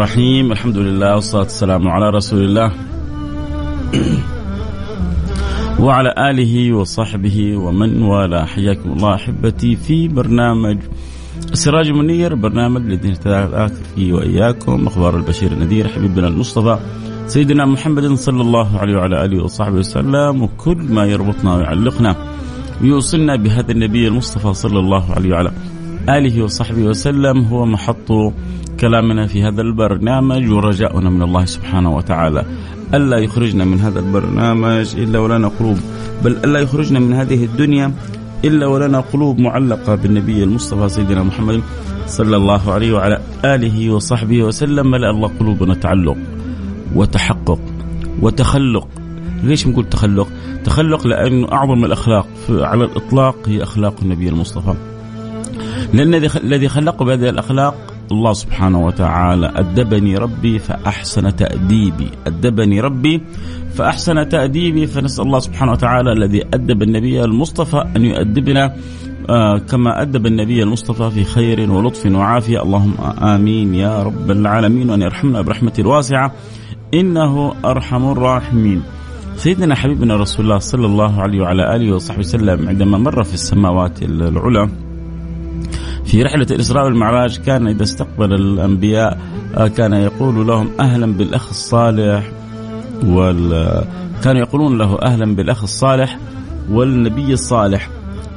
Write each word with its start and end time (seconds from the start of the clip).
الرحيم. 0.00 0.52
الحمد 0.52 0.78
لله 0.78 1.14
والصلاة 1.14 1.42
والسلام 1.42 1.88
على 1.88 2.10
رسول 2.10 2.44
الله. 2.44 2.72
وعلى 5.84 6.14
آله 6.30 6.72
وصحبه 6.72 7.56
ومن 7.56 8.02
والاه. 8.02 8.44
حياكم 8.44 8.92
الله 8.92 9.14
أحبتي 9.14 9.76
في 9.76 10.08
برنامج 10.08 10.78
السراج 11.52 11.86
المنير 11.88 12.34
برنامج 12.34 12.80
الذي 12.80 13.08
نتذاكر 13.08 13.84
فيه 13.94 14.12
وإياكم. 14.12 14.86
أخبار 14.86 15.16
البشير 15.16 15.52
النذير 15.52 15.88
حبيبنا 15.88 16.28
المصطفى 16.28 16.78
سيدنا 17.26 17.66
محمد 17.66 18.12
صلى 18.14 18.40
الله 18.40 18.78
عليه 18.78 18.96
وعلى 18.96 19.24
آله 19.24 19.44
وصحبه 19.44 19.76
وسلم. 19.76 20.42
وكل 20.42 20.78
ما 20.78 21.04
يربطنا 21.04 21.56
ويعلقنا 21.56 22.16
ويوصلنا 22.82 23.36
بهذا 23.36 23.72
النبي 23.72 24.08
المصطفى 24.08 24.54
صلى 24.54 24.78
الله 24.78 25.12
عليه 25.14 25.30
وعلى 25.30 25.52
آله 26.08 26.42
وصحبه 26.42 26.82
وسلم. 26.82 27.44
هو 27.44 27.66
محط 27.66 28.08
كلامنا 28.80 29.26
في 29.26 29.42
هذا 29.42 29.62
البرنامج 29.62 30.50
ورجاؤنا 30.50 31.10
من 31.10 31.22
الله 31.22 31.44
سبحانه 31.44 31.96
وتعالى. 31.96 32.44
ألا 32.94 33.18
يخرجنا 33.18 33.64
من 33.64 33.80
هذا 33.80 34.00
البرنامج 34.00 34.96
إلا 34.96 35.18
ولنا 35.18 35.48
قلوب. 35.48 35.78
بل 36.24 36.36
ألا 36.44 36.58
يخرجنا 36.60 36.98
من 36.98 37.12
هذه 37.12 37.44
الدنيا 37.44 37.92
إلا 38.44 38.66
ولنا 38.66 39.00
قلوب 39.00 39.38
معلقة 39.38 39.94
بالنبي 39.94 40.44
المصطفى 40.44 40.88
سيدنا 40.88 41.22
محمد 41.22 41.62
صلى 42.06 42.36
الله 42.36 42.72
عليه 42.72 42.92
وعلى 42.92 43.20
آله 43.44 43.90
وصحبه 43.90 44.42
وسلم. 44.42 44.90
ملأ 44.90 45.10
الله 45.10 45.30
قلوبنا 45.40 45.74
تعلق 45.74 46.16
وتحقق 46.94 47.60
وتخلق. 48.22 48.88
ليش 49.42 49.66
نقول 49.66 49.88
تخلق؟ 49.88 50.28
تخلق 50.64 51.06
لأنه 51.06 51.52
أعظم 51.52 51.84
الأخلاق 51.84 52.26
على 52.50 52.84
الإطلاق 52.84 53.36
هي 53.46 53.62
أخلاق 53.62 53.94
النبي 54.02 54.28
المصطفى. 54.28 54.74
لأن 55.92 56.14
الذي 56.14 56.68
خلقه 56.68 57.04
بهذه 57.04 57.28
الأخلاق 57.28 57.74
الله 58.12 58.32
سبحانه 58.32 58.86
وتعالى. 58.86 59.52
أدبني 59.56 60.16
ربي 60.16 60.58
فأحسن 60.58 61.36
تأديبي. 61.36 62.08
أدبني 62.26 62.80
ربي 62.80 63.20
فأحسن 63.74 64.28
تأديبي. 64.28 64.86
فنسأل 64.86 65.24
الله 65.24 65.38
سبحانه 65.38 65.72
وتعالى 65.72 66.12
الذي 66.12 66.44
أدب 66.54 66.82
النبي 66.82 67.24
المصطفى 67.24 67.84
أن 67.96 68.04
يؤدبنا 68.04 68.74
آه 69.30 69.58
كما 69.58 70.02
أدب 70.02 70.26
النبي 70.26 70.62
المصطفى 70.62 71.10
في 71.10 71.24
خير 71.24 71.70
ولطف 71.70 72.06
وعافية. 72.06 72.62
اللهم 72.62 72.94
آمين 73.22 73.74
يا 73.74 74.02
رب 74.02 74.30
العالمين 74.30 74.90
وأن 74.90 75.02
يرحمنا 75.02 75.40
برحمته 75.40 75.80
الواسعة 75.80 76.32
إنه 76.94 77.54
أرحم 77.64 78.12
الراحمين. 78.12 78.82
سيدنا 79.36 79.74
حبيبنا 79.74 80.16
رسول 80.16 80.44
الله 80.44 80.58
صلى 80.58 80.86
الله 80.86 81.22
عليه 81.22 81.40
وعلى 81.40 81.76
آله 81.76 81.94
وصحبه 81.94 82.18
وسلم 82.20 82.68
عندما 82.68 82.98
مر 82.98 83.22
في 83.22 83.34
السماوات 83.34 84.02
العلى 84.02 84.89
في 86.10 86.22
رحلة 86.22 86.46
الإسراء 86.50 86.84
والمعراج 86.84 87.38
كان 87.38 87.66
إذا 87.66 87.82
استقبل 87.82 88.32
الأنبياء 88.32 89.18
آه، 89.56 89.66
كان 89.66 89.92
يقول 89.92 90.46
لهم 90.46 90.70
أهلا 90.80 91.12
بالأخ 91.12 91.48
الصالح 91.48 92.30
وال 93.06 93.84
كانوا 94.24 94.40
يقولون 94.40 94.78
له 94.78 94.98
أهلا 95.02 95.34
بالأخ 95.34 95.62
الصالح 95.62 96.18
والنبي 96.70 97.32
الصالح. 97.32 97.90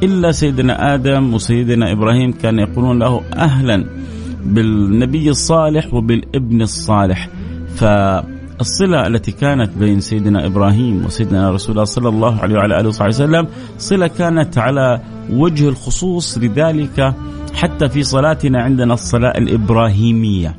إلا 0.04 0.32
سيدنا 0.32 0.94
آدم 0.94 1.34
وسيدنا 1.34 1.92
إبراهيم 1.92 2.32
كان 2.32 2.60
يقولون 2.60 3.00
له 3.00 3.22
أهلا 3.34 3.86
بالنبي 4.46 5.30
الصالح 5.30 5.94
وبالابن 5.94 6.62
الصالح. 6.62 7.30
فالصلة 7.76 9.08
التي 9.08 9.32
كانت 9.32 9.78
بين 9.78 10.00
سيدنا 10.00 10.46
إبراهيم 10.46 11.06
وسيدنا 11.06 11.52
رسول 11.52 11.72
الله 11.72 11.84
صلى 11.84 12.10
الله 12.10 12.42
عليه 12.42 12.56
وعلى 12.56 12.80
آله 12.80 12.88
وصحبه 12.88 13.10
وسلم 13.10 13.48
صلة 13.78 14.08
كانت 14.08 14.58
على 14.58 15.02
وجه 15.30 15.70
الخصوص 15.70 16.38
لذلك 16.38 17.14
حتى 17.54 17.90
في 17.90 18.04
صلاتنا 18.04 18.62
عندنا 18.62 18.94
الصلاة 18.94 19.38
الإبراهيمية 19.38 20.56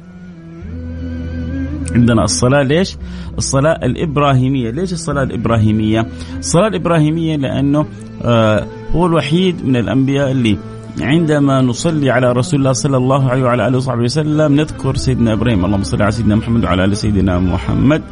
عندنا 1.95 2.25
الصلاة 2.25 2.63
ليش؟ 2.63 2.97
الصلاة 3.39 3.79
الإبراهيمية 3.83 4.71
ليش 4.71 4.93
الصلاة 4.93 5.23
الإبراهيمية؟ 5.23 6.07
الصلاة 6.39 6.67
الإبراهيمية 6.69 7.37
لأنه 7.37 7.87
آه 8.23 8.67
هو 8.93 9.07
الوحيد 9.07 9.67
من 9.67 9.77
الأنبياء 9.77 10.31
اللي 10.31 10.59
عندما 11.01 11.61
نصلي 11.61 12.11
على 12.11 12.33
رسول 12.33 12.61
الله 12.61 12.73
صلى 12.73 12.97
الله 12.97 13.31
عليه 13.31 13.43
وعلى 13.43 13.69
آله 13.69 13.77
وصحبه 13.77 14.03
وسلم 14.03 14.55
نذكر 14.55 14.97
سيدنا 14.97 15.33
إبراهيم 15.33 15.65
اللهم 15.65 15.83
صل 15.83 16.03
على 16.03 16.13
سيدنا 16.13 16.37
محمد 16.37 16.65
وعلى 16.65 16.85
آل 16.85 16.97
سيدنا 16.97 17.39
محمد 17.39 18.03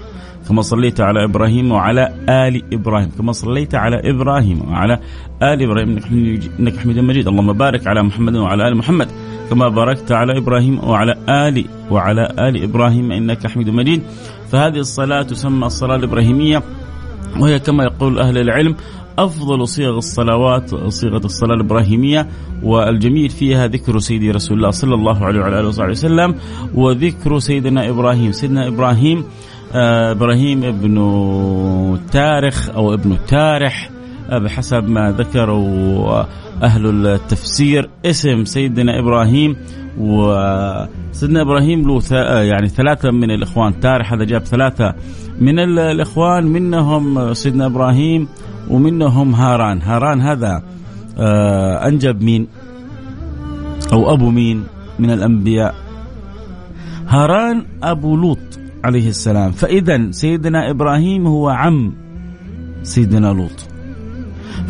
كما 0.49 0.63
صليت 0.63 1.01
على 1.01 1.25
إبراهيم 1.25 1.73
وعلى 1.73 2.09
آل 2.29 2.63
إبراهيم 2.73 3.11
كما 3.19 3.33
صليت 3.33 3.75
على 3.75 4.01
إبراهيم 4.11 4.69
وعلى 4.69 4.99
آل 5.43 5.63
إبراهيم 5.63 5.99
إنك 6.61 6.77
حميد 6.77 6.99
مجيد 6.99 7.29
اللهم 7.29 7.53
بارك 7.53 7.87
على 7.87 8.03
محمد 8.03 8.37
وعلى 8.37 8.69
آل 8.69 8.77
محمد 8.77 9.09
كما 9.51 9.69
باركت 9.69 10.13
على 10.13 10.39
إبراهيم 10.39 10.85
وعلى 10.85 11.15
ال 11.29 11.65
وعلى 11.91 12.35
آل 12.39 12.63
إبراهيم 12.63 13.13
إنك 13.13 13.47
حميد 13.47 13.71
مجيد. 13.71 14.03
فهذه 14.51 14.79
الصلاة 14.79 15.23
تسمى 15.23 15.67
الصلاة 15.67 15.97
الإبراهيمية 15.97 16.63
وهي 17.41 17.59
كما 17.59 17.85
يقول 17.85 18.19
أهل 18.19 18.39
العلم 18.39 18.77
أفضل 19.19 19.69
صيغ 19.69 19.99
الصلوات 19.99 20.75
صيغة 20.75 21.25
الصلاة 21.25 21.55
الإبراهيمية 21.55 22.29
والجميل 22.63 23.31
فيها 23.31 23.67
ذكر 23.67 23.99
سيدي 23.99 24.31
رسول 24.31 24.57
الله 24.57 24.71
صلى 24.71 24.95
الله 24.95 25.25
عليه 25.25 25.41
وعلى 25.41 25.61
آله 25.61 25.69
وصحبه 25.69 25.91
وسلم 25.91 26.35
وذكر 26.75 27.39
سيدنا 27.39 27.89
إبراهيم، 27.89 28.33
سيدنا 28.33 28.69
إبراهيم 28.69 29.25
إبراهيم 29.75 30.65
ابن 30.65 30.97
تارخ 32.13 32.71
أو 32.71 32.95
ابن 32.95 33.17
تارح 33.29 33.91
آه 34.31 34.39
بحسب 34.39 34.89
ما 34.89 35.13
ذكروا 35.19 36.25
أهل 36.63 37.07
التفسير. 37.07 37.91
اسم 38.07 38.45
سيدنا 38.45 38.99
إبراهيم 38.99 39.57
وسيدنا 39.99 41.43
إبراهيم 41.43 41.89
له 41.89 42.01
يعني 42.43 42.69
ثلاثة 42.69 43.11
من 43.11 43.31
الإخوان. 43.31 43.81
تارح 43.81 44.13
هذا 44.13 44.25
جاب 44.25 44.45
ثلاثة 44.45 44.95
من 45.41 45.59
الإخوان 45.59 46.47
منهم 46.47 47.35
سيدنا 47.35 47.67
إبراهيم 47.67 48.29
ومنهم 48.71 49.35
هاران. 49.35 49.83
هاران 49.83 50.21
هذا 50.21 50.63
آه 51.19 51.89
أنجب 51.89 52.23
مين؟ 52.23 52.47
أو 53.93 54.15
أبو 54.15 54.31
مين 54.31 54.65
من 54.99 55.11
الأنبياء؟ 55.11 55.75
هاران 57.09 57.67
أبو 57.83 58.17
لوط. 58.17 58.62
عليه 58.85 59.09
السلام. 59.09 59.51
فإذا 59.53 60.11
سيدنا 60.11 60.71
إبراهيم 60.71 61.27
هو 61.27 61.49
عم 61.49 61.93
سيدنا 62.83 63.27
لوط. 63.27 63.69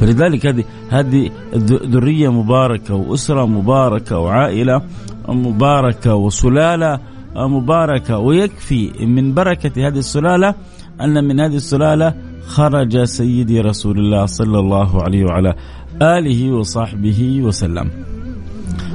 فلذلك 0.01 0.47
هذه 0.47 0.65
هذه 0.91 1.31
ذرية 1.67 2.33
مباركة 2.33 2.95
وأسرة 2.95 3.47
مباركة 3.47 4.19
وعائلة 4.19 4.83
مباركة 5.29 6.15
وسلالة 6.15 7.01
مباركة. 7.37 8.19
ويكفي 8.19 9.07
من 9.07 9.35
بركة 9.35 9.89
هذه 9.89 9.99
السلالة 9.99 10.55
أن 11.01 11.25
من 11.25 11.41
هذه 11.41 11.57
السلالة 11.57 12.15
خرج 12.47 13.05
سيدي 13.05 13.61
رسول 13.61 13.99
الله 13.99 14.27
صلى 14.27 14.59
الله 14.59 15.03
عليه 15.03 15.25
وعلى 15.25 15.55
آله 16.03 16.53
وصحبه 16.53 17.41
وسلم. 17.43 17.91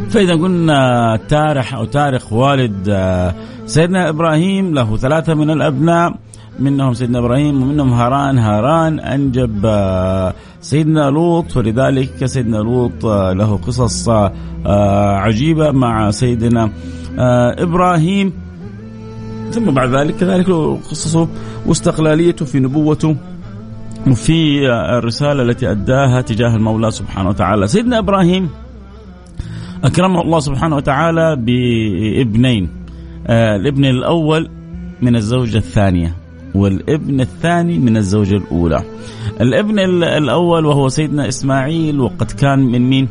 فإذا 0.09 0.33
قلنا 0.33 1.19
تارح 1.29 1.73
أو 1.73 1.85
تاريخ 1.85 2.33
والد 2.33 2.89
آه، 2.89 3.35
سيدنا 3.65 4.09
إبراهيم 4.09 4.73
له 4.73 4.97
ثلاثة 4.97 5.33
من 5.33 5.49
الأبناء 5.49 6.15
منهم 6.59 6.93
سيدنا 6.93 7.19
إبراهيم 7.19 7.63
ومنهم 7.63 7.93
هاران. 7.93 8.39
هاران 8.39 8.99
أنجب 8.99 9.61
آه، 9.65 10.33
سيدنا 10.61 11.09
لوط 11.09 11.57
ولذلك 11.57 12.25
سيدنا 12.25 12.57
لوط 12.57 13.05
آه، 13.05 13.33
له 13.33 13.57
قصص 13.57 14.09
عجيبة 15.15 15.71
مع 15.71 16.11
سيدنا 16.11 16.71
إبراهيم. 17.59 18.33
ثم 19.51 19.71
بعد 19.71 19.89
ذلك 19.89 20.15
كذلك 20.15 20.49
قصصه 20.89 21.27
واستقلاليته 21.65 22.45
في 22.45 22.59
نبوته 22.59 23.15
وفي 24.07 24.67
الرسالة 24.71 25.43
التي 25.43 25.71
أداها 25.71 26.21
تجاه 26.21 26.55
المولى 26.55 26.91
سبحانه 26.91 27.29
وتعالى. 27.29 27.67
سيدنا 27.67 27.99
إبراهيم 27.99 28.49
أكرمه 29.83 30.21
الله 30.21 30.39
سبحانه 30.39 30.75
وتعالى 30.75 31.35
بابنين. 31.35 32.69
آه 33.27 33.55
الابن 33.55 33.85
الأول 33.85 34.49
من 35.01 35.15
الزوجة 35.15 35.57
الثانية 35.57 36.15
والابن 36.55 37.21
الثاني 37.21 37.77
من 37.77 37.97
الزوجة 37.97 38.35
الأولى. 38.35 38.83
الابن 39.41 39.79
الأول 40.03 40.65
وهو 40.65 40.89
سيدنا 40.89 41.27
إسماعيل 41.27 41.99
وقد 41.99 42.31
كان 42.31 42.59
من 42.59 42.89
مين؟ 42.89 43.07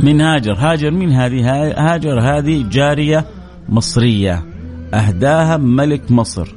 من 0.00 0.20
هاجر. 0.20 0.54
هاجر 0.58 0.90
من 0.90 1.12
هذه 1.12 1.50
هاجر 1.76 2.20
هذه 2.20 2.64
جارية 2.70 3.24
مصرية. 3.68 4.44
أهداها 4.94 5.56
ملك 5.56 6.10
مصر. 6.10 6.54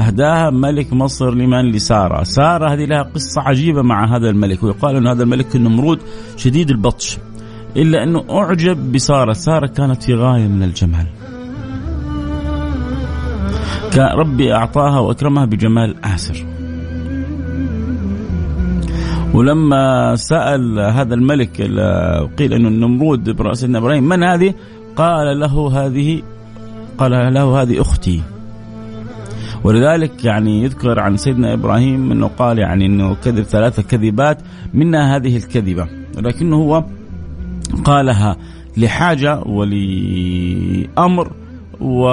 أهداها 0.00 0.50
ملك 0.50 0.92
مصر 0.92 1.34
لمن؟ 1.34 1.70
لسارة. 1.70 2.22
سارة 2.22 2.74
هذه 2.74 2.84
لها 2.84 3.02
قصة 3.02 3.40
عجيبة 3.40 3.82
مع 3.82 4.16
هذا 4.16 4.30
الملك 4.30 4.62
ويقال 4.62 4.96
أن 4.96 5.06
هذا 5.06 5.22
الملك 5.22 5.56
النمرود 5.56 5.98
شديد 6.36 6.70
البطش. 6.70 7.18
إلا 7.76 8.02
أنه 8.02 8.24
أعجب 8.30 8.92
بسارة. 8.92 9.32
سارة 9.32 9.66
كانت 9.66 10.02
في 10.02 10.14
غاية 10.14 10.46
من 10.46 10.62
الجمال. 10.62 11.06
كان 13.92 14.18
ربي 14.18 14.54
أعطاها 14.54 14.98
وأكرمها 14.98 15.44
بجمال 15.44 16.04
آسر. 16.04 16.46
ولما 19.34 20.16
سأل 20.16 20.80
هذا 20.80 21.14
الملك 21.14 21.56
قيل 22.38 22.52
أنه 22.52 22.68
النمرود 22.68 23.52
سيدنا 23.52 23.78
إبراهيم 23.78 24.04
من 24.04 24.22
هذه؟ 24.22 24.54
قال 24.96 25.40
له 25.40 25.86
هذه 25.86 26.22
قال 26.98 27.34
له 27.34 27.62
هذه 27.62 27.80
أختي. 27.80 28.22
ولذلك 29.64 30.24
يعني 30.24 30.62
يذكر 30.62 31.00
عن 31.00 31.16
سيدنا 31.16 31.52
إبراهيم 31.52 32.12
أنه 32.12 32.26
قال 32.26 32.58
يعني 32.58 32.86
أنه 32.86 33.14
كذب 33.14 33.42
ثلاثة 33.42 33.82
كذبات 33.82 34.38
منها 34.74 35.16
هذه 35.16 35.36
الكذبة. 35.36 35.88
ولكنه 36.16 36.56
هو 36.56 36.84
قالها 37.84 38.36
لحاجة 38.76 39.40
ولأمر 39.40 41.32
و 41.80 42.08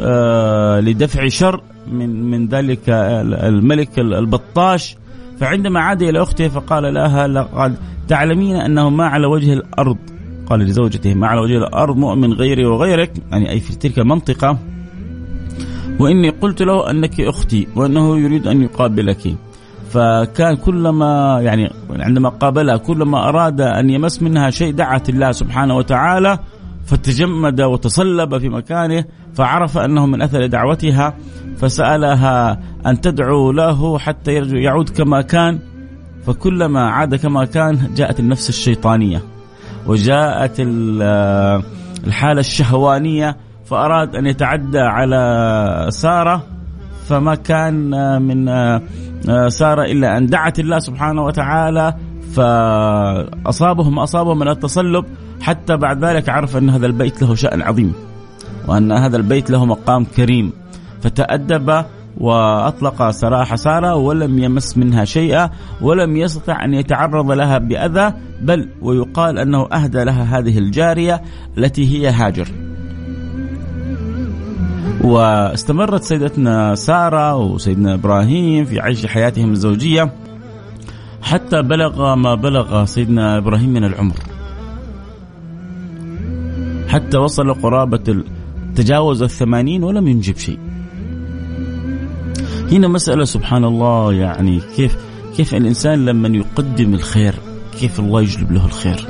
آه، 0.00 0.80
لدفع 0.80 1.28
شر 1.28 1.62
من 1.92 2.30
من 2.30 2.48
ذلك 2.48 2.88
الملك 2.88 3.98
البطاش. 3.98 4.96
فعندما 5.40 5.80
عاد 5.80 6.02
إلى 6.02 6.22
أخته 6.22 6.48
فقال 6.48 6.94
لها 6.94 7.26
لقد 7.28 7.76
تعلمين 8.08 8.56
أنه 8.56 8.90
ما 8.90 9.06
على 9.06 9.26
وجه 9.26 9.52
الأرض. 9.52 9.96
قال 10.46 10.60
لزوجته 10.60 11.14
ما 11.14 11.26
على 11.26 11.40
وجه 11.40 11.58
الأرض 11.58 11.96
مؤمن 11.96 12.32
غيري 12.32 12.66
وغيرك. 12.66 13.12
يعني 13.30 13.50
أي 13.50 13.60
في 13.60 13.76
تلك 13.76 13.98
المنطقة 13.98 14.58
وإني 16.00 16.30
قلت 16.30 16.62
له 16.62 16.90
أنك 16.90 17.20
أختي 17.20 17.66
وأنه 17.76 18.18
يريد 18.18 18.46
أن 18.46 18.62
يقابلك. 18.62 19.36
فكان 19.90 20.56
كلما 20.56 21.40
يعني 21.42 21.70
عندما 21.90 22.28
قابلها 22.28 22.76
كلما 22.76 23.28
أراد 23.28 23.60
أن 23.60 23.90
يمس 23.90 24.22
منها 24.22 24.50
شيء 24.50 24.72
دعت 24.72 25.08
الله 25.08 25.32
سبحانه 25.32 25.76
وتعالى 25.76 26.38
فتجمد 26.86 27.60
وتصلب 27.60 28.38
في 28.38 28.48
مكانه 28.48 29.04
فعرف 29.34 29.78
أنه 29.78 30.06
من 30.06 30.22
أثر 30.22 30.46
دعوتها 30.46 31.14
فسألها 31.56 32.60
أن 32.86 33.00
تدعو 33.00 33.52
له 33.52 33.98
حتى 33.98 34.32
يعود 34.34 34.88
كما 34.88 35.22
كان 35.22 35.58
فكلما 36.26 36.90
عاد 36.90 37.14
كما 37.14 37.44
كان 37.44 37.94
جاءت 37.94 38.20
النفس 38.20 38.48
الشيطانية 38.48 39.22
وجاءت 39.86 40.56
الحالة 42.06 42.40
الشهوانية 42.40 43.36
فأراد 43.64 44.16
أن 44.16 44.26
يتعدى 44.26 44.78
على 44.78 45.86
سارة 45.88 46.42
فما 47.08 47.34
كان 47.34 47.92
من 48.22 48.48
سارة 49.48 49.82
إلا 49.82 50.18
أن 50.18 50.26
دعت 50.26 50.58
الله 50.58 50.78
سبحانه 50.78 51.24
وتعالى 51.24 51.94
فأصابه 52.32 53.90
ما 53.90 54.02
أصابه 54.02 54.34
من 54.34 54.48
التصلب 54.48 55.04
حتى 55.40 55.76
بعد 55.76 56.04
ذلك 56.04 56.28
عرف 56.28 56.56
أن 56.56 56.70
هذا 56.70 56.86
البيت 56.86 57.22
له 57.22 57.34
شأن 57.34 57.62
عظيم 57.62 57.92
وأن 58.68 58.92
هذا 58.92 59.16
البيت 59.16 59.50
له 59.50 59.64
مقام 59.64 60.04
كريم 60.04 60.52
فتأدب 61.02 61.84
وأطلق 62.20 63.10
سراح 63.10 63.54
سارة 63.54 63.94
ولم 63.94 64.38
يمس 64.38 64.78
منها 64.78 65.04
شيئا 65.04 65.50
ولم 65.80 66.16
يستطع 66.16 66.64
أن 66.64 66.74
يتعرض 66.74 67.30
لها 67.30 67.58
بأذى 67.58 68.14
بل 68.42 68.68
ويقال 68.82 69.38
أنه 69.38 69.66
أهدى 69.72 70.04
لها 70.04 70.38
هذه 70.38 70.58
الجارية 70.58 71.22
التي 71.58 71.86
هي 71.86 72.08
هاجر. 72.08 72.48
واستمرت 75.04 76.02
سيدتنا 76.02 76.74
سارة 76.74 77.36
وسيدنا 77.36 77.94
إبراهيم 77.94 78.64
في 78.64 78.80
عيش 78.80 79.06
حياتهم 79.06 79.50
الزوجية 79.50 80.12
حتى 81.22 81.62
بلغ 81.62 82.14
ما 82.14 82.34
بلغ 82.34 82.84
سيدنا 82.84 83.38
إبراهيم 83.38 83.70
من 83.70 83.84
العمر. 83.84 84.14
حتى 86.88 87.18
وصل 87.18 87.54
قرابة 87.54 88.24
تجاوز 88.76 89.22
الثمانين 89.22 89.84
ولم 89.84 90.08
ينجب 90.08 90.36
شيء. 90.36 90.58
هنا 92.72 92.88
مسألة 92.88 93.24
سبحان 93.24 93.64
الله 93.64 94.12
يعني 94.12 94.60
كيف 94.76 94.96
كيف 95.36 95.54
الإنسان 95.54 96.04
لما 96.04 96.28
يقدم 96.28 96.94
الخير 96.94 97.34
كيف 97.80 98.00
الله 98.00 98.22
يجلب 98.22 98.52
له 98.52 98.66
الخير؟ 98.66 99.06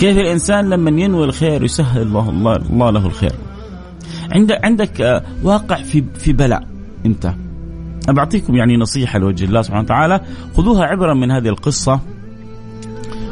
كيف 0.00 0.18
الإنسان 0.18 0.70
لما 0.70 1.00
ينوي 1.00 1.24
الخير 1.24 1.64
يسهل 1.64 2.02
الله, 2.02 2.30
الله, 2.30 2.56
الله 2.56 2.90
له 2.90 3.06
الخير؟ 3.06 3.32
عندك 4.30 4.64
عندك 4.64 5.00
آه، 5.00 5.22
واقع 5.42 5.82
في 5.82 6.04
في 6.14 6.32
بلاء. 6.32 6.66
انت. 7.06 7.34
بعطيكم 8.08 8.56
يعني 8.56 8.76
نصيحة 8.76 9.18
لوجه 9.18 9.44
الله 9.44 9.62
سبحانه 9.62 9.82
وتعالى. 9.84 10.20
خذوها 10.56 10.84
عبرة 10.84 11.14
من 11.14 11.30
هذه 11.30 11.48
القصة 11.48 12.00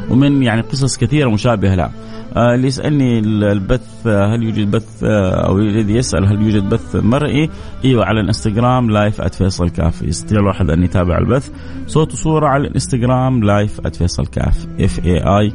ومن 0.09 0.43
يعني 0.43 0.61
قصص 0.61 0.97
كثيرة 0.97 1.29
مشابهة 1.29 1.75
لها. 1.75 1.91
آه 2.35 2.55
اللي 2.55 2.67
يسألني 2.67 3.19
البث 3.19 4.07
آه، 4.07 4.35
هل 4.35 4.43
يوجد 4.43 4.71
بث 4.71 5.03
آه 5.03 5.47
أو 5.47 5.57
الذي 5.57 5.93
يسأل 5.95 6.25
هل 6.25 6.41
يوجد 6.41 6.69
بث 6.69 6.95
مرئي؟ 6.95 7.49
إيوه 7.85 8.05
على 8.05 8.21
الإنستغرام 8.21 8.91
live 8.91 9.21
@فيصل 9.21 9.69
كاف 9.69 10.01
يستطيع 10.01 10.39
الواحد 10.39 10.69
أن 10.69 10.83
يتابع 10.83 11.17
البث. 11.17 11.49
صوت 11.87 12.13
وصورة 12.13 12.47
على 12.47 12.67
الإنستغرام 12.67 13.43
live 13.43 13.87
@فيصل 13.87 14.25
كاف 14.25 14.67
F 14.79 15.05
A 15.05 15.17
I 15.17 15.53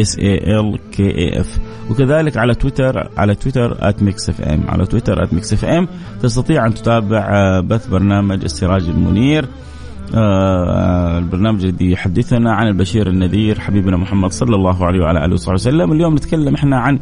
S 0.00 0.18
A 0.18 0.60
L 0.60 0.78
K 0.92 1.18
A 1.18 1.40
F 1.40 1.58
وكذلك 1.90 2.36
على 2.36 2.54
تويتر 2.54 3.10
على 3.16 3.34
تويتر 3.34 3.94
@Mix 4.00 4.28
FM 4.28 4.64
على 4.68 4.86
تويتر 4.86 5.28
@Mix 5.32 5.52
FM 5.52 5.88
تستطيع 6.22 6.66
أن 6.66 6.74
تتابع 6.74 7.28
آه، 7.30 7.60
بث 7.60 7.86
برنامج 7.86 8.44
السراج 8.44 8.88
المنير. 8.88 9.44
آه، 10.14 11.18
البرنامج 11.18 11.64
الذي 11.64 11.90
يحدثنا 11.90 12.52
عن 12.52 12.66
البشير 12.66 13.08
النذير 13.08 13.60
حبيبنا 13.60 13.96
محمد 13.96 14.32
صلى 14.32 14.56
الله 14.56 14.86
عليه 14.86 15.00
وعلى 15.00 15.24
آله 15.24 15.32
وصحبه 15.32 15.54
وسلم. 15.54 15.92
اليوم 15.92 16.14
نتكلم 16.14 16.54
إحنا 16.54 16.78
عن 16.78 16.98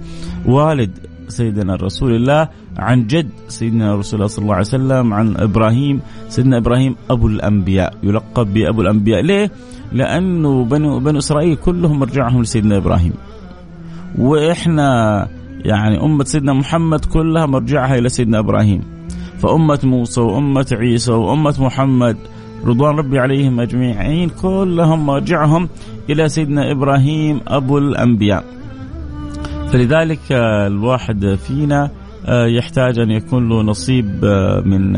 والد 0.47 0.99
سيدنا 1.29 1.75
رسول 1.75 2.15
الله 2.17 2.49
عن 2.79 3.07
جد 3.07 3.29
سيدنا 3.49 3.95
رسول 3.95 4.21
الله 4.21 4.27
صلى 4.29 4.43
الله 4.43 4.55
عليه 4.55 4.67
وسلم 4.67 5.15
عن 5.15 5.37
إبراهيم 5.37 6.01
سيدنا 6.29 6.59
إبراهيم 6.59 6.97
أبو 7.11 7.27
الأنبياء 7.27 7.95
يلقب 8.03 8.55
بأبو 8.55 8.81
الأنبياء 8.83 9.21
ليه؟ 9.23 9.51
لأنه 9.93 10.65
بنو 10.65 10.99
بنو 10.99 11.19
إسرائيل 11.19 11.57
كلهم 11.57 11.99
مرجعهم 11.99 12.43
لسيدنا 12.43 12.77
إبراهيم 12.77 13.13
وإحنا 14.19 14.89
يعني 15.65 16.01
أمة 16.05 16.25
سيدنا 16.25 16.53
محمد 16.53 17.05
كلها 17.05 17.47
مرجعها 17.47 17.99
إلى 17.99 18.09
سيدنا 18.09 18.39
إبراهيم 18.39 18.83
فأمة 19.39 19.81
موسى 19.85 20.21
وأمة 20.21 20.67
عيسى 20.73 21.13
وأمة 21.13 21.55
محمد 21.59 22.17
رضوان 22.65 22.97
ربي 22.97 23.19
عليهم 23.19 23.61
أجمعين 23.61 24.29
كلهم 24.29 25.07
مرجعهم 25.07 25.69
إلى 26.11 26.29
سيدنا 26.29 26.73
إبراهيم 26.73 27.41
أبو 27.49 27.79
الأنبياء. 27.79 28.45
فلذلك 29.73 30.33
الواحد 30.67 31.39
فينا 31.47 31.91
آه، 32.27 32.47
يحتاج 32.47 32.99
أن 32.99 33.11
يكون 33.11 33.49
له 33.49 33.63
نصيب 33.63 34.25
آه، 34.25 34.61
من 34.61 34.97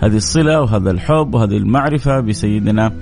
هذه 0.00 0.16
الصلة 0.16 0.60
وهذا 0.60 0.90
الحب 0.90 1.34
وهذه 1.34 1.56
المعرفة 1.56 2.20
بسيدنا 2.20 2.92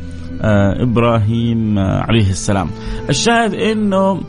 آه، 0.43 0.83
إبراهيم 0.83 1.79
عليه 1.79 2.31
السلام. 2.31 2.71
الشاهد 3.09 3.55
إنه 3.55 4.21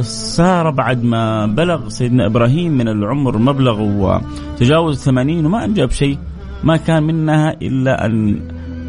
سار 0.00 0.70
بعد 0.70 1.04
ما 1.04 1.46
بلغ 1.46 1.88
سيدنا 1.88 2.26
إبراهيم 2.26 2.72
من 2.72 2.88
العمر 2.88 3.38
مبلغ 3.38 3.80
وتجاوز 3.80 4.96
الثمانين 4.96 5.46
وما 5.46 5.64
أنجب 5.64 5.90
شيء 5.90 6.18
ما 6.64 6.76
كان 6.76 7.02
منها 7.02 7.56
إلا 7.62 8.06
أن 8.06 8.40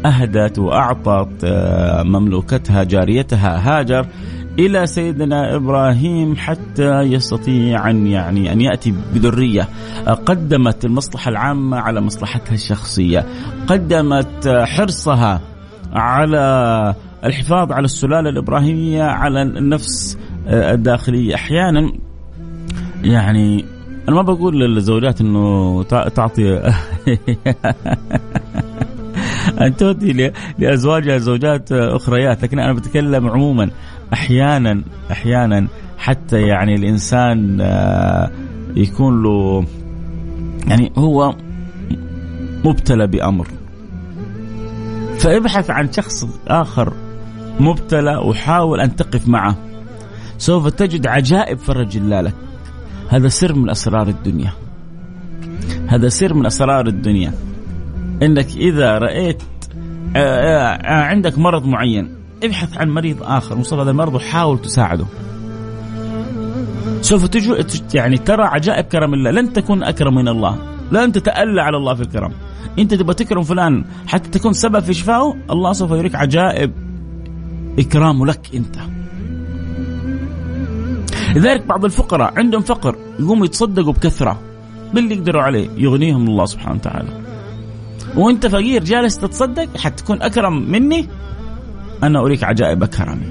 أهدت 0.06 0.58
وأعطت 0.58 1.44
آه، 1.44 2.02
مملوكتها 2.02 2.84
جاريتها 2.84 3.78
هاجر 3.78 4.06
إلى 4.58 4.86
سيدنا 4.86 5.56
إبراهيم 5.56 6.36
حتى 6.36 7.00
يستطيع 7.00 7.90
أن 7.90 8.06
يعني 8.06 8.52
أن 8.52 8.60
يأتي 8.60 8.94
بذرية 9.14 9.68
قدمت 10.26 10.84
المصلحة 10.84 11.28
العامة 11.28 11.76
على 11.76 12.00
مصلحتها 12.00 12.54
الشخصية. 12.54 13.24
قدمت 13.66 14.48
حرصها 14.48 15.40
على 15.92 16.94
الحفاظ 17.24 17.72
على 17.72 17.84
السلالة 17.84 18.30
الإبراهيمية 18.30 19.02
على 19.02 19.42
النفس 19.42 20.18
الداخلية. 20.48 21.34
أحيانا 21.34 21.92
يعني 23.02 23.64
أنا 24.08 24.16
ما 24.16 24.22
بقول 24.22 24.60
للزوجات 24.60 25.20
أنه 25.20 25.82
تعطي 25.82 26.60
ان 29.60 29.76
تؤتي 29.76 30.32
لأزواجها 30.58 31.18
زوجات 31.18 31.72
أخريات 31.72 32.42
لكن 32.42 32.58
أنا 32.58 32.72
بتكلم 32.72 33.28
عموما. 33.28 33.70
أحيانا 34.12 34.82
أحيانا 35.10 35.68
حتى 35.98 36.42
يعني 36.42 36.74
الإنسان 36.74 37.58
آه، 37.60 38.30
يكون 38.76 39.22
له 39.22 39.66
يعني 40.66 40.92
هو 40.98 41.34
مبتلى 42.64 43.06
بأمر. 43.06 43.48
فابحث 45.18 45.70
عن 45.70 45.92
شخص 45.92 46.26
آخر 46.48 46.92
مبتلى 47.60 48.16
وحاول 48.16 48.80
أن 48.80 48.96
تقف 48.96 49.28
معه. 49.28 49.56
سوف 50.38 50.68
تجد 50.68 51.06
عجائب 51.06 51.58
فرج 51.58 51.96
الله 51.96 52.20
لك. 52.20 52.34
هذا 53.08 53.28
سر 53.28 53.54
من 53.54 53.70
أسرار 53.70 54.08
الدنيا. 54.08 54.52
هذا 55.86 56.08
سر 56.08 56.34
من 56.34 56.46
أسرار 56.46 56.86
الدنيا. 56.86 57.32
إنك 58.22 58.56
إذا 58.56 58.98
رأيت 58.98 59.42
آه، 60.16 60.18
آه، 60.18 61.02
عندك 61.02 61.38
مرض 61.38 61.66
معين 61.66 62.13
ابحث 62.44 62.78
عن 62.78 62.90
مريض 62.90 63.22
آخر. 63.22 63.56
مصاب 63.56 63.78
هذا 63.78 63.90
المرض 63.90 64.14
وحاول 64.14 64.58
تساعده. 64.60 65.06
سوف 67.00 67.26
تجو 67.26 67.56
يعني 67.94 68.18
ترى 68.18 68.42
عجائب 68.42 68.84
كرم 68.84 69.14
الله. 69.14 69.30
لن 69.30 69.52
تكون 69.52 69.82
أكرم 69.82 70.14
من 70.14 70.28
الله. 70.28 70.58
لن 70.92 71.12
تتألى 71.12 71.60
على 71.62 71.76
الله 71.76 71.94
في 71.94 72.02
الكرم. 72.02 72.32
إنت 72.78 72.94
تبغى 72.94 73.14
تكرم 73.14 73.42
فلان. 73.42 73.84
حتى 74.06 74.30
تكون 74.30 74.52
سبب 74.52 74.80
في 74.80 74.94
شفائه 74.94 75.34
الله 75.50 75.72
سوف 75.72 75.90
يريك 75.90 76.14
عجائب 76.14 76.72
اكرامه 77.78 78.26
لك 78.26 78.50
أنت. 78.54 78.76
لذلك 81.36 81.66
بعض 81.66 81.84
الفقراء 81.84 82.34
عندهم 82.36 82.62
فقر 82.62 82.96
يقوموا 83.20 83.46
يتصدقوا 83.46 83.92
بكثرة 83.92 84.40
باللي 84.94 85.14
يقدروا 85.14 85.42
عليه 85.42 85.68
يغنيهم 85.76 86.26
الله 86.28 86.44
سبحانه 86.44 86.74
وتعالى. 86.74 87.08
وإنت 88.16 88.46
فقير 88.46 88.84
جالس 88.84 89.18
تتصدق 89.18 89.76
حتكون 89.76 90.22
أكرم 90.22 90.70
مني 90.70 91.08
أنا 92.02 92.20
أريك 92.20 92.44
عجائب 92.44 92.84
كرمي. 92.84 93.26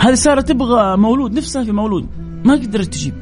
هذه 0.00 0.14
ساره 0.14 0.40
تبغى 0.40 0.96
مولود 0.96 1.34
نفسها 1.34 1.64
في 1.64 1.72
مولود. 1.72 2.06
ما 2.44 2.54
قدرت 2.54 2.86
تجيب. 2.86 3.14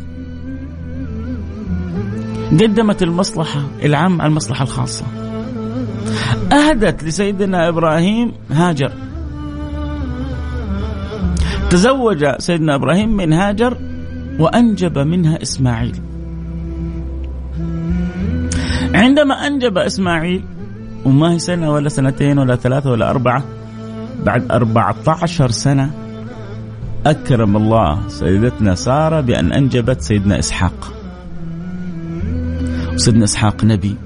قدمت 2.52 3.02
المصلحة 3.02 3.61
العامه 3.82 4.23
على 4.23 4.30
المصلحة 4.30 4.62
الخاصة. 4.62 5.04
أهدت 6.52 7.04
لسيدنا 7.04 7.68
إبراهيم 7.68 8.32
هاجر. 8.50 8.92
تزوج 11.70 12.25
سيدنا 12.38 12.75
إبراهيم 12.75 13.16
من 13.16 13.32
هاجر 13.32 13.78
وأنجب 14.38 14.99
منها 14.99 15.42
إسماعيل. 15.42 15.96
عندما 18.94 19.34
أنجب 19.46 19.78
إسماعيل 19.78 20.44
وما 21.04 21.32
هي 21.32 21.38
سنة 21.38 21.70
ولا 21.70 21.88
سنتين 21.88 22.38
ولا 22.38 22.56
ثلاثة 22.56 22.90
ولا 22.90 23.11
أربعة. 23.11 23.44
بعد 24.25 24.52
أربعة 24.52 24.96
عشر 25.06 25.50
سنة 25.50 25.90
أكرم 27.06 27.56
الله 27.56 28.08
سيدتنا 28.08 28.75
سارة 28.75 29.20
بأن 29.20 29.52
أنجبت 29.52 30.00
سيدنا 30.00 30.38
إسحاق. 30.38 30.92
وسيدنا 32.94 33.25
إسحاق 33.25 33.64
نبي. 33.64 33.96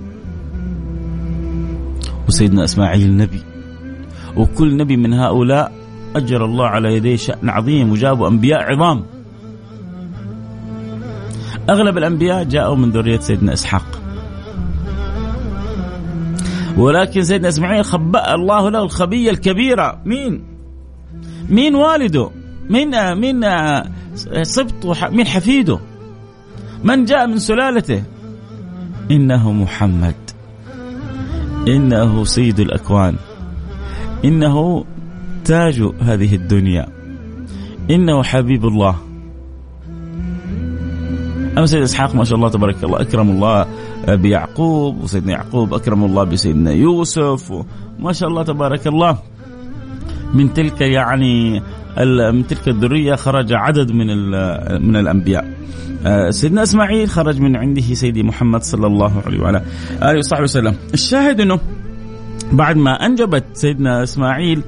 وسيدنا 2.28 2.64
إسماعيل 2.64 3.16
نبي. 3.16 3.42
وكل 4.36 4.76
نبي 4.76 4.96
من 4.96 5.12
هؤلاء 5.12 5.72
أجر 6.16 6.44
الله 6.44 6.66
على 6.66 6.94
يديه 6.96 7.16
شأن 7.16 7.48
عظيم 7.48 7.90
وجابوا 7.92 8.28
أنبياء 8.28 8.62
عظام. 8.62 9.04
أغلب 11.70 11.98
الأنبياء 11.98 12.44
جاءوا 12.44 12.76
من 12.76 12.90
ذرية 12.90 13.18
سيدنا 13.18 13.52
إسحاق. 13.52 13.86
ولكن 16.78 17.22
سيدنا 17.22 17.48
إسماعيل 17.48 17.84
خبأ 17.84 18.34
الله 18.34 18.70
له 18.70 18.82
الخبية 18.82 19.30
الكبيرة 19.30 20.00
مين؟ 20.04 20.44
مين 21.48 21.74
والده؟ 21.74 22.30
مين 22.70 23.14
مين 23.14 23.44
سبط 24.42 24.86
مين 25.10 25.26
حفيده؟ 25.26 25.78
من 26.84 27.04
جاء 27.04 27.26
من 27.26 27.38
سلالته؟ 27.38 28.02
إنه 29.10 29.52
محمد 29.52 30.14
إنه 31.68 32.24
سيد 32.24 32.60
الأكوان 32.60 33.16
إنه 34.24 34.84
تاج 35.44 35.82
هذه 36.00 36.34
الدنيا 36.34 36.86
إنه 37.90 38.22
حبيب 38.22 38.64
الله 38.64 38.96
أما 41.58 41.66
سيدنا 41.66 41.84
إسحاق 41.84 42.14
ما 42.14 42.24
شاء 42.24 42.36
الله 42.36 42.48
تبارك 42.48 42.84
الله 42.84 43.00
أكرم 43.00 43.30
الله 43.30 43.66
بيعقوب 44.08 45.02
وسيدنا 45.02 45.32
يعقوب 45.32 45.74
أكرم 45.74 46.04
الله 46.04 46.24
بسيدنا 46.24 46.70
يوسف 46.72 47.50
وما 47.98 48.12
شاء 48.12 48.28
الله 48.28 48.42
تبارك 48.42 48.86
الله. 48.86 49.18
من 50.34 50.52
تلك 50.54 50.80
يعني 50.80 51.62
من 52.32 52.46
تلك 52.46 52.68
الذرية 52.68 53.14
خرج 53.14 53.52
عدد 53.52 53.92
من 53.92 54.06
من 54.88 54.96
الأنبياء. 54.96 55.52
آه، 56.06 56.30
سيدنا 56.30 56.62
إسماعيل 56.62 57.08
خرج 57.08 57.40
من 57.40 57.56
عنده 57.56 57.82
سيدي 57.82 58.22
محمد 58.22 58.62
صلى 58.62 58.86
الله 58.86 59.22
عليه 59.26 59.40
وعلى 59.40 59.62
آله 60.02 60.18
وصحبه 60.18 60.42
وسلم. 60.42 60.74
الشاهد 60.94 61.40
إنه 61.40 61.58
بعد 62.52 62.76
ما 62.76 63.06
أنجبت 63.06 63.44
سيدنا 63.52 64.02
إسماعيل 64.02 64.62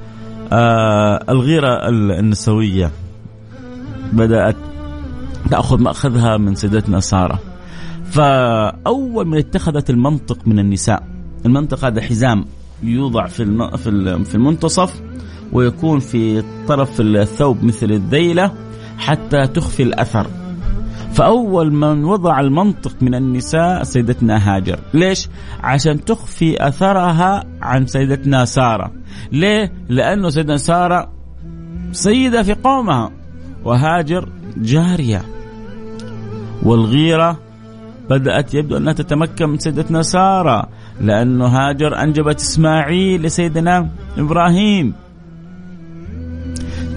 آه 0.53 1.23
الغيرة 1.29 1.89
النسوية 2.19 2.91
بدات 5.45 5.51
تاخذ 5.51 5.81
مأخذها 5.81 6.37
من 6.37 6.55
سيدتنا 6.55 6.99
سارة. 6.99 7.39
فأول 8.05 9.27
من 9.27 9.37
اتخذت 9.37 9.89
المنطق 9.89 10.47
من 10.47 10.59
النساء. 10.59 11.03
المنطق 11.45 11.85
هذا 11.85 12.01
حزام 12.01 12.45
يوضع 12.83 13.27
في 13.27 13.69
في 14.25 14.35
المنتصف 14.35 15.01
ويكون 15.53 15.99
في 15.99 16.43
طرف 16.67 17.01
الثوب 17.01 17.63
مثل 17.63 17.91
الذيلة 17.91 18.51
حتى 18.97 19.47
تخفي 19.47 19.83
الأثر. 19.83 20.27
فأول 21.13 21.73
من 21.73 22.03
وضع 22.03 22.39
المنطق 22.39 22.95
من 23.01 23.15
النساء 23.15 23.83
سيدتنا 23.83 24.55
هاجر. 24.55 24.79
ليش؟ 24.93 25.29
عشان 25.63 26.05
تخفي 26.05 26.67
أثرها 26.67 27.43
عن 27.61 27.87
سيدتنا 27.87 28.45
سارة. 28.45 28.91
ليه؟ 29.31 29.73
لأنه 29.89 30.29
سيدنا 30.29 30.57
سارة 30.57 31.11
سيدة 31.91 32.43
في 32.43 32.53
قومها 32.53 33.11
وهاجر 33.63 34.29
جارية. 34.57 35.21
والغيرة 36.63 37.39
بدأت 38.09 38.53
يبدو 38.53 38.77
أنها 38.77 38.93
تتمكن 38.93 39.49
من 39.49 39.57
سيدتنا 39.57 40.01
سارة 40.01 40.69
لأنه 41.01 41.45
هاجر 41.45 42.03
أنجبت 42.03 42.35
إسماعيل 42.35 43.21
لسيدنا 43.21 43.89
إبراهيم. 44.17 44.93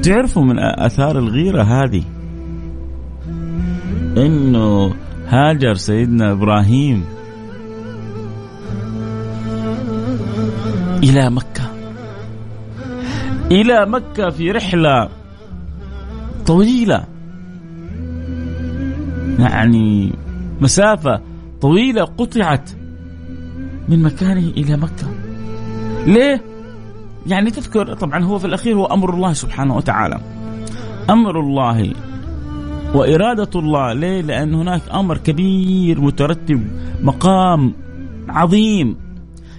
تعرفوا 0.02 0.42
من 0.42 0.58
آثار 0.58 1.18
الغيرة 1.18 1.62
هذه؟ 1.62 2.02
إنه 4.16 4.94
هاجر 5.28 5.74
سيدنا 5.74 6.32
إبراهيم 6.32 7.04
إلى 11.02 11.30
مكة. 11.30 11.70
إلى 13.50 13.86
مكة 13.86 14.30
في 14.30 14.50
رحلة 14.50 15.08
طويلة. 16.46 17.13
يعني 19.38 20.12
مسافة 20.60 21.20
طويلة 21.60 22.04
قطعت 22.04 22.70
من 23.88 24.02
مكانه 24.02 24.48
إلى 24.56 24.76
مكة. 24.76 25.08
ليه؟ 26.06 26.42
يعني 27.26 27.50
تذكر 27.50 27.94
طبعا 27.94 28.24
هو 28.24 28.38
في 28.38 28.44
الأخير 28.46 28.76
هو 28.76 28.84
أمر 28.84 29.14
الله 29.14 29.32
سبحانه 29.32 29.76
وتعالى. 29.76 30.20
أمر 31.10 31.40
الله 31.40 31.92
وإرادة 32.94 33.50
الله 33.60 33.92
ليه؟ 33.92 34.20
لأن 34.20 34.54
هناك 34.54 34.82
أمر 34.94 35.18
كبير 35.18 36.00
مترتب 36.00 36.66
مقام 37.02 37.72
عظيم 38.28 38.96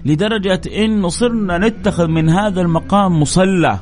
لدرجة 0.05 0.61
أنه 0.77 1.07
صرنا 1.07 1.57
نتخذ 1.57 2.07
من 2.07 2.29
هذا 2.29 2.61
المقام 2.61 3.19
مصلى 3.21 3.79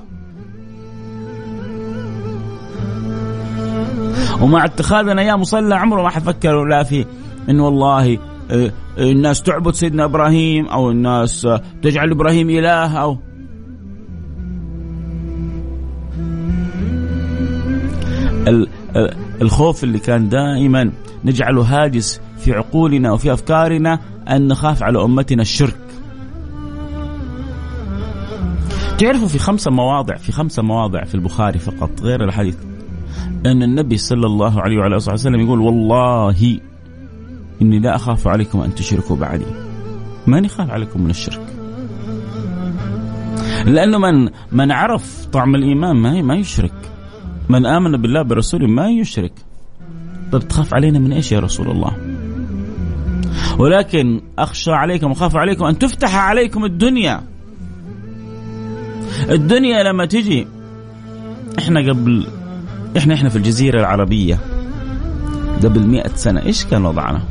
ومع 4.42 4.66
اتخاذنا 4.66 5.22
يا 5.22 5.36
مصلى 5.36 5.76
عمره 5.76 6.02
ما 6.02 6.10
حفكر 6.10 6.66
لا 6.66 6.84
في 6.84 7.06
انه 7.50 7.66
والله 7.66 8.18
آه، 8.52 8.72
الناس 8.98 9.42
تعبد 9.42 9.74
سيدنا 9.74 10.06
إبراهيم 10.06 10.66
أو 10.66 10.92
الناس 10.92 11.48
تجعل 11.82 12.12
إبراهيم 12.12 12.50
اله 12.50 12.98
أو 12.98 13.18
الخوف 19.42 19.84
اللي 19.84 20.00
كان 20.00 20.30
دائما 20.30 20.92
نجعله 21.26 21.62
هاجس 21.62 22.22
في 22.38 22.54
عقولنا 22.54 23.12
وفي 23.12 23.34
أفكارنا 23.34 24.00
أن 24.30 24.48
نخاف 24.48 24.84
على 24.84 25.04
أمتنا 25.04 25.42
الشرك. 25.42 25.78
تعرفوا 28.98 29.28
في 29.28 29.40
خمسة 29.40 29.72
مواضع 29.72 30.16
في 30.16 30.32
خمسة 30.32 30.64
مواضع 30.64 31.04
في 31.04 31.16
البخاري 31.16 31.60
فقط 31.60 32.02
غير 32.02 32.24
الحديث 32.24 32.56
أن 33.46 33.64
النبي 33.64 33.98
صلى 33.98 34.26
الله 34.26 34.62
عليه 34.62 34.78
وعلى 34.78 34.96
آله 34.96 35.14
وسلم 35.14 35.40
يقول 35.40 35.60
والله 35.60 36.60
إني 37.62 37.80
لا 37.80 37.96
أخاف 37.96 38.28
عليكم 38.28 38.60
أن 38.60 38.76
تشركوا 38.76 39.16
بعدي. 39.16 39.46
ماني 40.28 40.48
خاف 40.48 40.70
عليكم 40.70 41.02
من 41.02 41.10
الشرك. 41.10 41.46
لأنه 43.66 43.98
من 43.98 44.30
من 44.52 44.72
عرف 44.72 45.26
طعم 45.26 45.56
الإيمان 45.56 45.96
ما 45.96 46.22
ما 46.22 46.36
يشرك. 46.36 46.74
من 47.50 47.66
آمن 47.66 48.02
بالله 48.02 48.22
برسوله 48.22 48.68
ما 48.68 48.90
يشرك. 48.90 49.34
طيب 50.32 50.48
تخاف 50.48 50.74
علينا 50.74 51.00
من 51.00 51.14
إيش 51.14 51.32
يا 51.32 51.40
رسول 51.40 51.72
الله؟ 51.72 51.98
ولكن 53.60 54.22
أخشى 54.40 54.72
عليكم 54.72 55.12
وخاف 55.12 55.36
عليكم 55.36 55.66
أن 55.66 55.80
تفتح 55.80 56.16
عليكم 56.16 56.66
الدنيا. 56.66 57.24
الدنيا 59.30 59.84
لما 59.84 60.06
تجي 60.06 60.48
إحنا 61.60 61.90
قبل 61.90 62.28
إحنا 62.98 63.14
إحنا 63.14 63.30
في 63.30 63.36
الجزيرة 63.36 63.80
العربية 63.80 64.40
قبل 65.64 65.88
مئة 65.88 66.16
سنة 66.16 66.42
إيش 66.46 66.66
كان 66.66 66.86
وضعنا؟ 66.86 67.22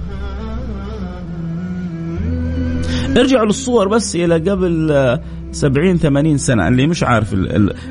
ارجعوا 3.16 3.46
للصور 3.46 3.88
بس 3.88 4.16
إلى 4.16 4.34
قبل 4.50 5.18
سبعين 5.52 5.96
ثمانين 5.98 6.38
سنة 6.38 6.68
اللي 6.68 6.86
مش 6.86 7.02
عارف 7.02 7.34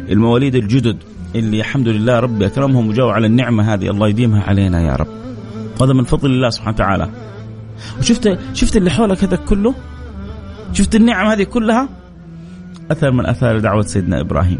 المواليد 0.09 0.55
الجدد 0.55 0.97
اللي 1.35 1.59
الحمد 1.59 1.87
لله 1.87 2.19
ربي 2.19 2.45
أكرمهم 2.45 2.89
وجاوا 2.89 3.11
على 3.11 3.27
النعمة 3.27 3.73
هذه 3.73 3.89
الله 3.89 4.07
يديمها 4.07 4.43
علينا 4.43 4.81
يا 4.81 4.95
رب. 4.95 5.07
هذا 5.81 5.93
من 5.93 6.03
فضل 6.03 6.29
الله 6.29 6.49
سبحانه 6.49 6.75
وتعالى. 6.75 7.09
وشفت 7.99 8.39
شفت 8.53 8.77
اللي 8.77 8.89
حولك 8.89 9.23
هذا 9.23 9.35
كله؟ 9.35 9.73
شفت 10.73 10.95
النعم 10.95 11.27
هذه 11.27 11.43
كلها؟ 11.43 11.89
أثر 12.91 13.11
من 13.11 13.25
أثار 13.25 13.59
دعوة 13.59 13.81
سيدنا 13.81 14.21
إبراهيم. 14.21 14.59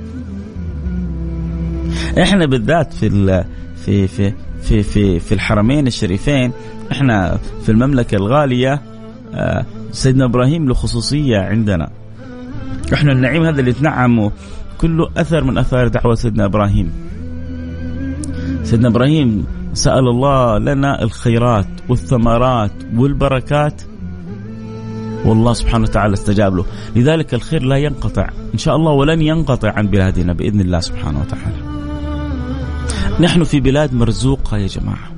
إحنا 2.20 2.46
بالذات 2.46 2.94
في 2.94 3.44
في 3.76 4.08
في 4.08 4.34
في 4.62 4.84
في 4.84 5.20
في 5.20 5.32
الحرمين 5.32 5.88
الشريفين 5.88 6.52
إحنا 6.92 7.38
في 7.64 7.72
المملكة 7.72 8.16
الغالية 8.16 8.82
آه، 9.34 9.66
سيدنا 9.92 10.26
إبراهيم 10.26 10.68
له 10.68 10.74
خصوصيه 10.74 11.38
عندنا. 11.38 11.90
إحنا 12.94 13.12
النعيم 13.12 13.44
هذا 13.44 13.60
اللي 13.60 13.74
تنعمه 13.74 14.32
كله 14.78 15.10
أثر 15.18 15.44
من 15.44 15.58
أثار 15.58 15.88
دعوة 15.88 16.16
سيدنا 16.16 16.46
إبراهيم. 16.46 16.92
سيدنا 18.64 18.88
إبراهيم 18.88 19.46
سأل 19.74 20.08
الله 20.08 20.58
لنا 20.58 21.04
الخيرات 21.04 21.68
والثمرات 21.90 22.72
والبركات. 22.96 23.82
والله 25.26 25.54
سبحانه 25.54 25.84
وتعالى 25.84 26.14
استجاب 26.14 26.56
له. 26.56 26.66
لذلك 26.96 27.34
الخير 27.34 27.64
لا 27.64 27.78
ينقطع. 27.78 28.30
إن 28.54 28.58
شاء 28.58 28.76
الله 28.76 28.92
ولن 28.92 29.22
ينقطع 29.22 29.72
عن 29.72 29.88
بلادنا 29.88 30.34
بإذن 30.34 30.62
الله 30.62 30.80
سبحانه 30.80 31.20
وتعالى. 31.20 31.71
نحن 33.22 33.44
في 33.44 33.60
بلاد 33.60 33.94
مرزوقة 33.94 34.58
يا 34.58 34.68
جماعة. 34.68 35.12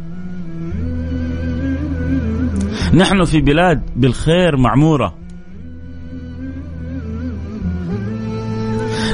نحن 2.94 3.24
في 3.24 3.42
بلاد 3.42 3.82
بالخير 3.96 4.58
معمورة. 4.58 5.16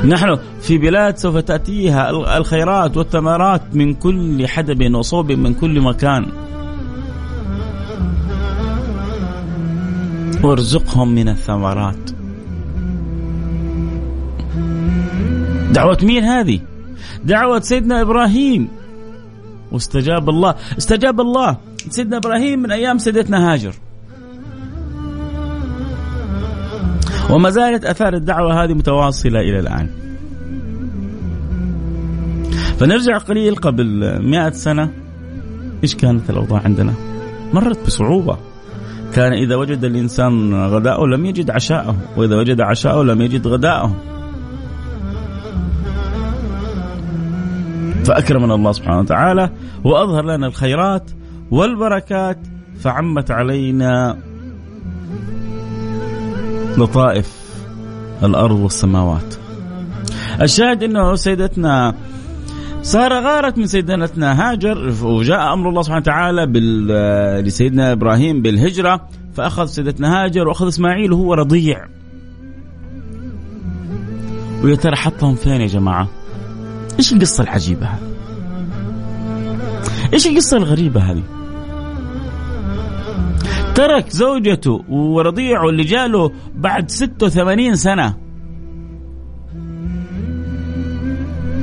نحن 0.05 0.37
في 0.61 0.77
بلاد 0.77 1.17
سوف 1.17 1.37
تأتيها 1.37 2.09
الخيرات 2.37 2.97
والثمرات 2.97 3.61
من 3.73 3.93
كل 3.93 4.47
حدب 4.47 4.95
وصوب 4.95 5.31
من 5.31 5.53
كل 5.53 5.81
مكان. 5.81 6.25
وارزقهم 10.43 11.15
من 11.15 11.29
الثمرات. 11.29 12.09
دعوة 15.71 15.97
مين 16.03 16.23
هذه؟ 16.23 16.59
دعوة 17.25 17.59
سيدنا 17.59 18.01
إبراهيم. 18.01 18.78
واستجاب 19.71 20.29
الله 20.29 20.55
استجاب 20.77 21.21
الله 21.21 21.57
سيدنا 21.89 22.17
إبراهيم 22.17 22.59
من 22.59 22.71
أيام 22.71 22.97
سيدتنا 22.97 23.53
هاجر 23.53 23.73
وما 27.29 27.49
زالت 27.49 27.85
آثار 27.85 28.13
الدعوة 28.13 28.63
هذه 28.63 28.73
متواصلة 28.73 29.39
إلى 29.39 29.59
الآن. 29.59 29.89
فنرجع 32.79 33.17
قليل 33.17 33.55
قبل 33.55 33.85
مئة 34.23 34.49
سنة 34.49 34.91
إيش 35.83 35.95
كانت 35.95 36.29
الأوضاع 36.29 36.61
عندنا؟ 36.61 36.93
مرت 37.53 37.85
بصعوبة. 37.85 38.37
كان 39.13 39.33
إذا 39.33 39.55
وجد 39.55 39.83
الإنسان 39.83 40.53
غداءه 40.53 41.05
لم 41.05 41.25
يجد 41.25 41.49
عشاءه، 41.49 41.95
وإذا 42.17 42.35
وجد 42.35 42.61
عشاءه 42.61 43.03
لم 43.03 43.21
يجد 43.21 43.47
غداءه. 43.47 43.95
فأكرمنا 48.09 48.55
الله 48.55 48.71
سبحانه 48.71 48.99
وتعالى 48.99 49.49
وأظهر 49.83 50.25
لنا 50.25 50.47
الخيرات 50.47 51.11
والبركات 51.51 52.37
فعمت 52.79 53.31
علينا 53.31 54.17
لطائف 56.77 57.55
الأرض 58.23 58.59
والسماوات 58.59 59.35
الشاهد 60.41 60.83
إنه 60.83 61.15
سيدتنا 61.15 61.95
سارة 62.81 63.19
غارت 63.19 63.57
من 63.57 63.65
سيدتنا 63.65 64.51
هاجر 64.51 64.93
وجاء 65.03 65.53
أمر 65.53 65.69
الله 65.69 65.81
سبحانه 65.81 66.01
وتعالى 66.01 66.45
لسيدنا 67.41 67.91
إبراهيم 67.91 68.41
بالهجرة 68.41 69.07
فأخذ 69.33 69.65
سيدتنا 69.65 70.23
هاجر 70.23 70.47
وأخذ 70.47 70.67
إسماعيل 70.67 71.13
وهو 71.13 71.33
رضيع 71.33 71.85
ويا 74.63 74.75
ترى 74.75 74.95
حطهم 74.95 75.35
فين 75.35 75.61
يا 75.61 75.67
جماعة؟ 75.67 76.18
إيش 76.99 77.13
القصة 77.13 77.43
العجيبة 77.43 77.85
هذه؟ 77.85 78.13
إيش 80.13 80.27
القصة 80.27 80.57
الغريبة 80.57 81.01
هذه؟ 81.01 81.23
ترك 83.75 84.09
زوجته 84.09 84.83
ورضيعه 84.89 85.69
اللي 85.69 85.83
جاله 85.83 86.31
بعد 86.55 86.91
86 86.91 87.75
سنة 87.75 88.15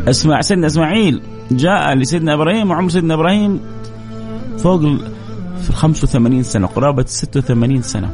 اسمع 0.08 0.40
سيدنا 0.40 0.66
إسماعيل 0.66 1.22
جاء 1.50 1.94
لسيدنا 1.94 2.34
إبراهيم 2.34 2.70
وعمر 2.70 2.88
سيدنا 2.88 3.14
إبراهيم 3.14 3.60
فوق 4.58 4.80
في 5.62 5.72
85 5.72 6.42
سنة 6.42 6.66
قرابة 6.66 7.04
86 7.06 7.82
سنة 7.82 8.10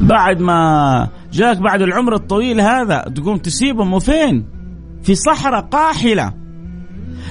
بعد 0.00 0.40
ما 0.40 1.08
جاك 1.32 1.58
بعد 1.58 1.82
العمر 1.82 2.14
الطويل 2.14 2.60
هذا 2.60 3.12
تقوم 3.16 3.36
تسيبهم 3.36 3.92
وفين؟ 3.94 4.57
في 5.02 5.14
صحراء 5.14 5.60
قاحلة 5.60 6.32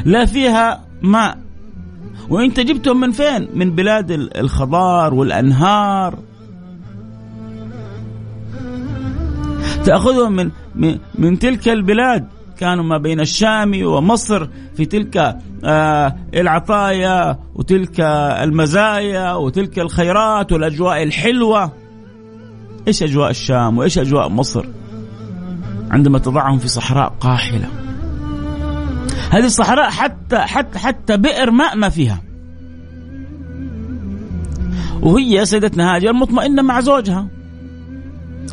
لا 0.06 0.25
فيها 0.25 0.86
ماء. 1.01 1.38
وانت 2.30 2.60
جبتهم 2.60 2.99
من 2.99 3.12
فين؟ 3.12 3.47
من 3.53 3.75
بلاد 3.75 4.12
الخضار 4.12 5.13
والأنهار. 5.13 6.19
تأخذهم 9.86 10.32
من 10.32 10.51
من, 10.75 10.97
من 11.15 11.39
تلك 11.39 11.69
البلاد. 11.69 12.27
كانوا 12.58 12.84
ما 12.84 12.97
بين 12.97 13.19
الشام 13.19 13.86
ومصر 13.86 14.47
في 14.75 14.86
تلك 14.86 15.38
آه 15.63 16.15
العطايا 16.34 17.39
وتلك 17.56 17.99
المزايا 18.41 19.34
وتلك 19.34 19.80
الخيرات 19.80 20.51
والأجواء 20.51 21.03
الحلوة. 21.03 21.71
إيش 22.88 23.03
أجواء 23.03 23.30
الشام 23.30 23.77
وإيش 23.77 23.99
أجواء 23.99 24.30
مصر؟ 24.30 24.65
عندما 25.91 26.19
تضعهم 26.19 26.60
في 26.60 26.67
صحراء 26.67 27.13
قاحلة. 27.19 27.67
هذه 29.32 29.45
الصحراء 29.45 29.89
حتى 29.89 30.38
حتى 30.38 30.80
حتى 30.80 31.17
بئر 31.17 31.52
ماء 31.52 31.78
ما 31.78 31.89
فيها. 31.89 32.21
وهي 35.02 35.45
سيدتنا 35.45 35.95
هاجر 35.95 36.13
مطمئنه 36.13 36.62
مع 36.62 36.80
زوجها. 36.80 37.28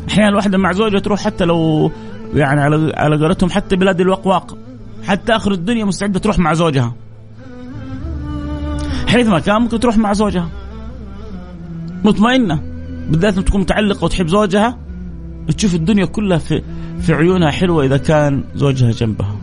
أحيانا 0.09 0.29
الواحدة 0.29 0.57
مع 0.57 0.71
زوجها 0.71 0.99
تروح 0.99 1.19
حتى 1.19 1.45
لو 1.45 1.91
يعني 2.33 2.61
على 2.61 2.93
على 2.97 3.17
قولتهم 3.17 3.49
حتى 3.49 3.75
بلاد 3.75 4.01
الوقواق. 4.01 4.57
حتى 5.03 5.35
آخر 5.35 5.51
الدنيا 5.51 5.85
مستعدة 5.85 6.19
تروح 6.19 6.39
مع 6.39 6.53
زوجها. 6.53 6.93
حيثما 9.07 9.39
كان 9.39 9.61
ممكن 9.61 9.79
تروح 9.79 9.97
مع 9.97 10.13
زوجها. 10.13 10.49
مطمئنة. 12.03 12.61
بالذات 13.09 13.39
تكون 13.39 13.61
متعلقة 13.61 14.03
وتحب 14.03 14.27
زوجها. 14.27 14.77
تشوف 15.51 15.75
الدنيا 15.75 16.05
كلها 16.05 16.37
في 16.37 16.61
في 17.01 17.13
عيونها 17.13 17.51
حلوة 17.51 17.85
إذا 17.85 17.97
كان 17.97 18.43
زوجها 18.55 18.91
جنبها. 18.91 19.35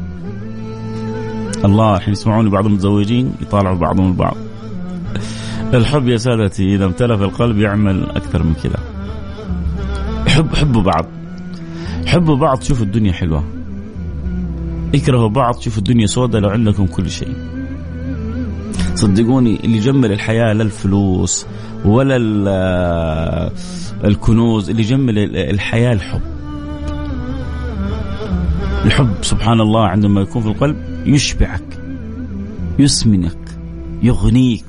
الله 1.65 1.97
الحين 1.97 2.13
يسمعوني 2.13 2.51
بعض 2.51 2.67
المتزوجين 2.67 3.33
يطالعوا 3.43 3.77
بعضهم 3.77 4.09
البعض. 4.09 4.37
الحب 5.75 6.09
يا 6.09 6.17
سادتي 6.17 6.75
إذا 6.75 6.85
امتلأ 6.85 7.15
القلب 7.15 7.59
يعمل 7.59 8.11
أكثر 8.11 8.43
من 8.43 8.55
كذا. 8.55 8.79
حب 10.29 10.55
حبوا 10.55 10.83
بعض. 10.83 11.07
حبوا 12.07 12.37
بعض 12.37 12.59
تشوفوا 12.59 12.85
الدنيا 12.85 13.13
حلوة. 13.13 13.45
اكرهوا 14.95 15.29
بعض 15.29 15.55
تشوفوا 15.55 15.79
الدنيا 15.79 16.07
سوداء 16.07 16.41
لو 16.41 16.49
عندكم 16.49 16.87
كل 16.87 17.11
شيء. 17.11 17.35
صدقوني 18.95 19.61
اللي 19.65 19.77
يجمل 19.77 20.13
الحياة 20.13 20.53
لا 20.53 20.63
الفلوس 20.63 21.47
ولا 21.85 22.17
الكنوز 24.05 24.71
اللي 24.71 24.83
يجمل 24.83 25.37
الحياة 25.37 25.93
الحب 25.93 26.21
الحب 28.85 29.15
سبحان 29.23 29.61
الله 29.61 29.87
عندما 29.87 30.21
يكون 30.21 30.43
في 30.43 30.49
القلب 30.49 30.77
يشبعك 31.07 31.81
يسمنك 32.79 33.59
يغنيك 34.03 34.65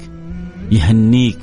يهنيك 0.71 1.39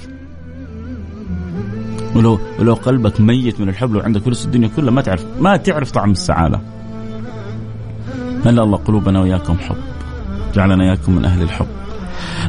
ولو 2.15 2.41
ولو 2.59 2.75
قلبك 2.75 3.21
ميت 3.21 3.61
من 3.61 3.69
الحب 3.69 3.93
لو 3.93 4.01
عندك 4.01 4.23
فلوس 4.23 4.45
الدنيا 4.45 4.69
كلها 4.77 4.91
ما 4.91 5.03
تعرف 5.03 5.27
ما 5.41 5.57
تعرف 5.57 5.91
طعم 5.91 6.11
السعادة. 6.11 6.61
ملا 8.47 8.63
الله 8.63 8.79
قلوبنا 8.79 9.21
وياكم 9.21 9.59
حب. 9.59 9.77
جعلنا 10.55 10.85
إياكم 10.85 11.13
من 11.13 11.25
أهل 11.25 11.43
الحب. 11.43 11.67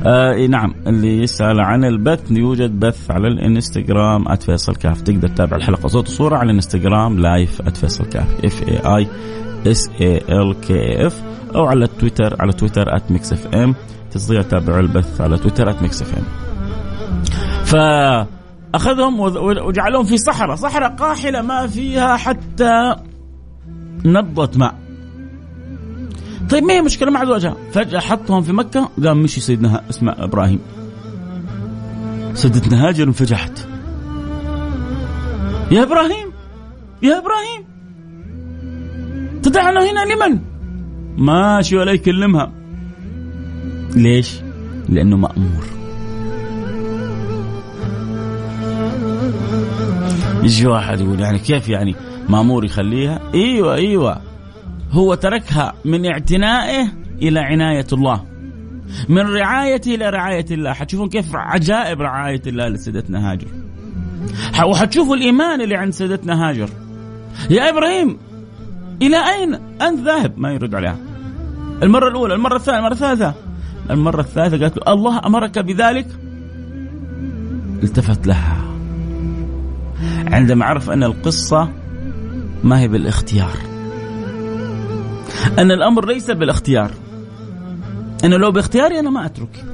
آه 0.06 0.48
نعم 0.48 0.74
اللي 0.88 1.24
يسأل 1.24 1.60
عن 1.60 1.86
البث 1.86 2.32
يوجد 2.32 2.80
بث 2.80 3.12
على 3.12 3.28
الإنستغرام 3.28 4.36
@فيصل 4.36 4.76
كاف 4.76 5.02
تقدر 5.02 5.28
تتابع 5.28 5.58
الحلقة 5.58 5.88
صوت 5.88 6.08
وصورة 6.08 6.38
على 6.38 6.50
الإنستغرام 6.50 7.20
live 7.20 7.62
@فيصل 7.62 8.06
كاف 8.06 8.46
F 8.46 8.68
A 8.68 8.78
I 8.98 9.08
S 9.72 9.90
A 10.02 10.18
L 10.18 10.62
K 10.62 11.08
F 11.08 11.22
أو 11.56 11.66
على 11.66 11.88
تويتر 11.88 12.36
على 12.40 12.52
تويتر 12.54 12.86
@Mix 13.10 13.34
FM 13.34 13.76
تستطيع 14.12 14.42
تتابع 14.42 14.80
البث 14.80 15.22
على 15.22 15.38
تويتر 15.38 15.82
@Mix 15.82 16.02
FM. 16.02 16.24
ف 17.66 17.76
أخذهم 18.76 19.20
وجعلهم 19.20 20.04
في 20.04 20.18
صحراء. 20.18 20.56
صحراء 20.56 20.96
قاحلة 20.96 21.42
ما 21.42 21.68
فيها 21.68 22.16
حتى 22.16 22.96
نقطة 24.06 24.60
ماء. 24.60 24.76
طيب 26.50 26.64
ما 26.64 26.74
هي 26.74 26.82
مشكلة 26.82 27.12
مع 27.12 27.26
زوجها؟ 27.26 27.56
فجأة 27.72 28.00
حطهم 28.00 28.42
في 28.42 28.54
مكة 28.54 28.90
قام 29.04 29.24
مشي 29.24 29.42
سيدنا 29.42 29.84
اسمه 29.90 30.16
إبراهيم. 30.18 30.60
سيدتنا 32.34 32.88
هاجر 32.88 33.04
انفجعت 33.08 33.60
يا 35.72 35.84
إبراهيم! 35.84 36.32
يا 37.04 37.18
إبراهيم! 37.18 37.66
تدعنا 39.44 39.92
هنا 39.92 40.14
لمن؟ 40.14 40.40
ماشي 41.18 41.78
ولا 41.78 41.92
يكلمها. 41.92 42.52
ليش؟ 43.96 44.36
لأنه 44.90 45.18
مأمور. 45.18 45.66
يجي 50.44 50.68
واحد 50.68 51.02
يقول؟ 51.02 51.20
يعني 51.20 51.40
كيف 51.40 51.70
يعني 51.70 51.96
مأمور 52.30 52.66
يخليها؟ 52.66 53.20
إيوه 53.34 53.76
إيوه. 53.76 54.31
هو 54.92 55.14
تركها 55.14 55.74
من 55.86 56.06
اعتنائه 56.06 56.88
إلى 57.22 57.40
عناية 57.40 57.88
الله. 57.94 58.24
من 59.10 59.22
رعايته 59.22 59.96
إلى 59.96 60.10
رعاية 60.10 60.46
الله. 60.52 60.74
حتشوفون 60.74 61.10
كيف 61.10 61.36
عجائب 61.36 62.02
رعاية 62.02 62.42
الله 62.48 62.68
لسيدتنا 62.68 63.32
هاجر. 63.32 63.48
وحتشوفوا 64.66 65.16
الإيمان 65.16 65.62
اللي 65.62 65.76
عند 65.76 65.94
سيدتنا 65.94 66.50
هاجر. 66.50 66.70
يا 67.50 67.70
إبراهيم 67.70 68.18
إلى 69.02 69.18
أين 69.18 69.54
أنت 69.82 70.00
ذاهب؟ 70.00 70.40
ما 70.40 70.52
يرد 70.54 70.76
عليها. 70.76 70.98
المرة 71.84 72.08
الأولى 72.08 72.34
المرة 72.34 72.56
الثانية 72.56 72.80
المرة 72.80 72.94
الثالثة. 72.94 73.34
المرة 73.90 74.22
الثالثة 74.22 74.60
قالت 74.60 74.78
له 74.78 74.94
الله 74.94 75.22
أمرك 75.26 75.60
بذلك؟ 75.60 76.08
التفت 77.84 78.28
لها. 78.28 78.58
عندما 80.28 80.66
عرف 80.66 80.90
أن 80.90 81.04
القصة 81.04 81.70
ما 82.64 82.80
هي 82.80 82.88
بالاختيار. 82.88 83.71
أن 85.60 85.72
الأمر 85.72 86.06
ليس 86.06 86.32
بالاختيار. 86.32 86.92
أنا 88.24 88.36
لو 88.36 88.52
باختياري 88.52 89.00
أنا 89.00 89.10
ما 89.10 89.26
أترك. 89.26 89.66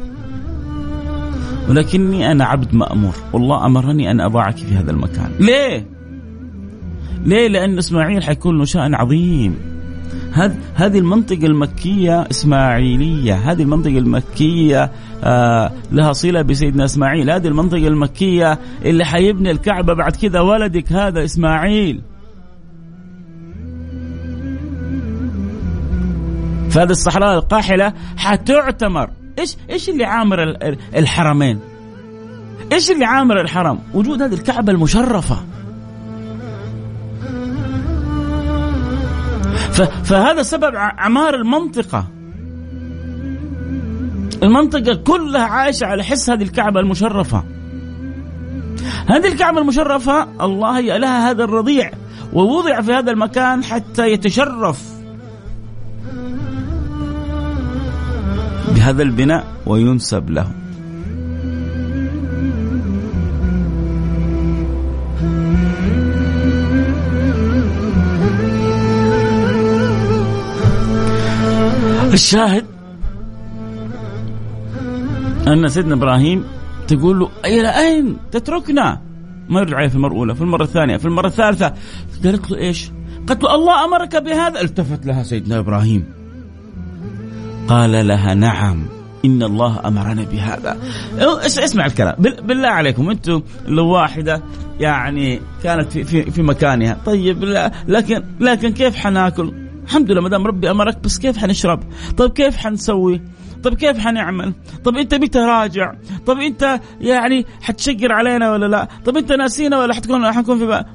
ولكني 1.70 2.32
أنا 2.32 2.46
عبد 2.46 2.76
مأمور. 2.76 3.13
والله 3.34 3.65
أمرني 3.65 4.12
أن 4.12 4.22
أضعك 4.22 4.58
في 4.58 4.76
هذا 4.76 4.91
المكان. 4.91 5.32
ليه؟ 5.39 5.88
ليه؟ 7.26 7.48
لأن 7.48 7.78
إسماعيل 7.78 8.24
حيكون 8.24 8.58
له 8.58 8.65
شأن 8.65 8.96
عظيم. 8.96 9.56
هذه 10.76 11.00
المنطقة 11.00 11.46
المكية 11.46 12.22
إسماعيلية. 12.32 13.34
هذه 13.34 13.62
المنطقة 13.62 13.98
المكية 13.98 14.91
آه 15.24 15.72
لها 15.91 16.13
صلة 16.13 16.41
بسيدنا 16.41 16.86
إسماعيل. 16.86 17.30
هذه 17.30 17.48
المنطقة 17.48 17.88
المكية 17.88 18.60
اللي 18.86 19.06
حيبني 19.06 19.52
الكعبة 19.52 19.93
بعد 19.93 20.15
كذا 20.15 20.39
ولدك 20.39 20.91
هذا 20.93 21.24
إسماعيل. 21.24 22.02
فهذه 26.78 26.90
الصحراء 26.90 27.38
القاحلة 27.38 27.94
حتعتمر. 28.18 29.10
إيش 29.40 29.58
إيش 29.70 29.90
اللي 29.90 30.06
عامر 30.06 30.58
الحرمين؟ 30.96 31.60
إيش 32.72 32.92
اللي 32.92 33.06
عامر 33.06 33.42
الحرم؟ 33.42 33.80
وجود 33.94 34.22
هذه 34.22 34.34
الكعبة 34.34 34.72
المشرفة. 34.72 35.38
فهذا 40.04 40.42
سبب 40.42 40.76
اعمار 40.76 41.36
المنطقة. 41.36 42.08
المنطقة 44.44 44.96
كلها 44.96 45.46
عايشة 45.46 45.86
على 45.86 46.04
حس 46.04 46.30
هذه 46.30 46.44
الكعبة 46.44 46.80
المشرفة. 46.80 47.44
هذه 49.08 49.28
الكعبة 49.28 49.62
المشرفة 49.62 50.28
الله 50.42 50.78
هي 50.78 51.00
لها 51.00 51.30
هذا 51.32 51.44
الرضيع 51.44 51.92
ووضع 52.34 52.82
في 52.82 52.94
هذا 52.94 53.12
المكان 53.12 53.63
حتى 53.63 54.12
يتشرف. 54.12 54.97
بهذا 58.75 59.03
البناء 59.03 59.47
وينسب 59.65 60.30
له. 60.30 60.51
الشاهد 72.13 72.65
أن 75.47 75.67
سيدنا 75.67 75.95
إبراهيم 75.95 76.43
تقول 76.88 77.19
له 77.19 77.30
إلى 77.45 77.69
أين؟ 77.69 78.17
تتركنا. 78.32 79.01
ما 79.49 79.60
يرجع 79.60 79.77
عليه 79.77 79.88
في 79.88 79.95
المرة 79.95 80.12
الأولى 80.12 80.36
في 80.36 80.41
المرة 80.41 80.63
الثانية 80.63 80.97
في 80.97 81.06
المرة 81.06 81.27
الثالثة. 81.27 81.73
قالت 82.23 82.51
له 82.51 82.58
إيش؟ 82.58 82.91
قالت 83.27 83.43
له 83.43 83.56
الله 83.56 83.86
أمرك 83.86 84.15
بهذا. 84.15 84.62
التفت 84.62 85.06
لها 85.06 85.23
سيدنا 85.23 85.60
إبراهيم. 85.60 86.16
قال 87.67 88.08
لها 88.08 88.34
نعم 88.34 88.86
إن 89.25 89.43
الله 89.43 89.88
أمرنا 89.88 90.23
بهذا 90.23 90.77
اسمع 91.45 91.86
الكلام 91.86 92.15
بالله 92.19 92.67
عليكم 92.67 93.10
أنتم 93.10 93.41
لو 93.67 93.88
واحدة 93.88 94.41
يعني 94.80 95.41
كانت 95.63 95.91
في, 95.91 96.03
في, 96.03 96.32
في 96.32 96.41
مكانها 96.41 96.97
طيب 97.06 97.43
لا 97.43 97.71
لكن 97.88 98.23
لكن 98.39 98.73
كيف 98.73 98.95
حناكل 98.95 99.53
الحمد 99.84 100.12
لله 100.12 100.21
ما 100.21 100.30
دام 100.30 100.47
ربي 100.47 100.71
أمرك 100.71 100.99
بس 101.03 101.19
كيف 101.19 101.38
حنشرب؟ 101.38 101.80
طيب 102.17 102.32
كيف 102.32 102.58
حنسوي؟ 102.58 103.21
طيب 103.63 103.73
كيف 103.73 103.97
حنعمل؟ 103.99 104.53
طيب 104.84 104.95
أنت 104.97 105.15
متى 105.15 105.39
راجع؟ 105.39 105.93
طيب 106.25 106.38
أنت 106.39 106.80
يعني 107.01 107.45
حتشقر 107.62 108.12
علينا 108.12 108.51
ولا 108.51 108.65
لا؟ 108.65 108.88
طيب 109.06 109.17
أنت 109.17 109.32
ناسينا 109.32 109.80
ولا 109.80 109.93
حتكون 109.93 110.32
حنكون 110.32 110.58
في 110.60 110.65
بقى. 110.65 110.86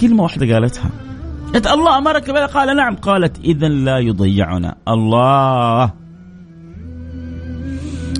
كلمة 0.00 0.22
واحدة 0.22 0.54
قالتها 0.54 0.82
قالت 0.82 1.07
الله 1.56 1.98
أمرك 1.98 2.30
بها 2.30 2.46
قال 2.46 2.76
نعم. 2.76 2.96
قالت 2.96 3.38
اذا 3.38 3.68
لا 3.68 3.98
يضيعنا. 3.98 4.74
الله. 4.88 5.92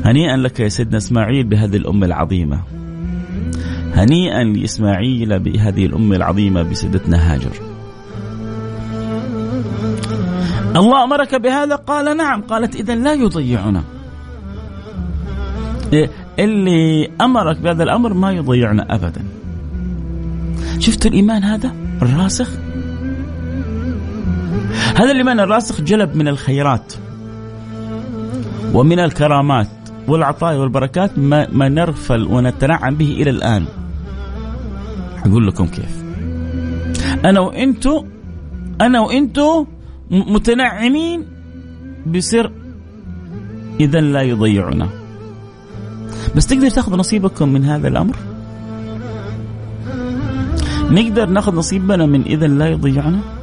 هنيئا 0.05 0.37
لك 0.37 0.61
يا 0.61 0.69
سيدنا 0.69 0.97
إسماعيل 0.97 1.45
بهذه 1.45 1.77
الأمة 1.77 2.07
العظيمة. 2.07 2.61
هنيئا 3.95 4.45
لإسماعيل 4.45 5.39
بهذه 5.39 5.87
الأمة 5.87 6.17
العظيمة 6.17 6.63
بسيدتنا 6.63 7.35
هاجر. 7.35 7.53
الله 10.77 11.05
أمرك 11.05 11.35
بهذا؟ 11.35 11.75
قال 11.75 12.17
نعم. 12.17 12.43
قالت 12.43 12.77
اذا 12.77 12.95
لا 12.95 13.13
يضيعنا. 13.13 13.83
إيه، 15.93 16.11
اللي 16.39 17.11
أمرك 17.21 17.61
بهذا 17.61 17.83
الأمر 17.83 18.15
ما 18.15 18.33
يضيعنا 18.33 18.95
ابدا. 18.95 19.25
شفت 20.79 21.07
الإيمان 21.07 21.45
هذا؟ 21.45 21.73
الراسخ؟ 22.03 22.51
هذا 24.99 25.11
الايمان 25.11 25.41
الراسخ 25.41 25.81
جلب 25.81 26.17
من 26.17 26.29
الخيرات 26.29 26.95
ومن 28.75 28.99
الكرامات 28.99 29.69
والعطايا 30.09 30.59
والبركات 30.59 31.19
ما, 31.19 31.47
ما 31.53 31.69
نرفل 31.69 32.25
ونتنعم 32.25 32.95
به 32.95 33.11
إلى 33.11 33.31
الآن. 33.31 33.65
أقول 35.27 35.47
لكم 35.47 35.67
كيف. 35.67 36.03
أنا 37.25 37.41
وانتو 37.41 38.05
أنا 38.81 39.01
وإنتو 39.01 39.67
متنعمين 40.11 41.27
بسر 42.07 42.53
اذا 43.81 44.01
لا 44.01 44.23
يضيعنا. 44.23 44.89
بس 46.37 46.47
تقدر 46.47 46.71
تاخذ 46.71 46.97
نصيبكم 46.97 47.49
من 47.49 47.65
هذا 47.65 47.89
الأمر؟ 47.89 48.17
نقدر 50.91 51.27
ناخذ 51.27 51.55
نصيبنا 51.55 52.07
من 52.07 52.23
اذا 52.23 52.47
لا 52.47 52.67
يضيعنا؟ 52.67 53.38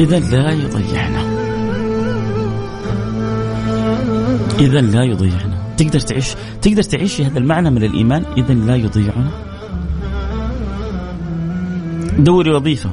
إذا 0.00 0.18
لا 0.18 0.50
يضيعنا. 0.50 1.22
إذا 4.60 4.80
لا 4.80 5.02
يضيعنا. 5.04 5.56
تقدر 5.76 6.00
تعيش 6.00 6.28
تقدر 6.62 6.82
تعيش 6.82 7.20
هذا 7.20 7.38
المعنى 7.38 7.70
من 7.70 7.82
الإيمان؟ 7.84 8.22
إذا 8.36 8.54
لا 8.54 8.76
يضيعنا. 8.76 9.30
دوري 12.18 12.50
وظيفة. 12.50 12.90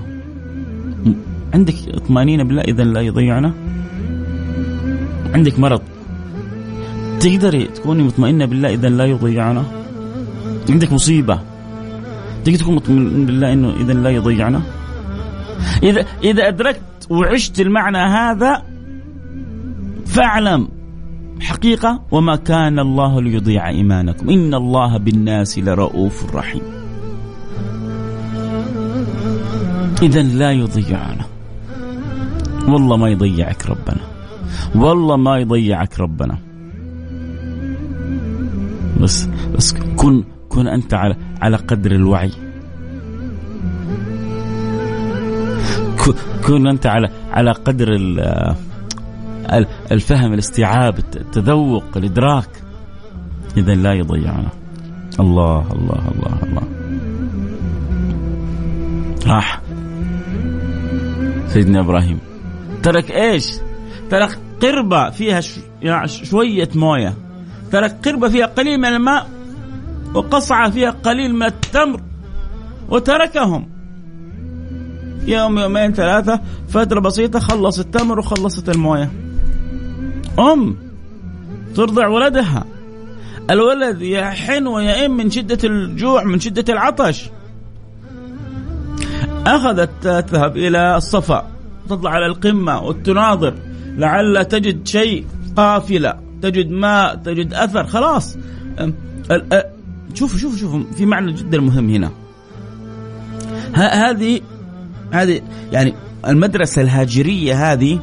عندك 1.54 1.76
طمانينه 2.08 2.44
بالله 2.44 2.62
إذا 2.62 2.84
لا 2.84 3.02
يضيعنا؟ 3.02 3.54
عندك 5.34 5.60
مرض. 5.60 5.82
تقدري 7.20 7.64
تكوني 7.66 8.04
مطمئنة 8.04 8.46
بالله 8.46 8.70
إذا 8.74 8.90
لا 8.90 9.06
يضيعنا؟ 9.06 9.64
عندك 10.70 10.92
مصيبة. 10.92 11.40
تقدر 12.46 12.60
تكون 12.60 12.76
مطمئن 12.76 13.26
بالله 13.26 13.54
إنه 13.54 13.70
إذا 13.80 13.94
لا 13.94 14.10
يضيعنا؟ 14.10 14.62
إذا 15.84 16.06
إذا 16.24 16.48
أدركت 16.48 16.82
وعشت 17.10 17.62
المعنى 17.62 17.98
هذا 17.98 18.64
فاعلم 20.06 20.68
حقيقة 21.42 22.02
وما 22.12 22.36
كان 22.36 22.80
الله 22.80 23.22
ليضيع 23.22 23.68
إيمانكم. 23.68 24.30
إن 24.30 24.54
الله 24.54 24.98
بالناس 24.98 25.60
لرؤوف 25.60 26.36
رحيم. 26.36 26.62
إذا 30.02 30.22
لا 30.22 30.52
يضيعنا. 30.52 31.26
والله 32.68 32.98
ما 32.98 33.10
يضيعك 33.10 33.66
ربنا. 33.66 34.02
والله 34.76 35.16
ما 35.16 35.38
يضيعك 35.38 36.00
ربنا. 36.00 36.38
بس 39.02 39.26
بس 39.56 39.74
كن 39.96 40.24
كن 40.50 40.68
أنت 40.68 40.94
على 40.94 41.16
على 41.42 41.58
قدر 41.58 41.92
الوعي. 41.92 42.32
كن 46.48 46.68
أنت 46.68 46.86
على 46.86 47.10
على 47.32 47.52
قدر 47.52 47.88
الفهم 49.92 50.34
الاستيعاب 50.34 51.00
التذوق 51.00 51.98
الإدراك. 51.98 52.50
إذا 53.58 53.76
لا 53.76 53.94
يضيعنا. 53.94 54.50
الله 55.20 55.72
الله 55.72 56.12
الله 56.12 56.44
الله. 56.44 56.64
راح. 59.28 59.62
سيدنا 61.48 61.80
إبراهيم. 61.80 62.20
ترك 62.84 63.12
إيش؟ 63.12 63.52
ترك 64.10 64.40
قربة 64.62 65.10
فيها 65.10 65.42
يعني 65.82 66.08
شوية 66.08 66.70
موية. 66.76 67.14
ترك 67.72 67.98
قربة 68.06 68.30
فيها 68.30 68.46
قليل 68.46 68.78
من 68.78 68.86
الماء 68.86 69.30
وقصعة 70.14 70.70
فيها 70.70 70.90
قليل 70.90 71.36
من 71.36 71.46
التمر 71.46 72.02
وتركهم. 72.90 73.77
يوم 75.28 75.60
يومين 75.60 75.94
ثلاثة 75.94 76.42
فترة 76.70 77.00
بسيطة 77.00 77.40
خلص 77.40 77.80
التمر 77.80 78.20
وخلصت 78.20 78.70
الموية. 78.70 79.12
أم 80.40 80.78
ترضع 81.76 82.08
ولدها. 82.08 82.66
الولد 83.50 84.02
يحن 84.02 84.68
ويئن 84.68 85.12
من 85.12 85.32
شدة 85.32 85.58
الجوع 85.64 86.24
من 86.24 86.40
شدة 86.40 86.74
العطش. 86.74 87.30
أخذت 89.48 89.90
تذهب 90.02 90.58
إلى 90.58 90.98
الصفا 90.98 91.48
تطلع 91.90 92.12
على 92.12 92.26
القمة 92.26 92.82
وتناظر 92.82 93.54
لعل 93.98 94.46
تجد 94.46 94.88
شيء 94.88 95.26
قافلة 95.56 96.20
تجد 96.42 96.72
ماء 96.72 97.16
تجد 97.16 97.54
أثر 97.54 97.84
خلاص. 97.88 98.38
شوفوا 100.14 100.40
شوفوا 100.40 100.58
شوفوا 100.58 100.84
في 100.98 101.06
معنى 101.06 101.34
جدا 101.34 101.60
مهم 101.60 101.90
هنا. 101.90 102.12
هذه 103.74 104.42
هذه 105.12 105.42
يعني 105.72 105.94
المدرسة 106.28 106.82
الهاجرية 106.82 107.74
هذه 107.74 108.00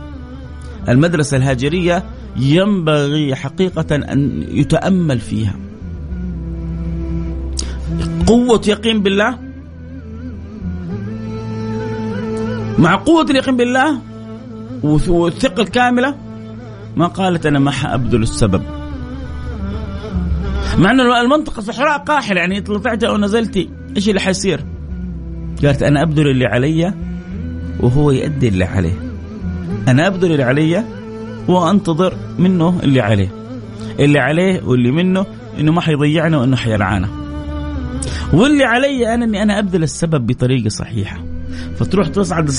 المدرسة 0.88 1.36
الهاجرية 1.36 2.04
ينبغي 2.36 3.34
حقيقة 3.34 3.96
أن 3.96 4.46
يتأمل 4.48 5.20
فيها. 5.20 5.54
قوة 8.26 8.60
يقين 8.66 9.02
بالله؟ 9.02 9.38
مع 12.78 12.94
قوة 12.94 13.26
اليقين 13.30 13.56
بالله 13.56 13.98
والثقة 14.82 15.62
الكاملة؟ 15.62 16.16
ما 16.96 17.06
قالت 17.06 17.46
أنا 17.46 17.58
ما 17.58 17.70
حأبذل 17.70 18.22
السبب. 18.22 18.62
مع 20.78 20.90
أن 20.90 21.00
المنطقة 21.00 21.62
صحراء 21.62 21.98
قاحلة 21.98 22.40
يعني 22.40 22.60
طلعت 22.60 23.04
أو 23.04 23.16
نزلتي 23.16 23.70
إيش 23.96 24.08
اللي 24.08 24.20
حيصير؟ 24.20 24.73
قالت 25.64 25.82
أنا 25.82 26.02
أبذل 26.02 26.28
اللي 26.28 26.46
علي 26.46 26.94
وهو 27.80 28.10
يؤدي 28.10 28.48
اللي 28.48 28.64
عليه. 28.64 29.00
أنا 29.88 30.06
أبذل 30.06 30.32
اللي 30.32 30.42
علي 30.42 30.84
وأنتظر 31.48 32.16
منه 32.38 32.80
اللي 32.82 33.00
عليه. 33.00 33.32
اللي 34.00 34.18
عليه 34.18 34.62
واللي 34.64 34.90
منه 34.90 35.26
إنه 35.60 35.72
ما 35.72 35.80
حيضيعنا 35.80 36.38
وإنه 36.38 36.56
حيرعانا 36.56 37.08
واللي 38.32 38.64
علي 38.64 39.14
أنا 39.14 39.24
إني 39.24 39.42
أنا 39.42 39.58
أبذل 39.58 39.82
السبب 39.82 40.26
بطريقة 40.26 40.68
صحيحة. 40.68 41.24
فتروح 41.76 42.08
تصعد 42.08 42.50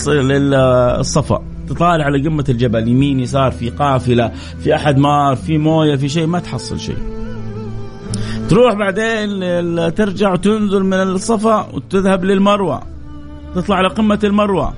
الصفا. 1.00 1.44
تطالع 1.70 2.06
على 2.06 2.28
قمة 2.28 2.46
الجبل 2.50 2.88
يمين 2.88 3.20
يسار 3.20 3.52
في 3.52 3.70
قافلة 3.70 4.32
في 4.60 4.76
أحد 4.76 4.98
مار 4.98 5.36
في 5.36 5.58
موية 5.58 5.96
في 5.96 6.10
شيء 6.10 6.28
ما 6.28 6.39
تحصل 6.39 6.80
شيء. 6.80 6.98
تروح 8.50 8.74
بعدين 8.74 9.39
ترجع 9.96 10.34
وتنزل 10.34 10.84
من 10.84 10.94
الصفا 10.94 11.70
وتذهب 11.74 12.26
للمروة. 12.26 12.95
تطلع 13.56 13.76
على 13.76 13.88
قمة 13.88 14.20
المروة 14.24 14.74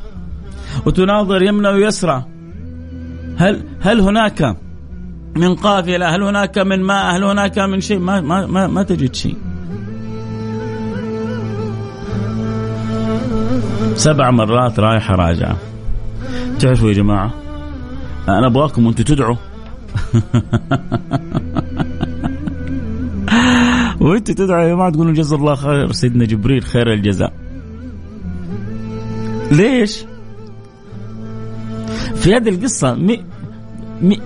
وتناظر 0.85 1.41
يمنى 1.41 1.67
ويسرى. 1.67 2.25
هل 3.37 3.63
هل 3.81 3.99
هناك 3.99 4.57
من 5.35 5.55
قافلة؟ 5.55 6.15
هل 6.15 6.23
هناك 6.23 6.57
من 6.57 6.83
ماء؟ 6.83 7.15
هل 7.15 7.23
هناك 7.23 7.59
من 7.59 7.81
شيء؟ 7.81 7.99
ما 7.99 8.21
ما 8.21 8.45
ما, 8.45 8.67
ما 8.67 8.83
تجد 8.83 9.15
شيء. 9.15 9.37
سبع 13.95 14.31
مرات 14.31 14.79
رايحة 14.79 15.15
راجعة. 15.15 15.57
تعرفوا 16.59 16.89
يا 16.89 16.93
جماعة 16.93 17.33
أنا 18.27 18.47
أبغاكم 18.47 18.85
وأنتم 18.85 19.03
تدعوا. 19.03 19.35
وأنتم 24.01 24.33
تدعوا 24.33 24.63
يا 24.63 24.69
جماعة 24.73 24.91
تقولوا 24.91 25.13
جزا 25.13 25.35
الله 25.35 25.55
خير 25.55 25.91
سيدنا 25.91 26.25
جبريل 26.25 26.63
خير 26.63 26.93
الجزاء. 26.93 27.46
ليش؟ 29.51 30.05
في 32.15 32.35
هذه 32.35 32.49
القصة 32.49 32.93
مي 32.95 33.23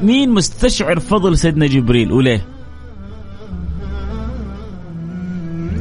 مين 0.04 0.30
مستشعر 0.30 1.00
فضل 1.00 1.38
سيدنا 1.38 1.66
جبريل 1.66 2.12
وليه؟ 2.12 2.46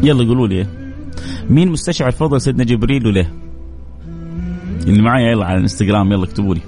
يلا 0.03 0.25
قولوا 0.25 0.49
لي 0.49 0.67
مين 1.51 1.69
مستشعر 1.69 2.11
فضل 2.11 2.41
سيدنا 2.41 2.65
جبريل 2.65 3.07
وليه؟ 3.07 3.33
اللي 4.87 5.03
معايا 5.03 5.31
يلا 5.31 5.45
على 5.45 5.57
الانستغرام 5.57 6.13
يلا 6.13 6.25
اكتبوا 6.25 6.55
لي 6.55 6.61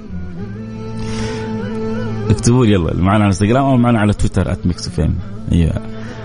اكتبوا 2.31 2.67
لي 2.67 2.73
يلا 2.73 2.93
اللي 2.93 3.11
على 3.11 3.17
الانستغرام 3.17 3.65
أو 3.65 3.77
معنا 3.77 4.01
على 4.01 4.13
تويتر 4.13 4.57
@Mix 4.65 5.01
FM 5.01 5.15
أيوه 5.53 5.73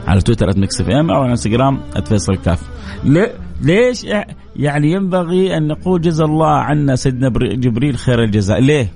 على 0.08 0.22
تويتر 0.22 0.60
@Mix 0.60 0.82
FM 0.82 1.12
أو 1.12 1.18
على 1.18 1.26
الانستغرام 1.26 1.80
@فيصل 2.06 2.36
كاف 2.36 2.62
ليش 3.62 4.06
يعني 4.56 4.92
ينبغي 4.92 5.58
أن 5.58 5.68
نقول 5.68 6.02
جزا 6.02 6.26
الله 6.26 6.48
عنا 6.48 6.96
سيدنا 6.96 7.30
جبريل 7.54 7.98
خير 7.98 8.24
الجزاء 8.24 8.60
ليه؟ 8.60 8.92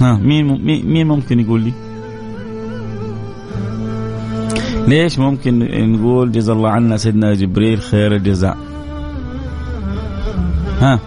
ها 0.00 0.16
مين 0.16 0.64
مين 0.86 1.06
ممكن 1.06 1.40
يقول 1.40 1.60
لي؟ 1.60 1.72
ليش 4.88 5.18
ممكن 5.18 5.58
نقول 5.92 6.32
جزا 6.32 6.52
الله 6.52 6.70
عنا 6.70 6.96
سيدنا 6.96 7.34
جبريل 7.34 7.80
خير 7.80 8.14
الجزاء؟ 8.14 8.56
ها 10.80 11.00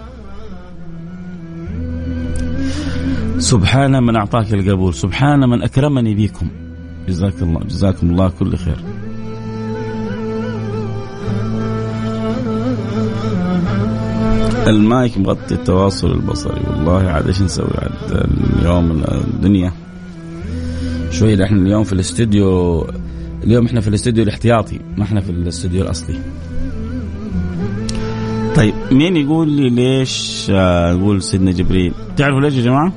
سبحان 3.37 4.03
من 4.03 4.15
أعطاك 4.15 4.53
القبول 4.53 4.93
سبحان 4.93 5.49
من 5.49 5.61
أكرمني 5.63 6.15
بكم 6.15 6.47
جزاك 7.07 7.41
الله 7.41 7.59
جزاكم 7.59 8.09
الله 8.09 8.29
كل 8.29 8.57
خير 8.57 8.77
المايك 14.69 15.17
مغطي 15.17 15.53
التواصل 15.53 16.11
البصري. 16.11 16.61
والله 16.69 17.09
عاد 17.09 17.27
إيش 17.27 17.41
نسوي؟ 17.41 17.69
عاد 17.77 18.27
اليوم 18.59 19.03
الدنيا 19.11 19.73
شوي. 21.11 21.43
إحنا 21.43 21.61
اليوم 21.61 21.83
في 21.83 21.93
الاستوديو 21.93 22.85
اليوم 23.43 23.65
إحنا 23.65 23.81
في 23.81 23.87
الاستوديو 23.87 24.23
الاحتياطي 24.23 24.79
ما 24.97 25.03
إحنا 25.03 25.21
في 25.21 25.29
الاستوديو 25.29 25.83
الأصلي. 25.83 26.19
طيب 28.55 28.73
مين 28.91 29.17
يقول 29.17 29.49
لي 29.49 29.69
ليش 29.69 30.45
أقول 30.49 31.15
آه، 31.15 31.19
سيدنا 31.19 31.51
جبريل؟ 31.51 31.93
تعرفوا 32.17 32.41
ليش 32.41 32.53
يا 32.53 32.61
جماعة؟ 32.61 32.93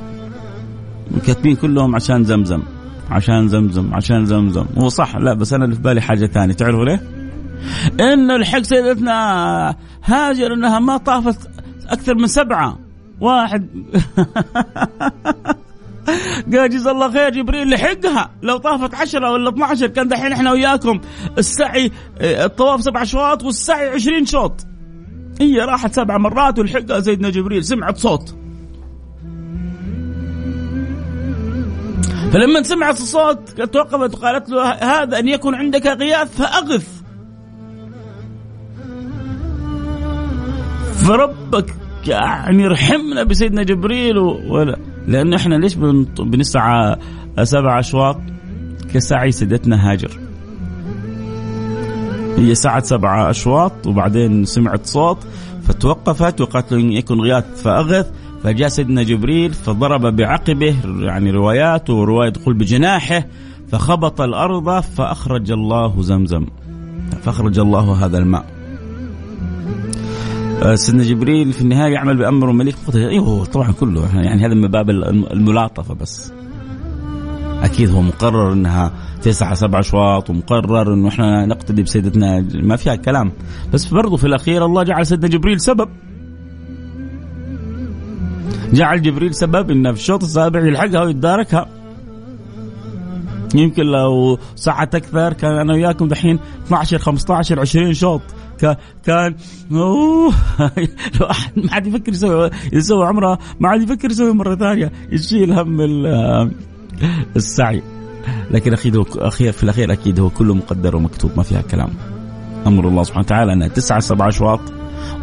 كاتبين 1.26 1.56
كلهم 1.56 1.94
عشان 1.94 2.24
زمزم 2.24 2.62
عشان 3.10 3.48
زمزم 3.48 3.94
عشان 3.94 4.26
زمزم. 4.26 4.64
هو 4.78 4.88
صح 4.88 5.16
لا 5.16 5.34
بس 5.34 5.52
أنا 5.52 5.64
اللي 5.64 5.76
في 5.76 5.82
بالي 5.82 6.00
حاجة 6.00 6.26
ثانية. 6.26 6.54
تعرفوا 6.54 6.84
ليه؟ 6.84 7.02
إنه 8.00 8.36
الحق 8.36 8.62
سيدتنا 8.62 9.76
هاجر 10.04 10.54
إنها 10.54 10.78
ما 10.78 10.96
طافت 10.96 11.50
أكثر 11.88 12.14
من 12.14 12.26
سبعة. 12.26 12.78
واحد. 13.20 13.68
قال 16.52 16.70
جزا 16.70 16.90
الله 16.90 17.12
خير 17.12 17.30
جبريل 17.30 17.70
لحقها. 17.70 18.30
لو 18.42 18.56
طافت 18.56 18.94
عشرة 18.94 19.32
ولا 19.32 19.48
12 19.48 19.86
كان 19.86 20.08
دحين 20.08 20.32
إحنا 20.32 20.52
وياكم. 20.52 21.00
السعي 21.38 21.92
آه، 22.20 22.44
الطواف 22.44 22.82
سبع 22.82 23.04
شواط 23.04 23.42
والسعي 23.42 23.88
20 23.88 24.26
شوط. 24.26 24.66
هي 25.40 25.58
راحت 25.60 25.94
سبع 25.94 26.18
مرات 26.18 26.58
ولحقها 26.58 27.00
سيدنا 27.00 27.30
جبريل. 27.30 27.64
سمعت 27.64 27.98
صوت. 27.98 28.34
فلما 32.32 32.62
سمعت 32.62 33.00
الصوت 33.00 33.60
توقفت 33.60 34.14
وقالت 34.14 34.50
له 34.50 34.72
هذا 34.72 35.18
أن 35.18 35.28
يكون 35.28 35.54
عندك 35.54 35.86
غياث 35.86 36.36
فأغث. 36.36 37.01
فربك 41.02 41.74
يعني 42.06 42.66
رحمنا 42.66 43.22
بسيدنا 43.22 43.62
جبريل 43.62 44.18
ولا 44.18 44.78
لأن 45.06 45.34
إحنا 45.34 45.54
ليش 45.54 45.74
بنسعى 46.20 46.96
سبع 47.42 47.78
أشواط؟ 47.78 48.20
كسعي 48.94 49.32
سيدتنا 49.32 49.90
هاجر. 49.90 50.10
هي 52.36 52.54
سعت 52.54 52.84
سبع 52.84 53.30
أشواط 53.30 53.86
وبعدين 53.86 54.44
سمعت 54.44 54.86
صوت 54.86 55.18
فتوقفت 55.62 56.40
وقالت 56.40 56.72
له 56.72 56.80
إن 56.80 56.92
يكن 56.92 57.20
غياث 57.20 57.62
فأغث 57.62 58.10
فجاء 58.42 58.68
سيدنا 58.68 59.02
جبريل 59.02 59.52
فضرب 59.52 60.16
بعقبه 60.16 60.76
يعني 61.00 61.30
روايات 61.30 61.90
ورواية 61.90 62.30
تقول 62.30 62.54
بجناحه 62.54 63.24
فخبط 63.72 64.20
الأرض 64.20 64.80
فأخرج 64.80 65.50
الله 65.50 66.02
زمزم 66.02 66.46
فأخرج 67.22 67.58
الله 67.58 68.04
هذا 68.04 68.18
الماء. 68.18 68.61
سيدنا 70.74 71.04
جبريل 71.04 71.52
في 71.52 71.60
النهاية 71.60 71.92
يعمل 71.92 72.16
بأمر 72.16 72.52
مليك 72.52 72.76
أيوه 72.94 73.44
طبعا 73.44 73.72
كله. 73.72 74.20
يعني 74.20 74.46
هذا 74.46 74.54
من 74.54 74.68
باب 74.68 74.90
الملاطفة 74.90 75.94
بس. 75.94 76.32
أكيد 77.62 77.90
هو 77.90 78.02
مقرر 78.02 78.52
إنها 78.52 78.92
تسعة 79.22 79.54
سبع 79.54 79.80
أشواط 79.80 80.30
ومقرر 80.30 80.94
إنه 80.94 81.08
إحنا 81.08 81.46
نقتدي 81.46 81.82
بسيدتنا. 81.82 82.46
ما 82.54 82.76
فيها 82.76 82.94
كلام. 82.94 83.32
بس 83.72 83.86
برضو 83.86 84.16
في 84.16 84.26
الأخير 84.26 84.64
الله 84.64 84.82
جعل 84.82 85.06
سيدنا 85.06 85.28
جبريل 85.28 85.60
سبب. 85.60 85.88
جعل 88.72 89.02
جبريل 89.02 89.34
سبب 89.34 89.70
إنه 89.70 89.92
في 89.92 89.98
الشوط 89.98 90.22
السابع 90.22 90.60
يلحقها 90.60 91.02
ويتداركها. 91.02 91.66
يمكن 93.54 93.82
لو 93.82 94.38
سعت 94.54 94.94
أكثر 94.94 95.32
كان 95.32 95.58
أنا 95.58 95.72
وياكم 95.72 96.08
دحين 96.08 96.38
12 96.66 96.98
15 96.98 97.60
20 97.60 97.92
شوط. 97.92 98.20
كان 99.04 99.34
أوه 99.72 100.34
لو 101.20 101.26
أحد 101.30 101.52
ما 101.56 101.72
عاد 101.72 101.86
يفكر 101.86 102.12
يسوي 102.12 102.50
يسوي 102.72 103.06
عمرة 103.06 103.38
ما 103.60 103.68
عاد 103.68 103.82
يفكر 103.82 104.10
يسوي 104.10 104.32
مرة 104.32 104.54
ثانية 104.54 104.92
يشيل 105.12 105.52
هم 105.52 105.80
السعي. 107.36 107.82
لكن 108.50 108.72
أكيد 108.72 108.96
اخير 109.16 109.52
في 109.52 109.62
الأخير 109.62 109.92
أكيد 109.92 110.20
هو 110.20 110.30
كله 110.30 110.54
مقدر 110.54 110.96
ومكتوب 110.96 111.30
ما 111.36 111.42
فيها 111.42 111.62
كلام. 111.62 111.88
أمر 112.66 112.88
الله 112.88 113.02
سبحانه 113.02 113.24
وتعالى 113.24 113.52
انها 113.52 113.68
تسعة 113.68 114.00
سبع 114.00 114.28
أشواط 114.28 114.60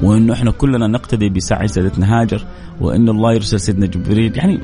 وانه 0.04 0.34
إحنا 0.34 0.52
كلنا 0.52 0.88
نقتدي 0.88 1.30
بسعي 1.30 1.67
سيدتنا 1.67 2.21
هاجر 2.21 2.45
وأن 2.82 3.10
الله 3.10 3.34
يرسل 3.34 3.60
سيدنا 3.60 3.86
جبريل. 3.86 4.38
يعني 4.38 4.60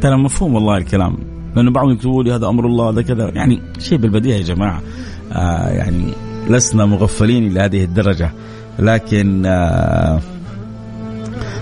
ترى 0.00 0.16
مفهوم 0.16 0.54
والله 0.54 0.76
الكلام. 0.76 1.16
لأنه 1.56 1.70
بعضهم 1.70 1.92
يكتبوا 1.92 2.22
لي 2.22 2.34
هذا 2.34 2.48
أمر 2.48 2.66
الله 2.66 2.90
هذا 2.90 3.02
كذا. 3.02 3.30
يعني 3.34 3.62
شيء 3.78 3.98
بالبديهة 3.98 4.36
يا 4.36 4.42
جماعة. 4.42 4.82
آه 5.32 5.68
يعني 5.68 6.12
لسنا 6.48 6.86
مغفلين 6.86 7.54
لهذه 7.54 7.84
الدرجة. 7.84 8.32
لكن 8.78 9.46
آه 9.46 10.20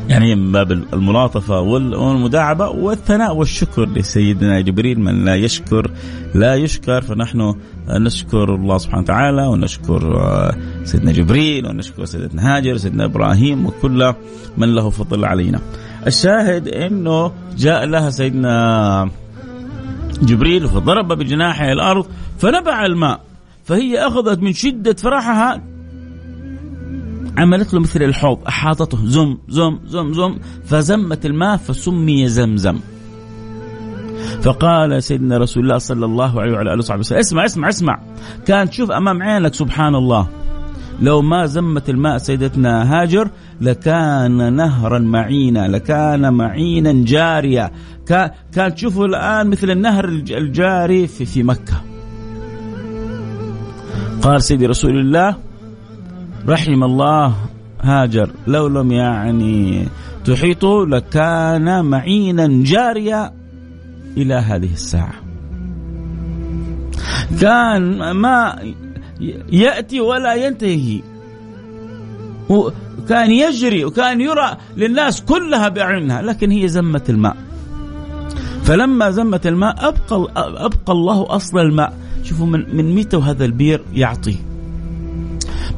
يعني 0.08 0.34
من 0.34 0.52
باب 0.52 0.72
الملاطفة 0.72 1.60
والمداعبة 1.60 2.68
والثناء 2.68 3.36
والشكر 3.36 3.88
لسيدنا 3.88 4.60
جبريل 4.60 5.00
من 5.00 5.24
لا 5.24 5.34
يشكر 5.34 5.90
لا 6.34 6.54
يشكر. 6.54 7.00
فنحن 7.00 7.54
نشكر 7.88 8.54
الله 8.54 8.78
سبحانه 8.78 9.02
وتعالى 9.02 9.46
ونشكر 9.46 10.16
آه، 10.20 10.56
سيدنا 10.84 11.12
جبريل 11.12 11.66
ونشكر 11.66 12.04
سيدنا 12.04 12.56
هاجر 12.56 12.76
سيدنا 12.76 13.04
إبراهيم 13.04 13.66
وكل 13.66 14.14
من 14.56 14.74
له 14.74 14.90
فضل 14.90 15.24
علينا. 15.24 15.60
الشاهد 16.06 16.68
أنه 16.68 17.32
جاء 17.56 17.84
لها 17.84 18.10
سيدنا 18.10 19.10
جبريل 20.22 20.68
فضرب 20.68 21.12
بجناحه 21.12 21.72
الأرض 21.72 22.06
فنبع 22.38 22.86
الماء. 22.86 23.20
فهي 23.66 23.98
أخذت 23.98 24.38
من 24.38 24.52
شدة 24.52 24.92
فرحها. 24.92 25.62
عملت 27.38 27.74
له 27.74 27.80
مثل 27.80 28.02
الحوض 28.02 28.38
أحاطته 28.48 29.06
زم 29.06 29.38
زم 29.48 29.78
زم 29.86 30.12
زم 30.12 30.38
فزمت 30.64 31.26
الماء 31.26 31.56
فسمي 31.56 32.28
زمزم. 32.28 32.78
فقال 34.42 35.02
سيدنا 35.02 35.38
رسول 35.38 35.62
الله 35.62 35.78
صلى 35.78 36.04
الله 36.06 36.40
عليه 36.40 36.52
وعلى 36.52 36.70
آله 36.70 36.78
وصحبه 36.78 37.00
وسلم 37.00 37.18
اسمع 37.18 37.44
اسمع 37.44 37.68
اسمع. 37.68 38.00
كان 38.46 38.70
تشوف 38.70 38.90
أمام 38.90 39.22
عينك 39.22 39.54
سبحان 39.54 39.94
الله. 39.94 40.28
لو 41.00 41.22
ما 41.22 41.46
زمت 41.46 41.90
الماء 41.90 42.18
سيدتنا 42.18 43.02
هاجر 43.02 43.30
لكان 43.60 44.52
نهرا 44.52 44.98
معينا 44.98 45.68
لكان 45.68 46.32
معينا 46.34 47.04
جاريا. 47.04 47.70
كان 48.52 48.74
تشوفوا 48.74 49.06
الآن 49.06 49.50
مثل 49.50 49.70
النهر 49.70 50.04
الجاري 50.08 51.06
في, 51.06 51.24
في 51.24 51.42
مكة. 51.42 51.95
قال 54.22 54.42
سيدي 54.42 54.66
رسول 54.66 54.98
الله 54.98 55.36
رحم 56.48 56.84
الله 56.84 57.34
هاجر. 57.82 58.30
لو 58.46 58.66
لم 58.66 58.92
يعني 58.92 59.88
تحيطه 60.24 60.86
لكان 60.86 61.84
معينا 61.84 62.48
جاريا 62.64 63.32
إلى 64.16 64.34
هذه 64.34 64.72
الساعة. 64.72 65.14
كان 67.40 68.10
ما 68.10 68.58
يأتي 69.52 70.00
ولا 70.00 70.34
ينتهي. 70.34 71.00
كان 73.08 73.30
يجري 73.30 73.84
وكان 73.84 74.20
يرى 74.20 74.56
للناس 74.76 75.22
كلها 75.22 75.68
بأعينها 75.68 76.22
لكن 76.22 76.50
هي 76.50 76.68
زمت 76.68 77.10
الماء. 77.10 77.36
فلما 78.62 79.10
زمت 79.10 79.46
الماء 79.46 79.88
أبقى, 79.88 80.32
أبقى 80.36 80.92
الله 80.92 81.26
أصل 81.36 81.58
الماء. 81.58 82.05
شوفوا 82.26 82.46
من, 82.46 82.76
من 82.76 82.94
متى 82.94 83.16
وهذا 83.16 83.44
البير 83.44 83.82
يعطي؟ 83.94 84.36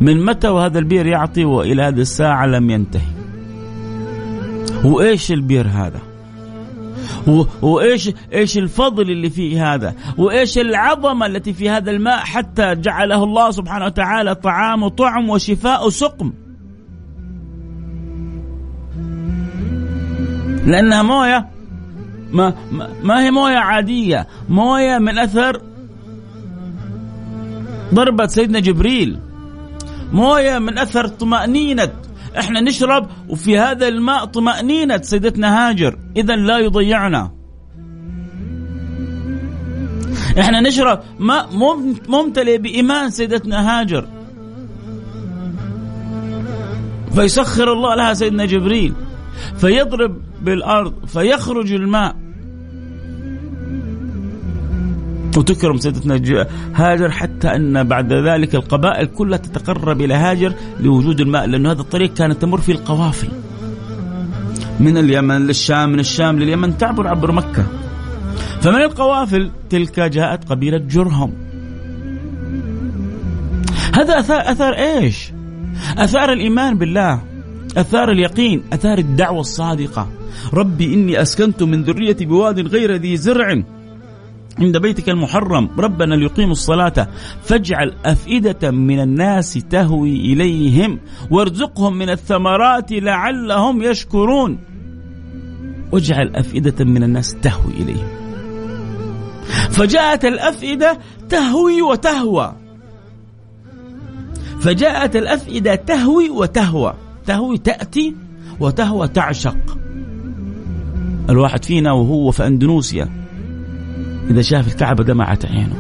من 0.01 0.25
متى 0.25 0.49
وهذا 0.49 0.79
البير 0.79 1.07
يعطي 1.07 1.45
وإلى 1.45 1.83
هذه 1.83 2.01
الساعة 2.01 2.47
لم 2.47 2.71
ينتهي؟ 2.71 3.19
وإيش 4.85 5.33
البير 5.33 5.67
هذا؟ 5.67 6.01
وايش 7.63 8.11
إيش 8.33 8.59
الفضل 8.59 9.11
اللي 9.11 9.31
فيه 9.31 9.75
هذا؟ 9.75 9.95
وإيش 10.19 10.59
العظمة 10.59 11.27
التي 11.27 11.53
في 11.53 11.71
هذا 11.71 11.91
الماء 11.91 12.19
حتى 12.19 12.75
جعله 12.75 13.25
الله 13.25 13.51
سبحانه 13.51 13.85
وتعالى 13.85 14.35
طعام 14.35 14.83
وطعم 14.83 15.31
وشفاء 15.31 15.89
سقم 15.89 16.33
لأنها 20.67 21.03
موية 21.03 21.49
ما, 22.33 22.55
ما 23.03 23.25
هي 23.25 23.31
موية 23.31 23.57
عادية 23.57 24.27
موية 24.49 24.99
من 24.99 25.19
أثر 25.19 25.61
ضربة 27.95 28.27
سيدنا 28.27 28.61
جبريل. 28.61 29.19
مويه 30.13 30.59
من 30.59 30.79
أثر 30.79 31.09
طمأنينة. 31.09 31.93
إحنا 32.39 32.61
نشرب 32.61 33.09
وفي 33.29 33.59
هذا 33.59 33.89
الماء 33.89 34.25
طمأنينة 34.25 35.01
سيدتنا 35.03 35.69
هاجر. 35.69 35.99
اذا 36.17 36.37
لا 36.37 36.59
يضيعنا. 36.59 37.33
إحنا 40.41 40.61
نشرب 40.61 41.01
ماء 41.19 41.49
ممتلئ 42.09 42.59
بإيمان 42.59 43.11
سيدتنا 43.11 43.81
هاجر. 43.81 44.09
فيسخر 47.15 47.73
الله 47.73 47.95
لها 47.95 48.15
سيدنا 48.15 48.45
جبريل. 48.45 48.95
فيضرب 49.57 50.23
بالأرض 50.43 51.07
فيخرج 51.07 51.73
الماء. 51.73 52.17
وتكرم 55.39 55.77
سيدتنا 55.77 56.21
هاجر 56.75 57.11
حتى 57.11 57.49
أن 57.49 57.85
بعد 57.85 58.13
ذلك 58.13 58.55
القبائل 58.55 59.07
كلها 59.07 59.39
تتقرب 59.39 60.01
إلى 60.01 60.15
هاجر 60.15 60.55
لوجود 60.81 61.21
الماء 61.21 61.47
لأنه 61.47 61.71
هذا 61.71 61.81
الطريق 61.81 62.15
كانت 62.15 62.43
تمر 62.43 62.61
فيه 62.61 62.73
القوافل. 62.73 63.29
من 64.81 64.99
اليمن 64.99 65.47
للشام 65.47 65.93
من 65.93 66.01
الشام 66.01 66.39
لليمن 66.39 66.79
تعبر 66.79 67.09
عبر 67.09 67.33
مكة. 67.33 67.67
فمن 68.61 68.83
القوافل 68.83 69.51
تلك 69.71 70.01
جاءت 70.01 70.45
قبيلة 70.45 70.79
جرهم. 70.79 71.33
هذا 73.95 74.19
أثار 74.19 74.41
أثار 74.53 74.73
إيش؟ 74.73 75.33
أثار 75.99 76.33
الإيمان 76.33 76.79
بالله 76.79 77.23
أثار 77.77 78.11
اليقين 78.11 78.63
أثار 78.73 78.99
الدعوة 78.99 79.41
الصادقة. 79.41 80.09
ربي 80.55 80.95
إني 80.95 81.23
أسكنت 81.23 81.63
من 81.63 81.83
ذريتي 81.83 82.25
بواد 82.25 82.69
غير 82.69 82.95
ذي 82.95 83.17
زرع. 83.17 83.63
عند 84.61 84.77
بيتك 84.77 85.09
المحرم 85.09 85.69
ربنا 85.79 86.15
ليقيموا 86.15 86.53
الصلاة. 86.53 87.09
فاجعل 87.43 87.95
أفئدة 88.05 88.71
من 88.71 89.01
الناس 89.01 89.53
تهوي 89.53 90.17
إليهم 90.17 90.99
وارزقهم 91.31 91.99
من 91.99 92.11
الثمرات 92.11 92.93
لعلهم 92.93 93.83
يشكرون. 93.83 94.59
واجعل 95.93 96.37
أفئدة 96.37 96.85
من 96.85 97.03
الناس 97.03 97.35
تهوي 97.35 97.73
إليهم. 97.73 98.09
فجاءت 99.71 100.25
الأفئدة 100.25 100.99
تهوي 101.29 101.83
وتهوى. 101.83 102.57
فجاءت 104.61 105.17
الأفئدة 105.17 105.75
تهوي 105.75 106.31
وتهوى. 106.31 106.95
تهوي 107.27 107.59
تأتي 107.59 108.15
وتهوى 108.61 109.09
تعشق. 109.09 109.79
الواحد 111.31 111.65
فينا 111.65 111.93
وهو 111.93 112.31
في 112.31 112.47
أندونيسيا 112.47 113.18
إذا 114.31 114.43
شاف 114.43 114.69
الكعبة 114.69 115.05
دمعت 115.05 115.47
عينه. 115.47 115.77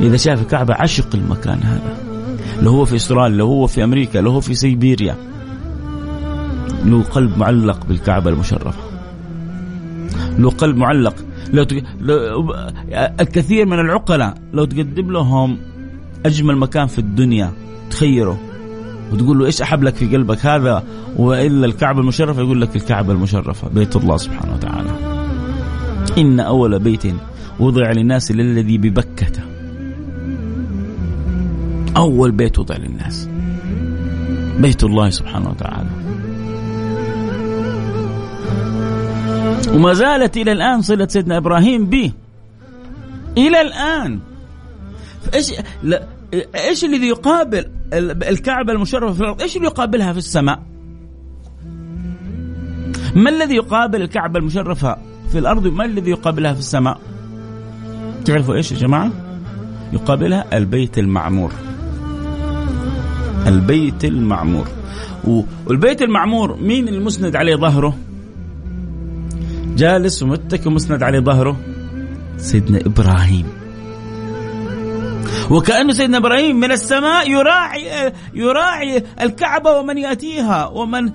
إذا 0.00 0.16
شاف 0.16 0.42
الكعبة 0.42 0.74
عشق 0.74 1.08
المكان 1.14 1.58
هذا. 1.62 1.96
لو 2.62 2.70
هو 2.70 2.84
في 2.84 2.96
استراليا 2.96 3.36
لو 3.36 3.46
هو 3.46 3.66
في 3.66 3.84
أمريكا 3.84 4.18
لو 4.18 4.30
هو 4.30 4.40
في 4.40 4.54
سيبيريا. 4.54 5.16
له 6.84 7.02
قلب 7.02 7.38
معلق 7.38 7.86
بالكعبة 7.86 8.30
المشرفة. 8.30 8.80
له 10.38 10.50
قلب 10.50 10.76
معلق. 10.76 11.14
لو, 11.52 11.62
تق... 11.62 11.82
لو 12.00 12.54
الكثير 13.20 13.66
من 13.66 13.80
العقلاء 13.80 14.34
لو 14.52 14.64
تقدم 14.64 15.10
لهم 15.10 15.58
أجمل 16.26 16.56
مكان 16.56 16.86
في 16.86 16.98
الدنيا 16.98 17.52
تخيره. 17.90 18.38
وتقول 19.12 19.38
له 19.38 19.46
إيش 19.46 19.62
أحب 19.62 19.82
لك 19.82 19.94
في 19.94 20.06
قلبك 20.06 20.46
هذا؟ 20.46 20.84
وإلا 21.16 21.66
الكعبة 21.66 22.00
المشرفة 22.00 22.42
يقول 22.42 22.60
لك 22.60 22.76
الكعبة 22.76 23.12
المشرفة 23.12 23.68
بيت 23.68 23.96
الله 23.96 24.16
سبحانه 24.16 24.54
وتعالى. 24.54 25.09
إن 26.18 26.40
أول 26.40 26.78
بيت 26.78 27.02
وضع 27.60 27.92
للناس 27.92 28.32
للذي 28.32 28.78
ببكة. 28.78 29.32
أول 31.96 32.32
بيت 32.32 32.58
وضع 32.58 32.76
للناس. 32.76 33.28
بيت 34.58 34.84
الله 34.84 35.10
سبحانه 35.10 35.50
وتعالى. 35.50 35.88
وما 39.74 39.92
زالت 39.94 40.36
إلى 40.36 40.52
الآن 40.52 40.82
صلة 40.82 41.06
سيدنا 41.06 41.36
إبراهيم 41.36 41.86
به 41.86 42.12
إلى 43.38 43.60
الآن. 43.60 44.20
إيش 45.34 45.52
لا 45.82 46.06
إيش 46.54 46.84
الذي 46.84 47.08
يقابل 47.08 47.70
الكعبة 48.28 48.72
المشرفة 48.72 49.12
في 49.12 49.20
الأرض؟ 49.20 49.42
إيش 49.42 49.56
اللي 49.56 49.66
يقابلها 49.66 50.12
في 50.12 50.18
السماء؟ 50.18 50.62
ما 53.14 53.30
الذي 53.30 53.54
يقابل 53.54 54.02
الكعبة 54.02 54.38
المشرفة؟ 54.38 55.09
في 55.32 55.38
الأرض 55.38 55.66
ما 55.66 55.84
الذي 55.84 56.10
يقابلها 56.10 56.52
في 56.52 56.58
السماء؟ 56.58 57.00
تعرفوا 58.24 58.54
إيش 58.54 58.72
يا 58.72 58.76
جماعة؟ 58.76 59.10
يقابلها 59.92 60.58
البيت 60.58 60.98
المعمور. 60.98 61.52
البيت 63.46 64.04
المعمور. 64.04 64.68
والبيت 65.66 66.02
المعمور 66.02 66.56
مين 66.56 66.88
المسند 66.88 67.36
عليه 67.36 67.56
ظهره؟ 67.56 67.96
جالس 69.76 70.22
ومتكي 70.22 70.68
ومسند 70.68 71.02
عليه 71.02 71.20
ظهره؟ 71.20 71.56
سيدنا 72.36 72.80
إبراهيم. 72.86 73.59
وكأن 75.50 75.92
سيدنا 75.92 76.18
إبراهيم 76.18 76.56
من 76.56 76.72
السماء 76.72 77.30
يراعي 77.30 78.12
يراعي 78.34 79.04
الكعبة 79.20 79.70
ومن 79.70 79.98
يأتيها 79.98 80.66
ومن 80.66 81.12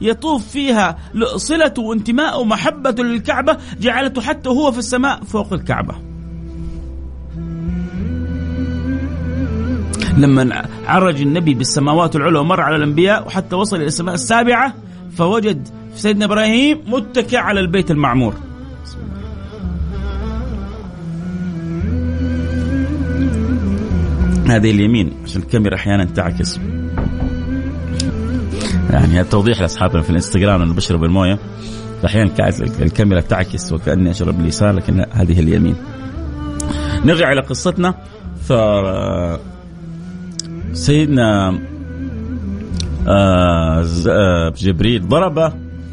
يطوف 0.00 0.48
فيها. 0.48 0.98
صلته 1.36 1.82
وانتماءه 1.82 2.38
ومحبته 2.38 3.02
للكعبة 3.02 3.56
جعلته 3.80 4.20
حتى 4.22 4.48
هو 4.48 4.72
في 4.72 4.78
السماء 4.78 5.20
فوق 5.24 5.52
الكعبة. 5.52 5.94
لما 10.18 10.68
عرج 10.86 11.22
النبي 11.22 11.54
بالسماوات 11.54 12.16
العلى 12.16 12.38
ومر 12.38 12.60
على 12.60 12.76
الأنبياء 12.76 13.26
وحتى 13.26 13.56
وصل 13.56 13.76
إلى 13.76 13.86
السماء 13.86 14.14
السابعة 14.14 14.74
فوجد 15.16 15.68
سيدنا 15.94 16.24
إبراهيم 16.24 16.80
متكئ 16.86 17.36
على 17.36 17.60
البيت 17.60 17.90
المعمور. 17.90 18.34
هذه 24.46 24.70
اليمين 24.70 25.12
عشان 25.24 25.42
الكاميرا 25.42 25.74
أحيانا 25.74 26.04
تعكس. 26.04 26.60
يعني 28.90 29.20
التوضيح 29.20 29.60
لأصحابنا 29.60 30.02
في 30.02 30.10
الإنستغرام 30.10 30.62
إنه 30.62 30.74
بشرب 30.74 31.04
الموية. 31.04 31.38
أحيانا 32.04 32.30
الكاميرا 32.80 33.20
تعكس 33.20 33.72
وكأني 33.72 34.10
أشرب 34.10 34.40
اليسار 34.40 34.72
لكن 34.72 35.04
هذه 35.10 35.40
اليمين. 35.40 35.76
نرجع 37.04 37.32
إلى 37.32 37.40
قصتنا. 37.40 37.94
ف 38.42 38.52
سيدنا 40.72 41.58
آه، 43.08 43.84
آه، 44.08 44.52
جبريل 44.56 45.08
ضرب 45.08 45.38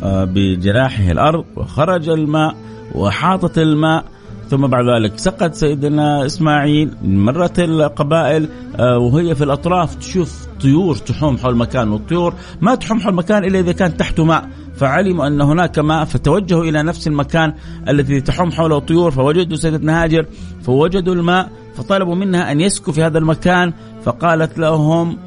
آه، 0.03 0.23
بجناحه 0.23 1.11
الأرض 1.11 1.45
وخرج 1.55 2.09
الماء 2.09 2.55
وحاطت 2.95 3.57
الماء 3.57 4.05
ثم 4.49 4.67
بعد 4.67 4.85
ذلك 4.85 5.19
سقط 5.19 5.53
سيدنا 5.53 6.25
إسماعيل 6.25 6.91
مرت 7.03 7.59
القبائل 7.59 8.49
آه، 8.79 8.97
وهي 8.97 9.35
في 9.35 9.43
الأطراف 9.43 9.95
تشوف 9.95 10.47
طيور 10.61 10.95
تحوم 10.95 11.37
حول 11.37 11.53
المكان 11.53 11.89
والطيور 11.89 12.33
ما 12.61 12.75
تحوم 12.75 12.99
حول 12.99 13.11
المكان 13.11 13.43
إلا 13.43 13.59
إذا 13.59 13.71
كان 13.71 13.97
تحته 13.97 14.23
ماء. 14.23 14.49
فعلموا 14.75 15.27
أن 15.27 15.41
هناك 15.41 15.79
ماء 15.79 16.05
فتوجهوا 16.05 16.63
إلى 16.63 16.83
نفس 16.83 17.07
المكان 17.07 17.53
الذي 17.87 18.21
تحوم 18.21 18.51
حوله 18.51 18.77
الطيور 18.77 19.11
فوجدوا 19.11 19.57
سيدتنا 19.57 20.03
هاجر 20.03 20.25
فوجدوا 20.63 21.13
الماء 21.13 21.49
فطلبوا 21.75 22.15
منها 22.15 22.51
أن 22.51 22.59
يسكوا 22.61 22.93
في 22.93 23.03
هذا 23.03 23.17
المكان 23.17 23.73
فقالت 24.03 24.59
لهم 24.59 25.17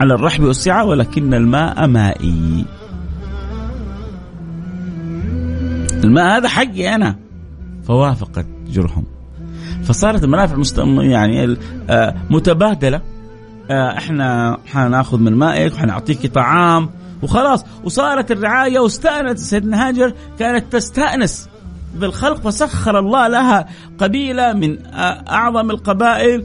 على 0.00 0.14
الرحب 0.14 0.44
والسعة 0.44 0.84
ولكن 0.84 1.34
الماء 1.34 1.86
مائي. 1.86 2.64
الماء 6.04 6.36
هذا 6.36 6.48
حقي 6.48 6.94
أنا. 6.94 7.25
فوافقت 7.86 8.46
جرهم 8.68 9.04
فصارت 9.84 10.24
المنافع 10.24 10.56
يعني 11.02 11.56
آه، 11.90 12.14
متبادلة. 12.30 13.00
آه، 13.70 13.98
إحنا 13.98 14.58
حناخذ 14.66 15.18
من 15.18 15.34
مائك 15.34 15.74
وحنعطيك 15.74 16.34
طعام 16.34 16.90
وخلاص. 17.22 17.64
وصارت 17.84 18.30
الرعاية 18.30 18.78
واستأنت 18.78 19.38
سيدنا 19.38 19.88
هاجر 19.88 20.12
كانت 20.38 20.72
تستأنس 20.72 21.48
بالخلق 21.94 22.40
فسخر 22.40 22.98
الله 22.98 23.28
لها 23.28 23.66
قبيلة 23.98 24.52
من 24.52 24.86
آه، 24.86 25.24
أعظم 25.28 25.70
القبائل. 25.70 26.44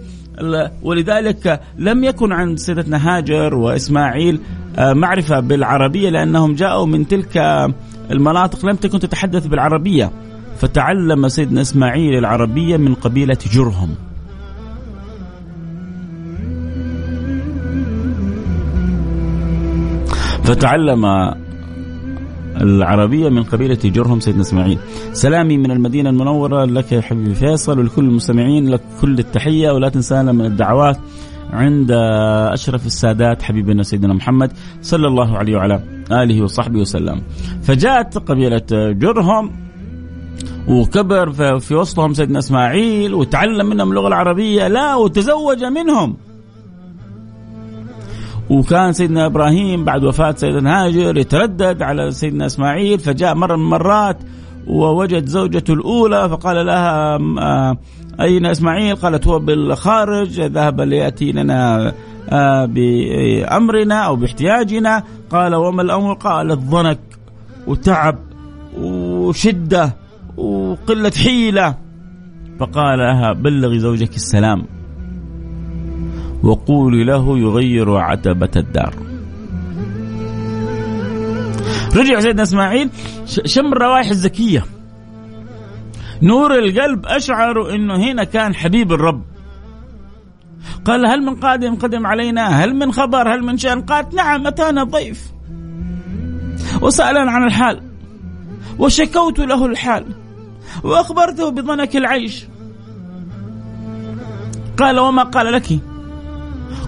ولذلك 0.84 1.62
لم 1.78 2.04
يكن 2.04 2.32
عند 2.32 2.58
سيدتنا 2.58 3.18
هاجر 3.18 3.56
وإسماعيل 3.56 4.40
معرفة 4.80 5.40
بالعربية 5.40 6.10
لأنهم 6.10 6.56
جاءوا 6.56 6.86
من 6.86 7.08
تلك 7.08 7.38
المناطق. 8.12 8.66
لم 8.66 8.76
تكن 8.76 9.00
تتحدث 9.00 9.48
بالعربية. 9.48 10.12
فتعلم 10.62 11.28
سيدنا 11.28 11.62
إسماعيل 11.62 12.18
العربية 12.18 12.78
من 12.78 12.94
قبيلة 12.94 13.38
جرهم. 13.54 13.96
فتعلم 20.44 21.06
العربية 22.62 23.30
من 23.30 23.44
قبيلة 23.44 23.80
جرهم 23.86 24.20
سيدنا 24.20 24.42
إسماعيل. 24.42 24.80
سلامي 25.14 25.58
من 25.58 25.72
المدينة 25.72 26.10
المنورة 26.10 26.66
لك 26.66 26.92
يا 26.92 27.02
حبيبي 27.02 27.36
فيصل 27.36 27.80
ولكل 27.80 28.06
المستمعين 28.06 28.70
لك 28.70 28.82
كل 29.02 29.20
التحية 29.20 29.72
ولا 29.72 29.90
تنسانا 29.90 30.32
من 30.32 30.46
الدعوات 30.46 30.98
عند 31.54 31.92
أشرف 32.54 32.86
السادات 32.86 33.42
حبيبنا 33.44 33.84
سيدنا 33.84 34.14
محمد 34.14 34.52
صلى 34.82 35.08
الله 35.08 35.38
عليه 35.38 35.56
وعلى 35.56 35.84
آله 36.12 36.42
وصحبه 36.44 36.80
وسلم. 36.80 37.22
فجاءت 37.62 38.18
قبيلة 38.18 38.66
جرهم 38.72 39.71
وكبر 40.68 41.32
في 41.60 41.76
وسطهم 41.76 42.14
سيدنا 42.14 42.40
إسماعيل 42.40 43.14
وتعلم 43.14 43.66
منهم 43.66 43.90
اللغة 43.90 44.08
العربية 44.08 44.68
لا 44.68 44.96
وتزوج 44.96 45.64
منهم 45.64 46.18
وكان 48.50 48.94
سيدنا 48.94 49.26
إبراهيم 49.26 49.86
بعد 49.86 50.04
وفاة 50.04 50.32
سيدنا 50.32 50.86
هاجر 50.86 51.18
يتردد 51.18 51.82
على 51.82 52.12
سيدنا 52.12 52.46
إسماعيل 52.46 53.00
فجاء 53.00 53.36
مرة 53.36 53.56
من 53.56 53.62
المرات 53.62 54.18
ووجد 54.68 55.26
زوجته 55.26 55.74
الأولى 55.74 56.30
فقال 56.30 56.66
لها 56.66 57.16
آه، 57.40 57.78
أين 58.22 58.46
إسماعيل؟ 58.46 58.96
قالت 58.96 59.28
هو 59.28 59.40
بالخارج 59.40 60.42
ذهب 60.42 60.82
ليأتي 60.82 61.32
لنا 61.32 61.94
آه، 62.30 62.66
بأمرنا 62.66 63.96
أو 63.96 64.16
باحتياجنا 64.16 65.04
قال 65.30 65.56
وما 65.56 65.82
الأمر؟ 65.82 66.14
قالت 66.14 66.60
ضنك 66.60 67.00
وتعب 67.68 68.20
وشدة 68.78 70.01
وقلة 70.42 71.12
حيلة. 71.24 71.78
فقال 72.60 73.00
لها 73.00 73.34
بلغي 73.34 73.80
زوجك 73.80 74.16
السلام. 74.16 74.66
وقولي 76.44 77.04
له 77.04 77.38
يغير 77.40 77.98
عتبة 77.98 78.52
الدار. 78.56 78.94
رجع 81.96 82.20
سيدنا 82.20 82.44
إسماعيل. 82.44 82.90
شم 83.26 83.66
الروائح 83.66 84.10
الزكية. 84.10 84.66
نور 86.22 86.60
القلب 86.60 87.06
أشعر 87.06 87.76
أنه 87.76 87.96
هنا 87.96 88.24
كان 88.24 88.56
حبيب 88.56 88.92
الرب. 88.92 89.24
قال 90.86 91.06
هل 91.06 91.26
من 91.26 91.36
قادم 91.36 91.76
قدم 91.76 92.08
علينا؟ 92.08 92.48
هل 92.48 92.76
من 92.76 92.92
خبر؟ 92.92 93.36
هل 93.36 93.44
من 93.44 93.58
شأن؟ 93.58 93.82
قالت 93.82 94.14
نعم 94.14 94.48
أتانا 94.48 94.84
ضيف. 94.84 95.32
وسألنا 96.82 97.32
عن 97.32 97.44
الحال. 97.44 97.82
وشكوت 98.80 99.40
له 99.40 99.66
الحال. 99.66 100.06
وأخبرته 100.84 101.50
بضنك 101.50 101.96
العيش. 101.96 102.46
قال 104.78 105.00
وما 105.00 105.24
قال 105.24 105.54
لك؟ 105.54 105.80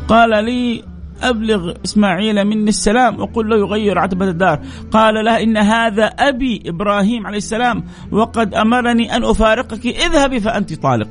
قال 0.07 0.45
لي 0.45 0.84
أبلغ 1.21 1.73
إسماعيل 1.86 2.43
مني 2.45 2.69
السلام 2.69 3.19
وقل 3.19 3.49
له 3.49 3.57
يغير 3.57 3.99
عتبة 3.99 4.29
الدار. 4.29 4.59
قال 4.91 5.25
لها 5.25 5.43
إن 5.43 5.57
هذا 5.57 6.05
أبي 6.05 6.63
إبراهيم 6.65 7.27
عليه 7.27 7.38
السلام 7.38 7.84
وقد 8.11 8.53
أمرني 8.53 9.15
أن 9.15 9.23
أفارقك 9.23 9.86
اذهبي 9.86 10.39
فأنت 10.39 10.73
طالق. 10.73 11.09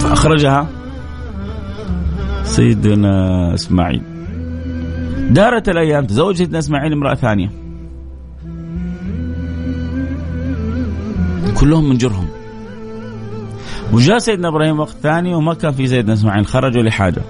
فأخرجها 0.00 0.68
سيدنا 2.44 3.54
إسماعيل. 3.54 4.15
دارت 5.30 5.68
الأيام 5.68 6.04
تزوج 6.04 6.36
سيدنا 6.36 6.58
إسماعيل 6.58 6.92
امرأة 6.92 7.14
ثانية. 7.14 7.50
كلهم 11.60 11.88
من 11.88 11.96
جرهم. 11.96 12.26
وجاء 13.92 14.18
سيدنا 14.18 14.48
إبراهيم 14.48 14.80
وقت 14.80 14.96
ثاني 15.02 15.34
وما 15.34 15.54
كان 15.54 15.72
في 15.72 15.86
سيدنا 15.86 16.12
إسماعيل 16.12 16.46
خرجوا 16.46 16.82
لحاجة. 16.82 17.22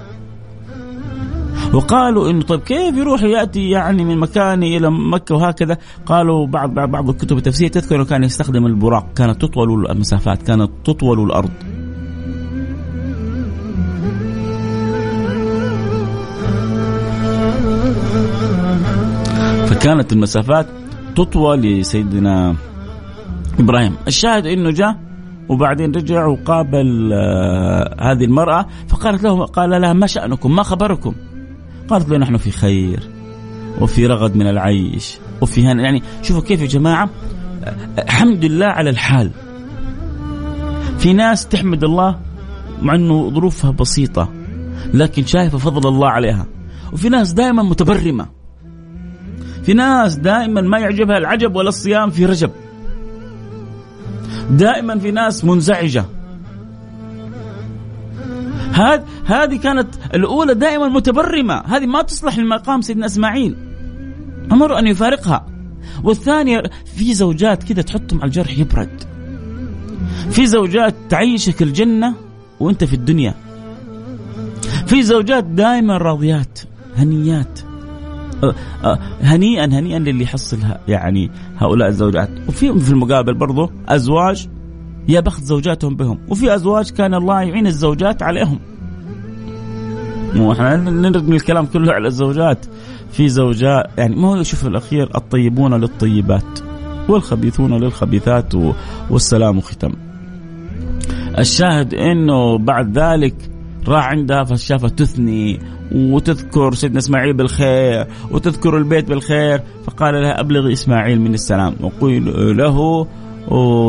وقالوا 1.74 2.30
إنه 2.30 2.42
طيب 2.42 2.60
كيف 2.60 2.96
يروح 2.96 3.22
يأتي 3.22 3.70
يعني 3.70 4.04
من 4.04 4.18
مكانه 4.18 4.66
إلى 4.66 4.90
مكة 4.90 5.34
وهكذا؟ 5.34 5.78
قالوا 6.06 6.46
بعض, 6.46 6.70
بعض 6.74 7.08
الكتب 7.08 7.36
التفسير 7.36 7.68
تذكر 7.68 7.96
انه 7.96 8.04
كان 8.04 8.24
يستخدم 8.24 8.66
البراق 8.66 9.12
كانت 9.16 9.42
تطول 9.42 9.90
المسافات 9.90 10.42
كانت 10.42 10.70
تطول 10.84 11.20
الأرض. 11.26 11.50
فكانت 19.76 20.12
المسافات 20.12 20.66
تطوى 21.16 21.56
لسيدنا 21.56 22.56
إبراهيم. 23.60 23.96
الشاهد 24.06 24.46
إنه 24.46 24.70
جاء 24.70 24.96
وبعدين 25.48 25.94
رجع 25.94 26.26
وقابل 26.26 27.12
آه 27.12 27.96
هذه 28.00 28.24
المرأة 28.24 28.66
فقالت 28.88 29.22
له 29.22 29.44
قال 29.44 29.70
لها 29.70 29.92
ما 29.92 30.06
شأنكم؟ 30.06 30.56
ما 30.56 30.62
خبركم؟ 30.62 31.14
قالت 31.88 32.08
له 32.08 32.18
نحن 32.18 32.36
في 32.36 32.50
خير 32.50 33.10
وفي 33.80 34.06
رغد 34.06 34.36
من 34.36 34.46
العيش 34.46 35.18
وفي 35.40 35.66
هنا. 35.66 35.82
يعني 35.82 36.02
شوفوا 36.22 36.42
كيف 36.42 36.60
يا 36.60 36.66
جماعة 36.66 37.10
الحمد 37.98 38.44
لله 38.44 38.66
على 38.66 38.90
الحال. 38.90 39.30
في 40.98 41.12
ناس 41.12 41.48
تحمد 41.48 41.84
الله 41.84 42.18
مع 42.82 42.94
إنه 42.94 43.30
ظروفها 43.30 43.70
بسيطة 43.70 44.28
لكن 44.94 45.26
شايفة 45.26 45.58
فضل 45.58 45.88
الله 45.88 46.08
عليها. 46.08 46.46
وفي 46.92 47.08
ناس 47.08 47.32
دائما 47.32 47.62
متبرمة. 47.62 48.35
في 49.66 49.74
ناس 49.74 50.16
دائما 50.16 50.60
ما 50.60 50.78
يعجبها 50.78 51.18
العجب 51.18 51.56
ولا 51.56 51.68
الصيام 51.68 52.10
في 52.10 52.26
رجب. 52.26 52.50
دائما 54.50 54.98
في 54.98 55.10
ناس 55.10 55.44
منزعجة. 55.44 56.04
هذه 58.72 59.04
هذه 59.24 59.56
كانت 59.56 59.88
الأولى 60.14 60.54
دائما 60.54 60.88
متبرمة. 60.88 61.54
هذه 61.54 61.86
ما 61.86 62.02
تصلح 62.02 62.38
لمقام 62.38 62.80
سيدنا 62.80 63.06
إسماعيل. 63.06 63.56
أمر 64.52 64.78
أن 64.78 64.86
يفارقها. 64.86 65.46
والثانية 66.04 66.62
في 66.96 67.14
زوجات 67.14 67.62
كذا 67.62 67.82
تحطهم 67.82 68.18
على 68.20 68.26
الجرح 68.28 68.58
يبرد. 68.58 69.02
في 70.30 70.46
زوجات 70.46 70.94
تعيشك 71.08 71.62
الجنة 71.62 72.14
وأنت 72.60 72.84
في 72.84 72.94
الدنيا. 72.94 73.34
في 74.86 75.02
زوجات 75.02 75.44
دائما 75.44 75.96
راضيات 75.98 76.58
هنيات. 76.96 77.65
هنيئا 79.22 79.64
هنيئا 79.64 79.98
للي 79.98 80.24
يحصلها 80.24 80.80
يعني 80.88 81.30
هؤلاء 81.58 81.88
الزوجات. 81.88 82.30
وفي 82.48 82.80
في 82.80 82.90
المقابل 82.90 83.34
برضو 83.34 83.70
أزواج 83.88 84.48
يا 85.08 85.20
بخت 85.20 85.42
زوجاتهم 85.42 85.96
بهم. 85.96 86.18
وفي 86.28 86.54
أزواج 86.54 86.90
كان 86.90 87.14
الله 87.14 87.42
يعين 87.42 87.66
الزوجات 87.66 88.22
عليهم. 88.22 88.58
مو 90.34 90.52
إحنا 90.52 90.76
نرمي 90.76 91.36
الكلام 91.36 91.66
كله 91.66 91.92
على 91.92 92.08
الزوجات. 92.08 92.66
في 93.10 93.28
زوجات 93.28 93.84
يعني 93.98 94.16
ما 94.16 94.28
هو 94.28 94.42
شوف 94.42 94.66
الأخير 94.66 95.16
الطيبون 95.16 95.74
للطيبات 95.74 96.58
والخبيثون 97.08 97.72
للخبيثات 97.72 98.54
والسلام 99.10 99.60
ختم. 99.60 99.92
الشاهد 101.38 101.94
إنه 101.94 102.58
بعد 102.58 102.98
ذلك 102.98 103.34
راح 103.88 104.06
عندها 104.06 104.44
فشافها 104.44 104.88
تثني 104.88 105.60
وتذكر 105.92 106.74
سيدنا 106.74 106.98
إسماعيل 106.98 107.32
بالخير 107.32 108.06
وتذكر 108.30 108.76
البيت 108.76 109.08
بالخير. 109.08 109.60
فقال 109.86 110.14
لها 110.14 110.40
أبلغ 110.40 110.72
إسماعيل 110.72 111.20
من 111.20 111.34
السلام. 111.34 111.76
وقل 111.80 112.56
له 112.56 113.06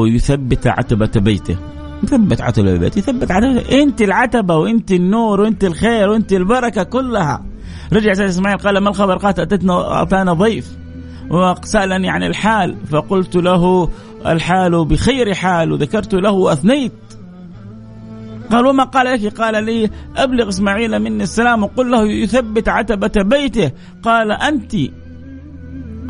يثبت 0.07 0.67
عتبة 0.67 1.11
بيته. 1.15 1.57
يثبت 2.03 2.41
عتبة 2.41 2.77
بيته. 2.77 2.99
يثبت 2.99 3.31
عتبة 3.31 3.81
أنت 3.81 4.01
العتبة 4.01 4.55
وأنت 4.55 4.91
النور 4.91 5.41
وأنت 5.41 5.63
الخير 5.63 6.09
وأنت 6.09 6.33
البركة 6.33 6.83
كلها. 6.83 7.43
رجع 7.93 8.13
سيدنا 8.13 8.29
إسماعيل 8.29 8.57
قال 8.57 8.77
ما 8.77 8.89
الخبر؟ 8.89 9.17
قالت 9.17 9.39
أتتنا 9.39 10.01
اتانا 10.01 10.33
ضيف. 10.33 10.77
وسألني 11.29 12.09
عن 12.09 12.23
الحال. 12.23 12.75
فقلت 12.91 13.35
له 13.35 13.89
الحال 14.25 14.85
بخير 14.85 15.33
حال. 15.33 15.71
وذكرت 15.71 16.15
له 16.15 16.31
واثنيت 16.31 16.91
قال 18.51 18.65
وما 18.65 18.83
قال 18.83 19.05
لك 19.05 19.33
قال 19.41 19.63
لي 19.63 19.89
أبلغ 20.17 20.49
إسماعيل 20.49 20.99
مني 20.99 21.23
السلام 21.23 21.63
وقل 21.63 21.91
له 21.91 22.03
يثبت 22.11 22.69
عتبة 22.69 23.11
بيته. 23.15 23.71
قال 24.03 24.31
أنت 24.31 24.75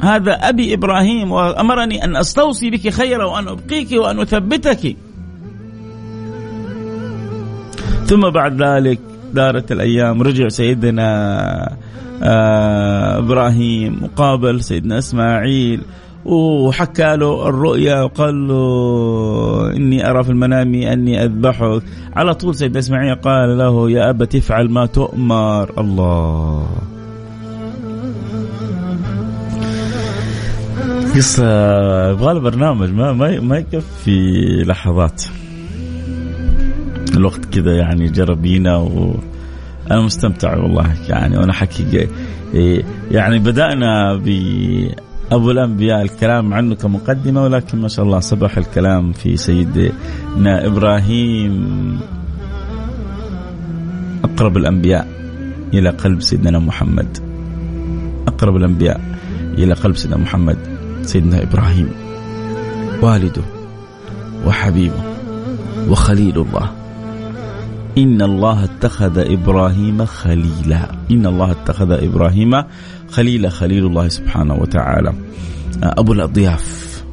هذا 0.01 0.33
أبي 0.33 0.73
إبراهيم 0.73 1.31
وأمرني 1.31 2.03
أن 2.03 2.15
أستوصي 2.15 2.69
بك 2.69 2.89
خيرا 2.89 3.25
وأن 3.25 3.47
أبقيك 3.47 3.91
وأن 3.91 4.19
أثبتك. 4.19 4.95
ثم 8.05 8.29
بعد 8.29 8.61
ذلك 8.61 8.99
دارت 9.33 9.71
الأيام 9.71 10.21
رجع 10.21 10.47
سيدنا 10.47 11.07
آه 12.23 13.17
إبراهيم 13.19 14.03
وقابل 14.03 14.63
سيدنا 14.63 14.97
إسماعيل. 14.97 15.81
وحكى 16.27 17.15
له 17.15 17.49
الرؤيا 17.49 18.01
وقال 18.01 18.47
له 18.47 19.75
إني 19.75 20.09
أرى 20.09 20.23
في 20.23 20.29
المنام 20.29 20.75
أني 20.75 21.23
أذبحك. 21.23 21.83
على 22.15 22.33
طول 22.33 22.55
سيدنا 22.55 22.79
إسماعيل 22.79 23.15
قال 23.15 23.57
له 23.57 23.91
يا 23.91 24.09
أبت 24.09 24.35
افعل 24.35 24.69
ما 24.69 24.85
تؤمر. 24.85 25.71
الله. 25.77 26.67
قصة 31.15 32.11
يبغى 32.11 32.39
برنامج 32.39 32.89
ما 32.89 33.13
ما 33.13 33.39
ما 33.39 33.57
يكفي 33.57 34.63
لحظات. 34.67 35.23
الوقت 37.15 37.45
كذا 37.45 37.75
يعني 37.75 38.07
جربينا 38.09 38.77
و 38.77 39.15
أنا 39.91 40.01
مستمتع 40.01 40.57
والله 40.57 40.93
يعني 41.09 41.37
وأنا 41.37 41.53
حكي 41.53 42.07
يعني 43.11 43.39
بدأنا 43.39 44.15
ب 44.15 44.27
أبو 45.31 45.51
الأنبياء 45.51 46.01
الكلام 46.01 46.53
عنه 46.53 46.75
كمقدمة 46.75 47.43
ولكن 47.43 47.81
ما 47.81 47.87
شاء 47.87 48.05
الله 48.05 48.19
صبح 48.19 48.57
الكلام 48.57 49.11
في 49.11 49.37
سيدنا 49.37 50.65
إبراهيم 50.65 51.99
أقرب 54.23 54.57
الأنبياء 54.57 55.07
إلى 55.73 55.89
قلب 55.89 56.21
سيدنا 56.21 56.59
محمد. 56.59 57.17
أقرب 58.27 58.55
الأنبياء 58.55 59.01
إلى 59.57 59.73
قلب 59.73 59.95
سيدنا 59.95 60.17
محمد 60.17 60.57
سيدنا 61.01 61.43
إبراهيم 61.43 61.89
والده 63.01 63.43
وحبيبه 64.45 65.03
وخليل 65.89 66.37
الله. 66.41 66.71
إن 67.97 68.21
الله 68.21 68.63
اتخذ 68.63 69.17
إبراهيم 69.17 70.05
خليلا. 70.05 70.91
إن 71.11 71.25
الله 71.25 71.51
اتخذ 71.51 71.91
إبراهيم 71.91 72.63
خليلا. 73.09 73.49
خليل 73.49 73.85
الله 73.85 74.07
سبحانه 74.07 74.53
وتعالى. 74.53 75.13
أبو 75.83 76.13
الأضياف 76.13 77.03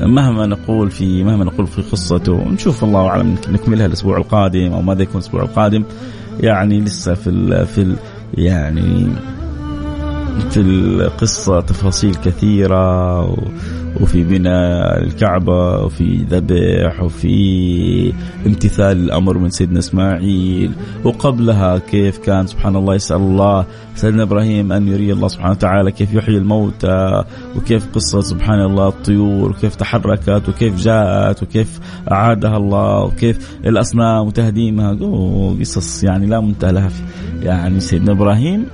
مهما 0.00 0.46
نقول 0.46 0.90
في 0.90 1.24
مهما 1.24 1.44
نقول 1.44 1.66
في 1.66 1.82
قصته 1.82 2.48
نشوف 2.48 2.84
الله 2.84 3.06
أعلم 3.06 3.34
نكملها 3.48 3.86
الأسبوع 3.86 4.16
القادم 4.16 4.72
أو 4.72 4.82
ماذا 4.82 5.02
يكون 5.02 5.14
الأسبوع 5.14 5.42
القادم. 5.42 5.84
يعني 6.40 6.80
لسه 6.80 7.14
في 7.14 7.30
ال 7.30 7.66
في 7.66 7.82
ال 7.82 7.96
يعني 8.34 9.06
في 10.50 10.60
القصة 10.60 11.60
تفاصيل 11.60 12.14
كثيرة 12.14 13.22
وفي 14.00 14.24
بناء 14.24 15.04
الكعبة 15.04 15.84
وفي 15.84 16.16
ذبح 16.30 17.02
وفي 17.02 18.12
امتثال 18.46 18.96
الأمر 18.96 19.38
من 19.38 19.50
سيدنا 19.50 19.78
إسماعيل. 19.78 20.72
وقبلها 21.04 21.78
كيف 21.78 22.18
كان؟ 22.18 22.46
سبحان 22.46 22.76
الله 22.76 22.94
يسأل 22.94 23.16
الله. 23.16 23.66
سيدنا 23.94 24.22
إبراهيم 24.22 24.72
أن 24.72 24.88
يري 24.88 25.12
الله 25.12 25.28
سبحانه 25.28 25.50
وتعالى 25.50 25.92
كيف 25.92 26.14
يحيي 26.14 26.36
الموتى 26.38 27.24
وكيف 27.56 27.88
قصة 27.94 28.20
سبحان 28.20 28.60
الله 28.60 28.88
الطيور 28.88 29.50
وكيف 29.50 29.74
تحركت 29.74 30.48
وكيف 30.48 30.76
جاءت 30.76 31.42
وكيف 31.42 31.80
أعادها 32.12 32.56
الله 32.56 33.04
وكيف 33.04 33.58
الأصنام 33.66 34.26
وتهديمها. 34.26 34.98
قصص 35.60 36.04
يعني 36.04 36.26
لا 36.26 36.40
منتهى 36.40 36.72
لها 36.72 36.90
يعني 37.42 37.80
سيدنا 37.80 38.12
إبراهيم 38.12 38.66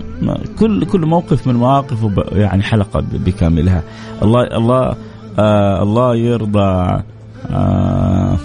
كل 0.58 0.84
كل 0.84 1.06
موقف 1.06 1.46
من 1.46 1.54
مواقفه 1.54 2.12
يعني 2.32 2.62
حلقة 2.62 3.04
بكاملها. 3.26 3.82
الله 4.22 4.42
الله 4.42 4.96
آه 5.38 5.82
الله 5.82 6.16
يرضى 6.16 7.02
آه 7.50 8.36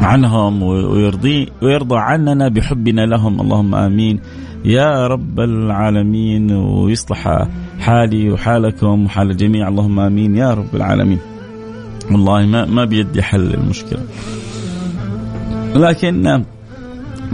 عنهم 0.00 0.62
ويرضي 0.62 1.48
ويرضى 1.62 1.96
عننا 1.98 2.48
بحبنا 2.48 3.06
لهم. 3.06 3.40
اللهم 3.40 3.74
آمين. 3.74 4.20
يا 4.64 5.06
رب 5.06 5.40
العالمين 5.40 6.52
ويصلح 6.52 7.48
حالي 7.80 8.30
وحالكم 8.30 9.04
وحال 9.04 9.30
الجميع. 9.30 9.68
اللهم 9.68 10.00
آمين 10.00 10.36
يا 10.36 10.54
رب 10.54 10.74
العالمين. 10.74 11.18
والله 12.10 12.46
ما 12.46 12.64
ما 12.64 12.84
بيدي 12.84 13.22
حل 13.22 13.54
المشكلة. 13.54 14.00
لكن 15.74 16.26
آه، 16.26 16.42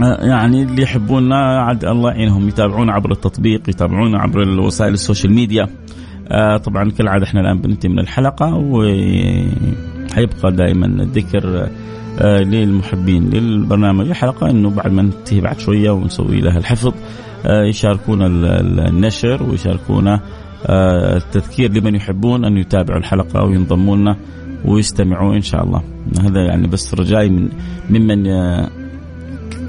يعني 0.01 0.63
اللي 0.63 0.81
يحبونا 0.81 1.61
عاد 1.61 1.85
الله 1.85 2.11
يعينهم. 2.11 2.47
يتابعونا 2.47 2.93
عبر 2.93 3.11
التطبيق 3.11 3.69
يتابعونا 3.69 4.19
عبر 4.19 4.59
وسائل 4.59 4.93
السوشيال 4.93 5.33
ميديا. 5.33 5.67
آه 6.31 6.57
طبعا 6.57 6.89
كالعاده 6.91 7.25
إحنا 7.25 7.41
الآن 7.41 7.61
بننتهي 7.61 7.89
من 7.89 7.99
الحلقة 7.99 8.55
وحيبقى 8.55 10.51
دائما 10.51 10.85
الذكر 10.85 11.69
آه 12.19 12.39
للمحبين 12.43 13.29
للبرنامج. 13.29 14.07
الحلقة 14.09 14.49
إنه 14.49 14.69
بعد 14.69 14.91
ما 14.91 15.01
ننتهي 15.01 15.41
بعد 15.41 15.59
شوية 15.59 15.91
ونسوي 15.91 16.41
لها 16.41 16.57
الحفظ 16.57 16.93
آه 17.45 17.63
يشاركونا 17.63 18.27
النشر 18.89 19.43
ويشاركونا 19.43 20.19
آه 20.65 21.17
التذكير 21.17 21.71
لمن 21.73 21.95
يحبون 21.95 22.45
أن 22.45 22.57
يتابعوا 22.57 22.99
الحلقة 22.99 23.43
وينضموا 23.43 23.95
لنا 23.97 24.17
ويستمعوا 24.65 25.35
إن 25.35 25.41
شاء 25.41 25.63
الله. 25.63 25.83
هذا 26.21 26.41
يعني 26.45 26.67
بس 26.67 26.93
رجائي 26.93 27.29
من 27.29 27.49
ممن 27.89 28.27
آه، 28.27 28.69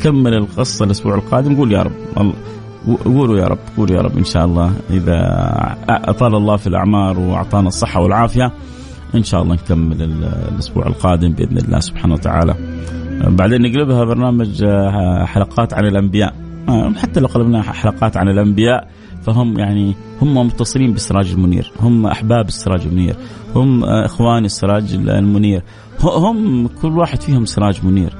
كمل 0.03 0.35
القصة 0.35 0.85
الأسبوع 0.85 1.15
القادم. 1.15 1.57
قول 1.57 1.73
يا 1.73 1.83
رب 1.83 1.93
قولوا 3.05 3.39
يا 3.39 3.45
رب 3.45 3.59
قولوا 3.77 3.97
يا 3.97 4.01
رب 4.03 4.19
إن 4.19 4.25
شاء 4.25 4.45
الله 4.45 4.73
إذا 4.91 5.19
أطال 5.89 6.35
الله 6.35 6.57
في 6.57 6.67
الأعمار 6.67 7.19
وأعطانا 7.19 7.69
الصحة 7.69 8.01
والعافية 8.01 8.53
إن 9.15 9.23
شاء 9.23 9.43
الله 9.43 9.55
نكمل 9.55 10.03
الأسبوع 10.03 10.87
القادم 10.87 11.33
بإذن 11.33 11.59
الله 11.59 11.81
سبحانه 11.81 12.15
وتعالى. 12.15 12.55
بعدين 13.27 13.63
نقلبها 13.63 14.05
برنامج 14.05 14.65
آه، 14.65 15.25
حلقات 15.25 15.75
عن 15.75 15.85
الأنبياء. 15.87 16.35
آه، 16.69 16.93
حتى 16.93 17.21
لو 17.21 17.27
قلبنا 17.27 17.63
حلقات 17.63 18.17
عن 18.17 18.29
الأنبياء 18.29 18.89
فهم 19.23 19.59
يعني 19.59 19.95
هم 20.23 20.47
متصلين 20.47 20.93
بالسراج 20.93 21.33
المنير 21.33 21.73
هم 21.81 22.07
أحباب 22.07 22.49
السراج 22.49 22.87
المنير 22.87 23.17
هم 23.55 23.85
آه، 23.85 24.05
إخوان 24.05 24.45
السراج 24.45 24.95
المنير. 24.95 25.63
هم 26.03 26.67
كل 26.83 26.99
واحد 26.99 27.21
فيهم 27.21 27.45
سراج 27.45 27.85
منير. 27.85 28.15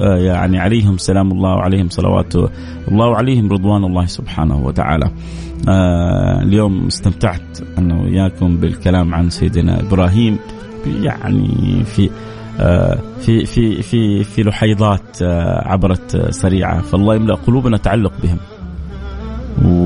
يعني 0.00 0.58
عليهم 0.58 0.98
سلام 0.98 1.32
الله 1.32 1.50
وعليهم 1.50 1.88
صلوات 1.88 2.34
الله 2.88 3.06
وعليهم 3.06 3.52
رضوان 3.52 3.84
الله 3.84 4.06
سبحانه 4.06 4.66
وتعالى. 4.66 5.10
آه 5.68 6.42
اليوم 6.42 6.86
استمتعت 6.86 7.58
أنا 7.78 8.00
وياكم 8.00 8.56
بالكلام 8.56 9.14
عن 9.14 9.30
سيدنا 9.30 9.80
إبراهيم. 9.80 10.38
يعني 11.02 11.84
في 11.84 12.10
آه 12.60 12.98
في 13.20 13.46
في 13.46 13.82
في 13.82 14.24
في 14.24 14.42
لحيضات 14.42 15.22
آه 15.22 15.68
عبرت 15.68 16.30
سريعة. 16.30 16.80
فالله 16.80 17.14
يملأ 17.14 17.34
قلوبنا 17.34 17.76
تعلق 17.76 18.12
بهم 18.22 18.38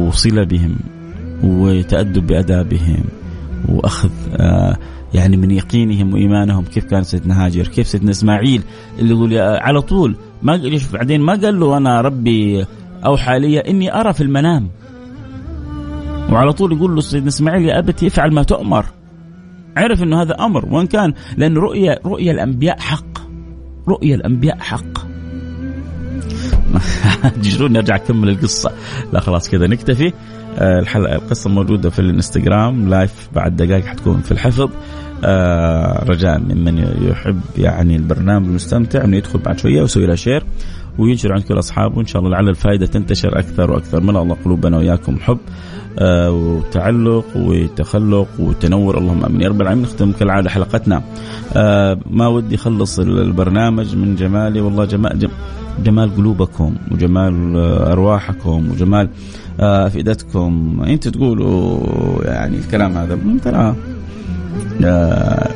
وصلة 0.06 0.44
بهم 0.44 0.76
وتأدب 1.44 2.26
بأدابهم 2.26 3.04
وأخذ 3.68 4.10
آه 4.36 4.76
يعني 5.14 5.36
من 5.36 5.50
يقينهم 5.50 6.14
وإيمانهم. 6.14 6.64
كيف 6.64 6.84
كان 6.84 7.02
سيدنا 7.02 7.46
هاجر؟ 7.46 7.68
كيف 7.68 7.86
سيدنا 7.86 8.10
إسماعيل؟ 8.10 8.62
اللي 8.98 9.10
يقول 9.10 9.38
على 9.38 9.82
طول 9.82 10.16
ما 10.42 10.78
بعدين 10.92 11.20
ما 11.20 11.32
قال 11.32 11.60
له 11.60 11.76
أنا 11.76 12.00
ربي 12.00 12.66
أوحى 13.06 13.38
لي 13.38 13.60
إني 13.60 14.00
أرى 14.00 14.12
في 14.12 14.20
المنام. 14.20 14.68
وعلى 16.30 16.52
طول 16.52 16.72
يقول 16.72 16.94
له 16.94 17.00
سيدنا 17.00 17.28
إسماعيل 17.28 17.68
يا 17.68 17.78
أبتي 17.78 18.06
افعل 18.06 18.34
ما 18.34 18.42
تؤمر. 18.42 18.86
عرف 19.76 20.02
إنه 20.02 20.22
هذا 20.22 20.34
أمر 20.40 20.66
وإن 20.66 20.86
كان 20.86 21.14
لأن 21.36 21.56
رؤيا 21.56 21.98
رؤيا 22.06 22.32
الأنبياء 22.32 22.80
حق. 22.80 23.18
رؤيا 23.88 24.14
الأنبياء 24.14 24.58
حق. 24.58 25.06
تجرون 27.42 27.72
نرجع 27.72 27.94
نكمل 27.94 28.28
القصة. 28.28 28.72
لا 29.12 29.20
خلاص 29.20 29.50
كذا 29.50 29.66
نكتفي. 29.66 30.12
الحلقة 30.58 31.14
القصة 31.14 31.50
موجودة 31.50 31.90
في 31.90 31.98
الانستغرام 31.98 32.88
live 32.88 33.28
بعد 33.34 33.56
دقائق 33.56 33.84
حتكون 33.84 34.20
في 34.20 34.32
الحفظ. 34.32 34.70
آه، 35.24 36.04
رجاء 36.04 36.38
ممن 36.38 36.78
يحب 37.10 37.40
يعني 37.58 37.96
البرنامج 37.96 38.46
المستمتع 38.46 39.04
إنه 39.04 39.16
يدخل 39.16 39.38
بعد 39.38 39.58
شوية 39.58 39.80
ويسوي 39.80 40.06
له 40.06 40.14
share 40.14 40.44
وينشر 40.98 41.32
عند 41.32 41.42
كل 41.42 41.58
اصحابه 41.58 42.00
ان 42.00 42.06
شاء 42.06 42.22
الله 42.22 42.32
لعل 42.32 42.48
الفائدة 42.48 42.86
تنتشر 42.86 43.38
أكثر 43.38 43.70
وأكثر. 43.70 44.00
ملأ 44.00 44.16
الله 44.16 44.36
قلوبنا 44.44 44.76
وإياكم 44.76 45.18
حب 45.18 45.38
آه 45.98 46.30
وتعلق 46.30 47.24
وتخلق 47.36 48.28
وتنور. 48.38 48.98
اللهم 48.98 49.24
آمين. 49.24 49.40
يا 49.40 49.48
رب 49.48 49.60
العالمين 49.60 49.84
نختم 49.84 50.12
كالعادة 50.12 50.50
حلقتنا. 50.50 51.02
آه 51.56 51.98
ما 52.10 52.26
ودي 52.26 52.54
أخلص 52.54 52.98
البرنامج 52.98 53.96
من 53.96 54.14
جمالي. 54.14 54.60
والله 54.60 54.84
جمال 54.84 55.28
جمال 55.84 56.16
قلوبكم 56.16 56.74
وجمال 56.92 57.56
آه، 57.56 57.92
أرواحكم 57.92 58.70
وجمال 58.70 59.06
آه، 59.06 59.10
افئدتكم 59.60 60.82
أنتم 60.86 61.10
تقولوا 61.10 62.24
يعني 62.24 62.58
الكلام 62.58 62.96
هذا 62.96 63.18
ترى 63.44 63.76
آه، 64.84 65.50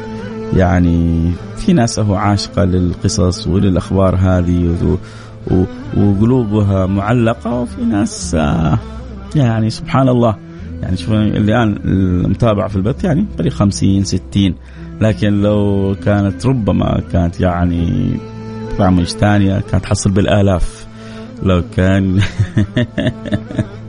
يعني 0.56 1.30
في 1.56 1.72
ناس 1.72 1.98
هو 1.98 2.14
عاشقة 2.14 2.64
للقصص 2.64 3.46
وللأخبار 3.46 4.16
هذه 4.16 4.76
وقلوبها 5.96 6.86
معلقة 6.86 7.60
وفي 7.60 7.84
ناس 7.84 8.36
يعني 9.36 9.70
سبحان 9.70 10.08
الله 10.08 10.36
يعني 10.82 10.96
شوف 10.96 11.12
الآن 11.12 11.78
المتابعة 11.84 12.68
في 12.68 12.76
البث 12.76 13.04
يعني 13.04 13.26
قريب 13.38 13.52
50 13.52 14.04
60 14.04 14.54
لكن 15.00 15.42
لو 15.42 15.96
كانت 16.04 16.46
ربما 16.46 17.00
كانت 17.12 17.40
يعني 17.40 18.12
برامج 18.78 19.04
ثانية 19.04 19.60
كانت 19.70 19.84
تحصل 19.84 20.10
بالآلاف 20.10 20.86
لو 21.42 21.62
كان 21.76 22.20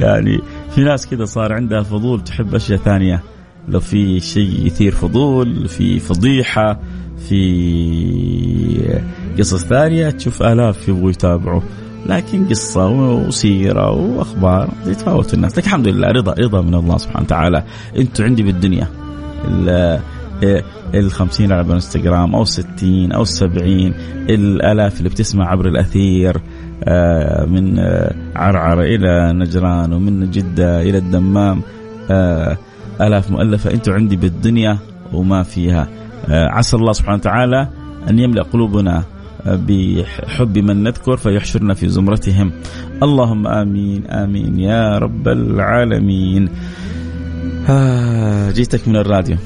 يعني 0.00 0.38
في 0.74 0.80
ناس 0.80 1.06
كذا 1.06 1.24
صار 1.24 1.52
عندها 1.52 1.82
فضول 1.82 2.24
تحب 2.24 2.54
أشياء 2.54 2.78
ثانية. 2.78 3.22
لو 3.68 3.80
في 3.80 4.20
شيء 4.20 4.66
يثير 4.66 4.92
فضول 4.92 5.68
في 5.68 5.98
فضيحة 5.98 6.80
في 7.28 9.00
قصص 9.38 9.64
ثانية 9.64 10.10
تشوف 10.10 10.42
آلاف 10.42 10.88
يبغوا 10.88 11.10
يتابعوا. 11.10 11.60
لكن 12.06 12.48
قصة 12.48 12.88
وسيرة 12.88 13.90
وأخبار 13.90 14.68
يتفاوت 14.86 15.34
الناس. 15.34 15.58
لكن 15.58 15.66
الحمد 15.66 15.88
لله 15.88 16.08
رضا 16.08 16.32
رضا 16.32 16.62
من 16.62 16.74
الله 16.74 16.98
سبحانه 16.98 17.24
وتعالى. 17.24 17.64
أنتم 17.98 18.24
عندي 18.24 18.42
بالدنيا. 18.42 18.88
ال 20.94 21.10
50 21.10 21.52
على 21.52 21.60
الانستغرام 21.60 22.34
أو 22.34 22.44
60 22.44 23.12
أو 23.12 23.24
70 23.24 23.94
الآلاف 24.30 24.98
اللي 24.98 25.08
بتسمع 25.08 25.48
عبر 25.50 25.68
الأثير. 25.68 26.40
من 27.46 27.78
آه، 27.78 28.14
عرعر 28.36 28.82
إلى 28.82 29.32
نجران 29.32 29.92
ومن 29.92 30.30
جدة 30.30 30.82
إلى 30.82 30.98
الدمام. 30.98 31.62
آه، 32.10 32.56
آلاف 33.00 33.30
مؤلفة 33.30 33.70
أنتم 33.70 33.92
عندي 33.92 34.16
بالدنيا 34.16 34.78
وما 35.12 35.42
فيها. 35.42 35.88
عسى 36.28 36.76
الله 36.76 36.92
سبحانه 36.92 37.18
وتعالى 37.18 37.68
أن 38.10 38.18
يملأ 38.18 38.42
قلوبنا 38.42 39.02
بحب 39.46 40.58
من 40.58 40.82
نذكر 40.82 41.16
فيحشرنا 41.16 41.74
في 41.74 41.88
زمرتهم. 41.88 42.52
اللهم 43.02 43.46
آمين 43.46 44.06
آمين 44.06 44.58
يا 44.58 44.98
رب 44.98 45.28
العالمين. 45.28 46.48
جيتك 48.54 48.88
من 48.88 48.96
الراديو. 48.96 49.36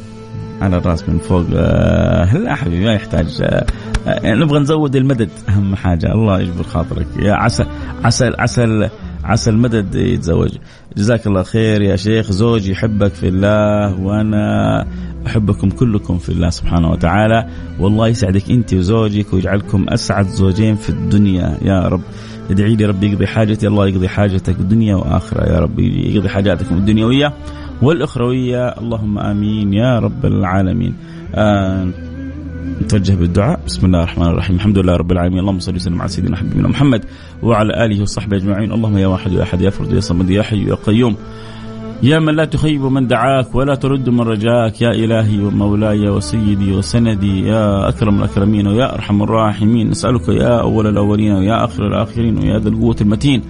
على 0.60 0.76
الراس 0.76 1.08
من 1.08 1.18
فوق. 1.18 1.46
آه 1.54 2.36
لا 2.38 2.54
حبيبي 2.54 2.84
ما 2.84 2.92
يحتاج؟ 2.94 3.42
آه 3.42 3.66
يعني 4.06 4.40
نبغى 4.40 4.58
نزود 4.58 4.96
المدد. 4.96 5.30
أهم 5.48 5.76
حاجة. 5.76 6.12
الله 6.12 6.40
يجبر 6.40 6.62
خاطرك. 6.62 7.06
يا 7.18 7.32
عسى 7.32 7.64
عسى 8.04 8.32
عسى 8.38 8.88
عسى 9.24 9.50
المدد 9.50 9.94
يتزوج. 9.94 10.50
جزاك 10.96 11.26
الله 11.26 11.42
خير 11.42 11.82
يا 11.82 11.96
شيخ. 11.96 12.30
زوجي 12.30 12.72
يحبك 12.72 13.14
في 13.14 13.28
الله 13.28 14.00
وأنا 14.00 14.86
أحبكم 15.26 15.70
كلكم 15.70 16.18
في 16.18 16.28
الله 16.28 16.50
سبحانه 16.50 16.90
وتعالى. 16.90 17.46
والله 17.80 18.08
يسعدك 18.08 18.50
أنت 18.50 18.74
وزوجك 18.74 19.32
ويجعلكم 19.32 19.86
أسعد 19.88 20.26
زوجين 20.26 20.76
في 20.76 20.90
الدنيا. 20.90 21.58
يا 21.62 21.88
رب 21.88 22.02
ادعي 22.50 22.74
لي 22.74 22.84
ربي 22.84 23.12
يقضي 23.12 23.26
حاجتي. 23.26 23.66
الله 23.66 23.88
يقضي 23.88 24.08
حاجتك 24.08 24.54
دنيا 24.54 24.96
وآخرة. 24.96 25.52
يا 25.52 25.58
رب 25.58 25.78
يقضي 25.78 26.28
حاجاتكم 26.28 26.76
الدنيويه 26.76 27.32
والأخروية 27.82 28.68
اللهم 28.68 29.18
آمين 29.18 29.74
يا 29.74 29.98
رب 29.98 30.26
العالمين. 30.26 30.94
نتوجه 32.82 33.14
بالدعاء. 33.14 33.60
بسم 33.66 33.86
الله 33.86 34.02
الرحمن 34.02 34.26
الرحيم. 34.26 34.56
الحمد 34.56 34.78
لله 34.78 34.96
رب 34.96 35.12
العالمين. 35.12 35.38
اللهم 35.38 35.58
صل 35.58 35.74
وسلم 35.74 36.00
على 36.00 36.08
سيدنا 36.08 36.36
حبيبنا 36.36 36.68
محمد 36.68 37.04
وعلى 37.42 37.84
آله 37.84 38.02
وصحبه 38.02 38.36
أجمعين. 38.36 38.72
اللهم 38.72 38.98
يا 38.98 39.06
واحد 39.06 39.32
يا 39.32 39.42
أحد 39.42 39.60
يا 39.60 39.70
فرد 39.70 39.92
يا 39.92 40.00
صمد 40.00 40.30
يا 40.30 40.42
حي 40.42 40.68
يا 40.68 40.74
قيوم. 40.74 41.16
يا 42.02 42.18
من 42.18 42.34
لا 42.34 42.44
تخيب 42.44 42.82
من 42.82 43.06
دعاك 43.06 43.54
ولا 43.54 43.74
ترد 43.74 44.08
من 44.08 44.20
رجاك 44.20 44.82
يا 44.82 44.90
إلهي 44.90 45.40
ومولاي 45.40 46.08
وسيدي 46.08 46.72
وسندي 46.72 47.46
يا 47.46 47.88
أكرم 47.88 48.18
الأكرمين 48.18 48.66
ويا 48.66 48.94
أرحم 48.94 49.22
الراحمين. 49.22 49.90
نسألك 49.90 50.28
يا 50.28 50.60
أول 50.60 50.86
الأولين 50.86 51.32
ويا 51.32 51.64
آخر 51.64 51.86
الآخرين 51.86 52.38
ويا 52.38 52.58
ذا 52.58 52.68
القوة 52.68 52.96
المتين 53.00 53.42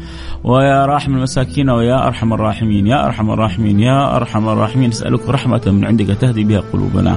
ويا 0.44 0.86
راحم 0.86 1.14
المساكين 1.14 1.70
ويا 1.70 2.06
أرحم 2.06 2.32
الراحمين 2.32 2.86
يا 2.86 3.06
أرحم 3.06 3.30
الراحمين 3.30 3.80
يا 3.80 4.16
أرحم 4.16 4.48
الراحمين. 4.48 4.88
نسألك 4.88 5.28
رحمة 5.28 5.62
من 5.66 5.84
عندك 5.84 6.06
تهدي 6.06 6.44
بها 6.44 6.60
قلوبنا. 6.72 7.16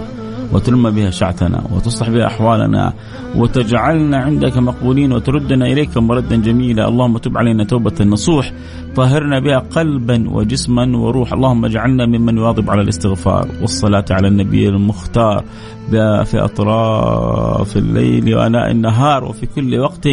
وتلم 0.54 0.90
بها 0.90 1.10
شعتنا 1.10 1.64
وتصلح 1.76 2.10
بها 2.10 2.28
أحوالنا 2.28 2.94
وتجعلنا 3.36 4.18
عندك 4.18 4.58
مقبولين 4.58 5.14
وتردنا 5.14 5.66
إليك 5.66 5.98
مردا 5.98 6.36
جميلا. 6.36 6.88
اللهم 6.88 7.18
تب 7.18 7.38
علينا 7.38 7.64
توبة 7.64 8.06
نصوح 8.06 8.52
طهرنا 8.96 9.40
بها 9.40 9.60
قلبا 9.60 10.30
وجسما 10.30 10.98
وروح 10.98 11.34
اللهم 11.34 11.66
اجعلنا 11.66 12.06
ممن 12.06 12.38
يواظب 12.38 12.70
على 12.70 12.82
الاستغفار 12.82 13.48
والصلاة 13.62 14.06
على 14.12 14.28
النبي 14.28 14.70
المختار. 14.70 15.44
في 16.26 16.38
أطراف 16.44 17.78
الليل 17.78 18.36
وأناء 18.36 18.72
النهار 18.72 19.24
وفي 19.24 19.46
كل 19.46 19.80
وقت. 19.80 20.08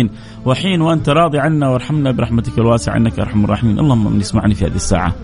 وحين 0.44 0.80
وأنت 0.80 1.08
راضي 1.08 1.38
عنا 1.38 1.68
وارحمنا 1.68 2.12
برحمتك 2.12 2.58
الواسعة 2.58 2.96
إنك 2.96 3.18
أرحم 3.20 3.44
الراحمين. 3.44 3.78
اللهم 3.78 4.12
من 4.12 4.20
يسمعني 4.20 4.54
في 4.54 4.64
هذه 4.64 4.74
الساعة. 4.74 5.14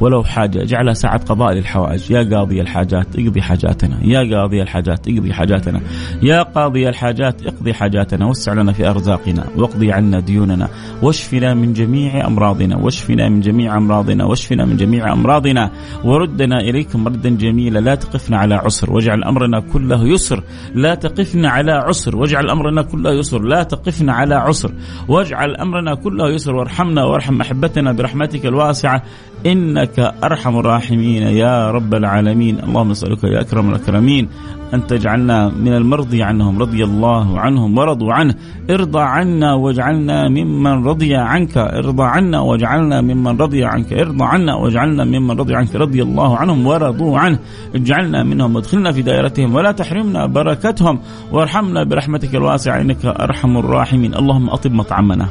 ولو 0.00 0.24
حاجة 0.24 0.62
اجعلها 0.62 0.92
ساعة 0.92 1.24
قضاء 1.24 1.52
للحوائج. 1.52 2.10
يا 2.10 2.36
قاضي 2.36 2.60
الحاجات 2.60 3.06
اقضي 3.18 3.42
حاجاتنا. 3.42 3.98
يا 4.02 4.36
قاضي 4.36 4.62
الحاجات 4.62 5.08
اقضي 5.08 5.32
حاجاتنا. 5.32 5.80
يا 6.22 6.42
قاضي 6.42 6.88
الحاجات 6.88 7.46
اقضي 7.46 7.74
حاجاتنا. 7.74 8.26
وسع 8.26 8.52
لنا 8.52 8.72
في 8.72 8.90
أرزاقنا. 8.90 9.44
واقضي 9.56 9.92
عنا 9.92 10.20
ديوننا. 10.20 10.68
واشفنا 11.02 11.54
من 11.54 11.72
جميع 11.72 12.26
أمراضنا. 12.26 12.76
واشفنا 12.76 13.28
من 13.28 13.40
جميع 13.40 13.76
أمراضنا. 13.76 14.24
واشفنا 14.24 14.64
من 14.64 14.76
جميع 14.76 15.12
أمراضنا. 15.12 15.70
وردنا 16.04 16.60
إليك 16.60 16.96
مردا 16.96 17.30
جميلا. 17.30 17.78
لا 17.78 17.94
تقفنا 17.94 18.38
على 18.38 18.54
عسر. 18.54 18.92
واجعل 18.92 19.24
أمرنا 19.24 19.60
كله 19.60 20.04
يسر. 20.04 20.42
لا 20.74 20.94
تقفنا 20.94 21.50
على 21.50 21.72
عسر. 21.72 22.16
واجعل 22.16 22.50
أمرنا 22.50 22.82
كله 22.82 23.10
يسر. 23.10 23.42
لا 23.42 23.62
تقفنا 23.62 24.12
على 24.12 24.34
عسر. 24.34 24.72
واجعل 25.08 25.56
أمرنا 25.56 25.94
كله 25.94 26.30
يسر. 26.30 26.54
وارحمنا 26.54 27.04
وارحم 27.04 27.40
أحبتنا 27.40 27.92
برحمتك 27.92 28.46
الواسعة. 28.46 29.02
إنك 29.46 29.83
أرحم 29.98 30.58
الراحمين 30.58 31.22
يا 31.22 31.70
رب 31.70 31.94
العالمين. 31.94 32.60
اللهم 32.60 32.90
نسألك 32.90 33.24
يا 33.24 33.40
أكرم 33.40 33.70
الأكرمين 33.70 34.28
أن 34.74 34.86
تجعلنا 34.86 35.48
من 35.48 35.74
المرضي 35.74 36.22
عنهم 36.22 36.58
رضي 36.58 36.84
الله 36.84 37.40
عنهم 37.40 37.78
ورضوا 37.78 38.12
عنه. 38.12 38.34
ارضى 38.70 39.00
عنا 39.00 39.54
واجعلنا 39.54 40.28
ممن 40.28 40.84
رضي 40.84 41.16
عنك. 41.16 41.56
ارضى 41.58 42.02
عنا 42.02 42.40
واجعلنا 42.40 43.00
ممن 43.00 43.36
رضي 43.40 43.64
عنك. 43.64 43.92
ارضى 43.92 44.24
عنا 44.24 44.54
واجعلنا 44.54 45.04
ممن 45.04 45.30
رضي 45.30 45.54
عنك 45.54 45.76
رضي 45.76 46.02
الله 46.02 46.36
عنهم 46.36 46.66
ورضوا 46.66 47.18
عنه. 47.18 47.38
اجعلنا 47.74 48.22
منهم 48.22 48.56
وادخلنا 48.56 48.92
في 48.92 49.02
دائرتهم 49.02 49.54
ولا 49.54 49.72
تحرمنا 49.72 50.26
بركتهم. 50.26 50.98
وارحمنا 51.32 51.84
برحمتك 51.84 52.34
الواسعة 52.34 52.80
إنك 52.80 53.04
أرحم 53.04 53.56
الراحمين. 53.56 54.14
اللهم 54.14 54.50
أطب 54.50 54.72
مطعمنا. 54.72 55.28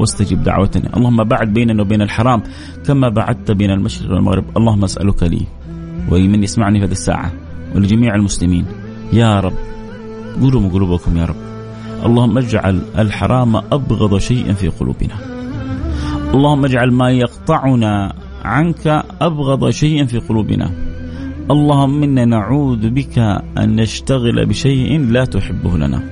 واستجب 0.00 0.42
دعوتنا 0.42 0.96
اللهم 0.96 1.24
بعد 1.24 1.52
بيننا 1.52 1.82
وبين 1.82 2.02
الحرام 2.02 2.42
كما 2.86 3.08
بعدت 3.08 3.50
بين 3.50 3.70
المشرق 3.70 4.10
والمغرب. 4.10 4.44
اللهم 4.56 4.84
أسألك 4.84 5.22
لي 5.22 5.46
ولمن 6.10 6.42
يسمعني 6.42 6.78
في 6.78 6.84
هذه 6.86 6.92
الساعة 6.92 7.32
ولجميع 7.74 8.14
المسلمين. 8.14 8.66
يا 9.12 9.40
رب 9.40 9.52
قولوا 10.40 10.68
قلوبكم 10.68 11.16
يا 11.16 11.24
رب. 11.24 11.36
اللهم 12.06 12.38
اجعل 12.38 12.82
الحرام 12.98 13.56
أبغض 13.56 14.18
شيء 14.18 14.52
في 14.52 14.68
قلوبنا. 14.68 15.14
اللهم 16.34 16.64
اجعل 16.64 16.90
ما 16.92 17.10
يقطعنا 17.10 18.12
عنك 18.44 19.04
أبغض 19.20 19.70
شيء 19.70 20.06
في 20.06 20.18
قلوبنا. 20.18 20.70
اللهم 21.50 22.02
إنا 22.02 22.24
نعوذ 22.24 22.90
بك 22.90 23.18
أن 23.58 23.76
نشتغل 23.76 24.46
بشيء 24.46 25.00
لا 25.00 25.24
تحبه 25.24 25.78
لنا. 25.78 26.02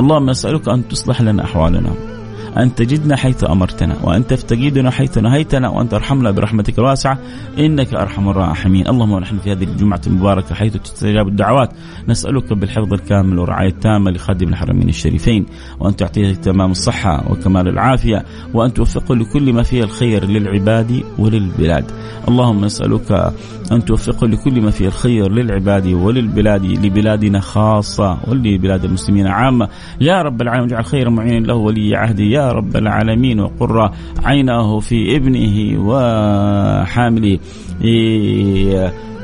اللهم 0.00 0.30
نسألك 0.30 0.68
أن 0.68 0.88
تصلح 0.88 1.22
لنا 1.22 1.44
أحوالنا. 1.44 2.13
أن 2.56 2.74
تجدنا 2.74 3.16
حيث 3.16 3.44
أمرتنا 3.44 3.96
وأن 4.02 4.26
تفتقدنا 4.26 4.90
حيث 4.90 5.18
نهيتنا 5.18 5.68
وأن 5.68 5.88
ترحمنا 5.88 6.30
برحمتك 6.30 6.78
الواسعة. 6.78 7.18
إنك 7.58 7.94
أرحم 7.94 8.28
الراحمين. 8.28 8.88
اللهم 8.88 9.12
ونحن 9.12 9.38
في 9.38 9.52
هذه 9.52 9.64
الجمعة 9.64 10.00
المباركة 10.06 10.54
حيث 10.54 10.76
تستجاب 10.76 11.28
الدعوات. 11.28 11.70
نسألك 12.08 12.52
بالحفظ 12.52 12.92
الكامل 12.92 13.38
والرعاية 13.38 13.68
التامة 13.68 14.10
لخادم 14.10 14.48
الحرمين 14.48 14.88
الشريفين 14.88 15.46
وأن 15.80 15.96
تعطيه 15.96 16.34
تمام 16.34 16.70
الصحة 16.70 17.32
وكمال 17.32 17.68
العافية 17.68 18.24
وأن 18.54 18.74
توفقه 18.74 19.14
لكل 19.14 19.52
ما 19.52 19.62
فيه 19.62 19.84
الخير 19.84 20.24
للعباد 20.24 21.02
وللبلاد. 21.18 21.84
اللهم 22.28 22.64
نسألك 22.64 23.32
أن 23.72 23.84
توفقه 23.84 24.26
لكل 24.26 24.60
ما 24.60 24.70
فيه 24.70 24.86
الخير 24.86 25.32
للعباد 25.32 25.86
وللبلاد 25.86 26.64
لبلادنا 26.64 27.40
خاصة 27.40 28.18
ولبلاد 28.28 28.84
المسلمين 28.84 29.26
عامة. 29.26 29.68
يا 30.00 30.22
رب 30.22 30.42
العالمين 30.42 30.68
اجعل 30.68 30.84
خير 30.84 31.10
معين 31.10 31.44
له 31.44 31.54
ولي 31.54 31.96
عهدي 31.96 32.30
يا 32.30 32.52
رب 32.52 32.76
العالمين 32.76 33.40
وقر 33.40 33.90
عينه 34.24 34.80
في 34.80 35.16
ابنه 35.16 35.80
وحامله 35.80 37.38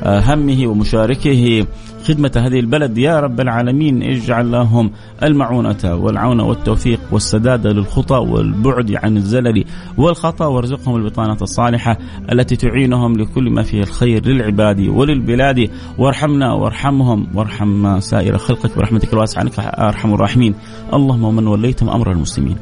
همه 0.05 0.67
ومشاركه. 0.67 1.67
خدمة 2.11 2.33
هذه 2.37 2.61
البلد. 2.61 2.99
يا 2.99 3.21
رب 3.21 3.41
العالمين 3.41 4.03
اجعل 4.03 4.53
لهم 4.53 4.91
المعونة 5.23 5.95
والعون 5.95 6.41
والتوفيق 6.41 7.01
والسداد 7.13 7.67
للخطى 7.67 8.17
والبعد 8.17 8.93
عن 8.93 9.17
الزلل 9.17 9.65
والخطأ. 9.97 10.47
وارزقهم 10.47 10.97
البطانة 10.97 11.37
الصالحة 11.43 11.99
التي 12.33 12.57
تعينهم 12.57 13.17
لكل 13.17 13.51
ما 13.51 13.63
فيه 13.63 13.81
الخير 13.81 14.27
للعباد 14.27 14.81
وللبلاد. 14.81 15.71
وارحمنا 15.99 16.53
وارحمهم. 16.53 17.27
وارحم 17.35 18.01
سائر 18.01 18.39
خلقك. 18.39 18.77
برحمتك 18.77 19.13
الواسعة 19.13 19.43
أنك 19.43 19.59
أرحم 19.59 20.15
الراحمين. 20.15 20.55
اللهم 20.95 21.37
من 21.37 21.47
وليتم 21.47 21.89
أمر 21.89 22.13
المسلمين 22.13 22.57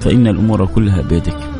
فإن 0.00 0.26
الأمور 0.26 0.66
كلها 0.66 1.02
بيدك. 1.02 1.57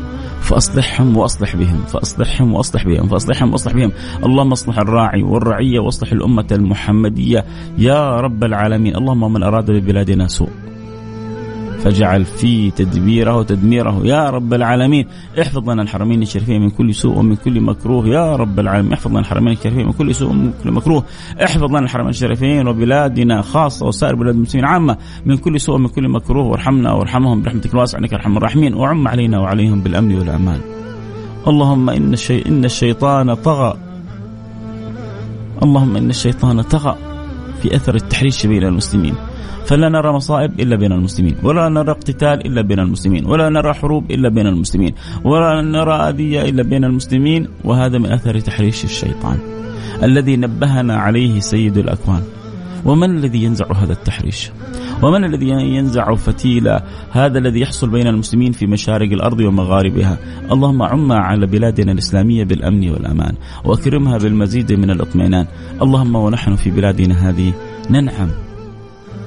فأصلحهم 0.49 1.17
وأصلح 1.17 1.55
بهم 1.55 1.77
فأصلحهم 1.85 2.53
وأصلح 2.53 2.85
بهم 2.85 3.07
فأصلحهم 3.07 3.51
وأصلح 3.51 3.73
بهم. 3.73 3.91
اللهم 4.25 4.51
اصلح 4.51 4.77
الراعي 4.77 5.23
والرعية 5.23 5.79
واصلح 5.79 6.11
الأمة 6.11 6.47
المحمدية. 6.51 7.45
يا 7.77 8.15
رب 8.15 8.43
العالمين. 8.43 8.95
اللهم 8.95 9.33
من 9.33 9.43
أراد 9.43 9.71
ببلادنا 9.71 10.27
سوء. 10.27 10.49
فاجعل 11.83 12.25
في 12.25 12.71
تدبيره 12.71 13.35
وتدميره. 13.35 14.01
يا 14.03 14.29
رب 14.29 14.53
العالمين 14.53 15.07
احفظ 15.41 15.69
لنا 15.69 15.81
الحرمين 15.81 16.21
الشريفين 16.21 16.61
من 16.61 16.69
كل 16.69 16.95
سوء 16.95 17.17
ومن 17.17 17.35
كل 17.35 17.61
مكروه. 17.61 18.07
يا 18.07 18.35
رب 18.35 18.59
العالمين 18.59 18.93
احفظ 18.93 19.11
لنا 19.11 19.19
الحرمين 19.19 19.53
الشريفين 19.53 19.85
من 19.85 19.91
كل 19.91 20.15
سوء 20.15 20.29
ومن 20.29 20.53
كل 20.63 20.71
مكروه. 20.71 21.03
احفظ 21.43 21.63
لنا 21.63 21.79
الحرمين 21.79 22.09
الشريفين 22.09 22.67
وبلادنا 22.67 23.41
خاصة 23.41 23.87
وسائر 23.87 24.15
بلاد 24.15 24.35
المسلمين 24.35 24.65
عامة 24.65 24.97
من 25.25 25.37
كل 25.37 25.59
سوء 25.59 25.75
ومن 25.75 25.87
كل 25.87 26.09
مكروه. 26.09 26.45
وارحمنا 26.45 26.93
وارحمهم 26.93 27.41
برحمتك 27.41 27.73
الواسعة 27.73 27.99
انك 27.99 28.13
أرحم 28.13 28.37
الراحمين. 28.37 28.73
وعم 28.73 29.07
علينا 29.07 29.39
وعليهم 29.39 29.81
بالأمن 29.81 30.15
والأمان. 30.15 30.59
اللهم 31.47 31.89
إن 31.89 32.13
الشي... 32.13 32.45
إن 32.47 32.65
الشيطان 32.65 33.33
طغى. 33.33 33.77
اللهم 35.63 35.97
إن 35.97 36.09
الشيطان 36.09 36.61
طغى 36.61 36.95
في 37.61 37.75
أثر 37.75 37.95
التحريش 37.95 38.45
بين 38.45 38.63
المسلمين. 38.63 39.15
فلا 39.65 39.89
نرى 39.89 40.11
مصائب 40.11 40.59
إلا 40.59 40.75
بين 40.75 40.91
المسلمين، 40.91 41.35
ولا 41.43 41.69
نرى 41.69 41.91
اقتتال 41.91 42.45
إلا 42.45 42.61
بين 42.61 42.79
المسلمين، 42.79 43.25
ولا 43.25 43.49
نرى 43.49 43.73
حروب 43.73 44.11
إلا 44.11 44.29
بين 44.29 44.47
المسلمين، 44.47 44.93
ولا 45.23 45.61
نرى 45.61 45.93
أذية 45.93 46.41
إلا 46.49 46.63
بين 46.63 46.83
المسلمين، 46.83 47.47
وهذا 47.63 47.97
من 47.97 48.11
أثر 48.11 48.39
تحريش 48.39 48.83
الشيطان 48.85 49.37
الذي 50.03 50.35
نبهنا 50.35 50.95
عليه 50.95 51.39
سيد 51.39 51.77
الأكوان. 51.77 52.23
ومن 52.85 53.17
الذي 53.17 53.43
ينزع 53.43 53.71
هذا 53.71 53.93
التحريش؟ 53.93 54.51
ومن 55.03 55.23
الذي 55.23 55.49
ينزع 55.49 56.15
فتيل 56.15 56.79
هذا 57.11 57.39
الذي 57.39 57.59
يحصل 57.59 57.89
بين 57.89 58.07
المسلمين 58.07 58.51
في 58.51 58.67
مشارق 58.67 59.11
الأرض 59.11 59.39
ومغاربها 59.39 60.17
اللهم 60.51 60.81
عم 60.81 61.11
على 61.11 61.45
بلادنا 61.47 61.91
الإسلامية 61.91 62.43
بالأمن 62.43 62.89
والأمان 62.89 63.33
وأكرمها 63.65 64.17
بالمزيد 64.17 64.73
من 64.73 64.91
الاطمئنان 64.91 65.45
اللهم 65.81 66.15
ونحن 66.15 66.55
في 66.55 66.71
بلادنا 66.71 67.29
هذه 67.29 67.53
ننعم 67.89 68.29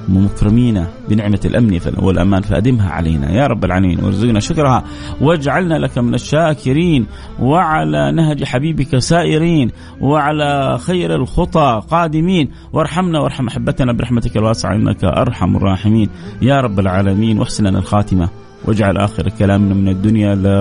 مكرمين 0.09 0.85
بنعمة 1.09 1.39
الأمن 1.45 1.79
والأمان 1.97 2.41
فأدمها 2.41 2.89
علينا. 2.89 3.31
يا 3.31 3.47
رب 3.47 3.65
العالمين 3.65 4.03
وارزقنا 4.03 4.39
شكرها 4.39 4.83
واجعلنا 5.21 5.75
لك 5.75 5.97
من 5.97 6.13
الشاكرين 6.13 7.05
وعلى 7.39 8.11
نهج 8.11 8.43
حبيبك 8.43 8.97
سائرين 8.97 9.71
وعلى 10.01 10.77
خير 10.77 11.15
الخطى 11.15 11.81
قادمين. 11.89 12.49
وارحمنا 12.73 13.19
وارحم 13.19 13.47
أحبتنا 13.47 13.93
برحمتك 13.93 14.37
الواسعة 14.37 14.75
إنك 14.75 15.03
أرحم 15.03 15.55
الراحمين. 15.55 16.09
يا 16.41 16.61
رب 16.61 16.79
العالمين 16.79 17.39
واحسن 17.39 17.67
لنا 17.67 17.79
الخاتمة 17.79 18.29
واجعل 18.65 18.97
آخر 18.97 19.29
كلامنا 19.29 19.73
من 19.73 19.89
الدنيا 19.89 20.35
لا 20.35 20.53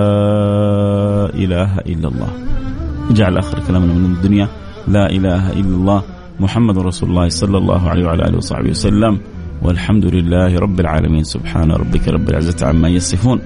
إله 1.34 1.78
إلا 1.78 2.08
الله. 2.08 2.28
اجعل 3.10 3.38
آخر 3.38 3.58
كلامنا 3.68 3.92
من 3.92 4.04
الدنيا 4.04 4.48
لا 4.88 5.10
إله 5.10 5.52
إلا 5.52 5.74
الله. 5.76 6.02
محمد 6.42 6.78
رسول 6.78 7.08
الله 7.10 7.28
صلى 7.28 7.58
الله 7.58 7.88
عليه 7.88 8.04
وعلى 8.06 8.22
آله 8.28 8.36
وصحبه 8.36 8.70
وسلم. 8.70 9.18
والحمد 9.62 10.06
لله 10.06 10.58
رب 10.58 10.80
العالمين. 10.80 11.24
سبحان 11.24 11.70
ربك 11.70 12.08
رب 12.08 12.28
العزة 12.30 12.66
عما 12.66 12.88
يصفون. 12.88 13.38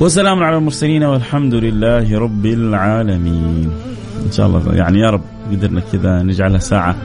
وسلام 0.00 0.42
على 0.42 0.56
المرسلين 0.56 1.04
والحمد 1.04 1.54
لله 1.54 2.18
رب 2.18 2.46
العالمين. 2.46 3.70
إن 4.26 4.32
شاء 4.32 4.46
الله 4.46 4.74
يعني 4.74 5.00
يا 5.00 5.10
رب 5.10 5.24
قدرنا 5.52 5.80
كذا 5.92 6.22
نجعلها 6.22 6.58
ساعة 6.58 6.96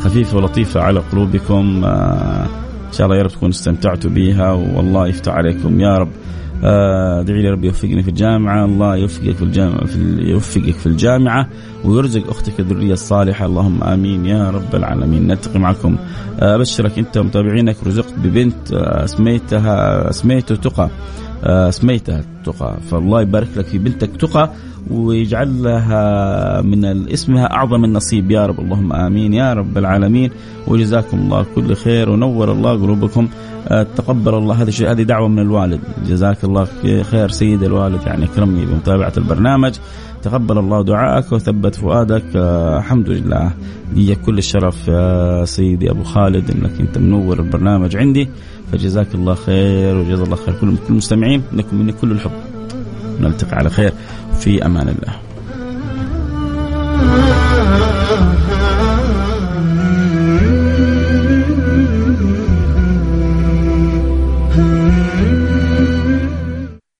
خفيفة 0.00 0.36
ولطيفة 0.36 0.80
على 0.80 1.00
قلوبكم. 1.00 1.82
آه، 1.84 2.42
إن 2.88 2.92
شاء 2.92 3.06
الله 3.06 3.16
يا 3.16 3.22
رب 3.22 3.30
تكونوا 3.30 3.54
استمتعتوا 3.54 4.10
بها. 4.10 4.52
والله 4.52 5.06
يفتح 5.06 5.32
عليكم 5.32 5.80
يا 5.80 5.98
رب. 5.98 6.10
ادعي 6.62 7.42
لي 7.42 7.48
ربي 7.50 7.66
يوفقني 7.66 8.02
في 8.02 8.08
الجامعة. 8.08 8.64
الله 8.64 8.96
يوفقك 8.96 9.36
في 9.36 9.42
الجامعة 9.42 9.84
في 9.86 9.98
يوفقك 10.18 10.74
في 10.74 10.86
الجامعة 10.86 11.48
ويرزق 11.84 12.30
أختك 12.30 12.60
الذرية 12.60 12.92
الصالحة. 12.92 13.46
اللهم 13.46 13.82
آمين 13.84 14.26
يا 14.26 14.50
رب 14.50 14.74
العالمين. 14.74 15.26
نلتقي 15.26 15.58
معكم. 15.58 15.96
آه، 16.40 16.54
أبشرك 16.54 16.98
أنت 16.98 17.16
ومتابعينك. 17.16 17.76
رزقت 17.86 18.14
ببنت 18.18 18.72
آه، 18.72 19.04
أسميتها 19.04 20.10
اسميته 20.10 20.56
تقى 20.56 20.90
اسميتها 21.44 22.24
تقى 22.44 22.76
فالله 22.90 23.22
يبارك 23.22 23.48
لك 23.56 23.66
في 23.66 23.78
بنتك 23.78 24.16
تقى 24.16 24.50
ويجعل 24.90 25.62
لها 25.62 26.62
من 26.62 26.84
اسمها 27.12 27.44
أعظم 27.52 27.84
النصيب. 27.84 28.30
يا 28.30 28.46
رب 28.46 28.60
اللهم 28.60 28.92
آمين. 28.92 29.34
يا 29.34 29.52
رب 29.52 29.78
العالمين. 29.78 30.30
وجزاكم 30.66 31.18
الله 31.18 31.46
كل 31.54 31.74
خير 31.74 32.10
ونور 32.10 32.52
الله 32.52 32.72
قلوبكم. 32.72 33.28
آه، 33.68 33.86
تقبل 33.96 34.34
الله 34.34 34.62
هذا 34.62 34.68
الشيء. 34.68 34.90
هذه 34.90 35.02
دعوة 35.02 35.28
من 35.28 35.38
الوالد. 35.38 35.80
جزاك 36.06 36.44
الله 36.44 36.66
خير 37.02 37.28
سيد 37.28 37.62
الوالد. 37.62 38.02
يعني 38.06 38.24
اكرمني 38.24 38.66
بمتابعة 38.66 39.12
البرنامج. 39.16 39.72
تقبل 40.22 40.58
الله 40.58 40.84
دعائك 40.84 41.32
وثبت 41.32 41.74
فؤادك. 41.74 42.24
آه 42.36 42.78
الحمد 42.78 43.08
لله. 43.08 43.52
لي 43.94 44.14
كل 44.14 44.38
الشرف. 44.38 44.88
يا 44.88 45.44
سيدي 45.44 45.90
أبو 45.90 46.02
خالد. 46.02 46.50
إنك 46.50 46.80
أنت 46.80 46.98
منور 46.98 47.38
البرنامج 47.38 47.96
عندي. 47.96 48.28
فجزاك 48.72 49.14
الله 49.14 49.34
خير 49.34 49.96
وجزا 49.96 50.24
الله 50.24 50.36
خير. 50.36 50.54
كل 50.60 50.74
المستمعين 50.90 51.42
لكم 51.52 51.76
مني 51.76 51.92
كل 51.92 52.12
الحب. 52.12 52.30
نلتقي 53.20 53.56
على 53.56 53.70
خير. 53.70 53.92
في 54.40 54.66
أمان 54.66 54.88
الله. 54.88 55.27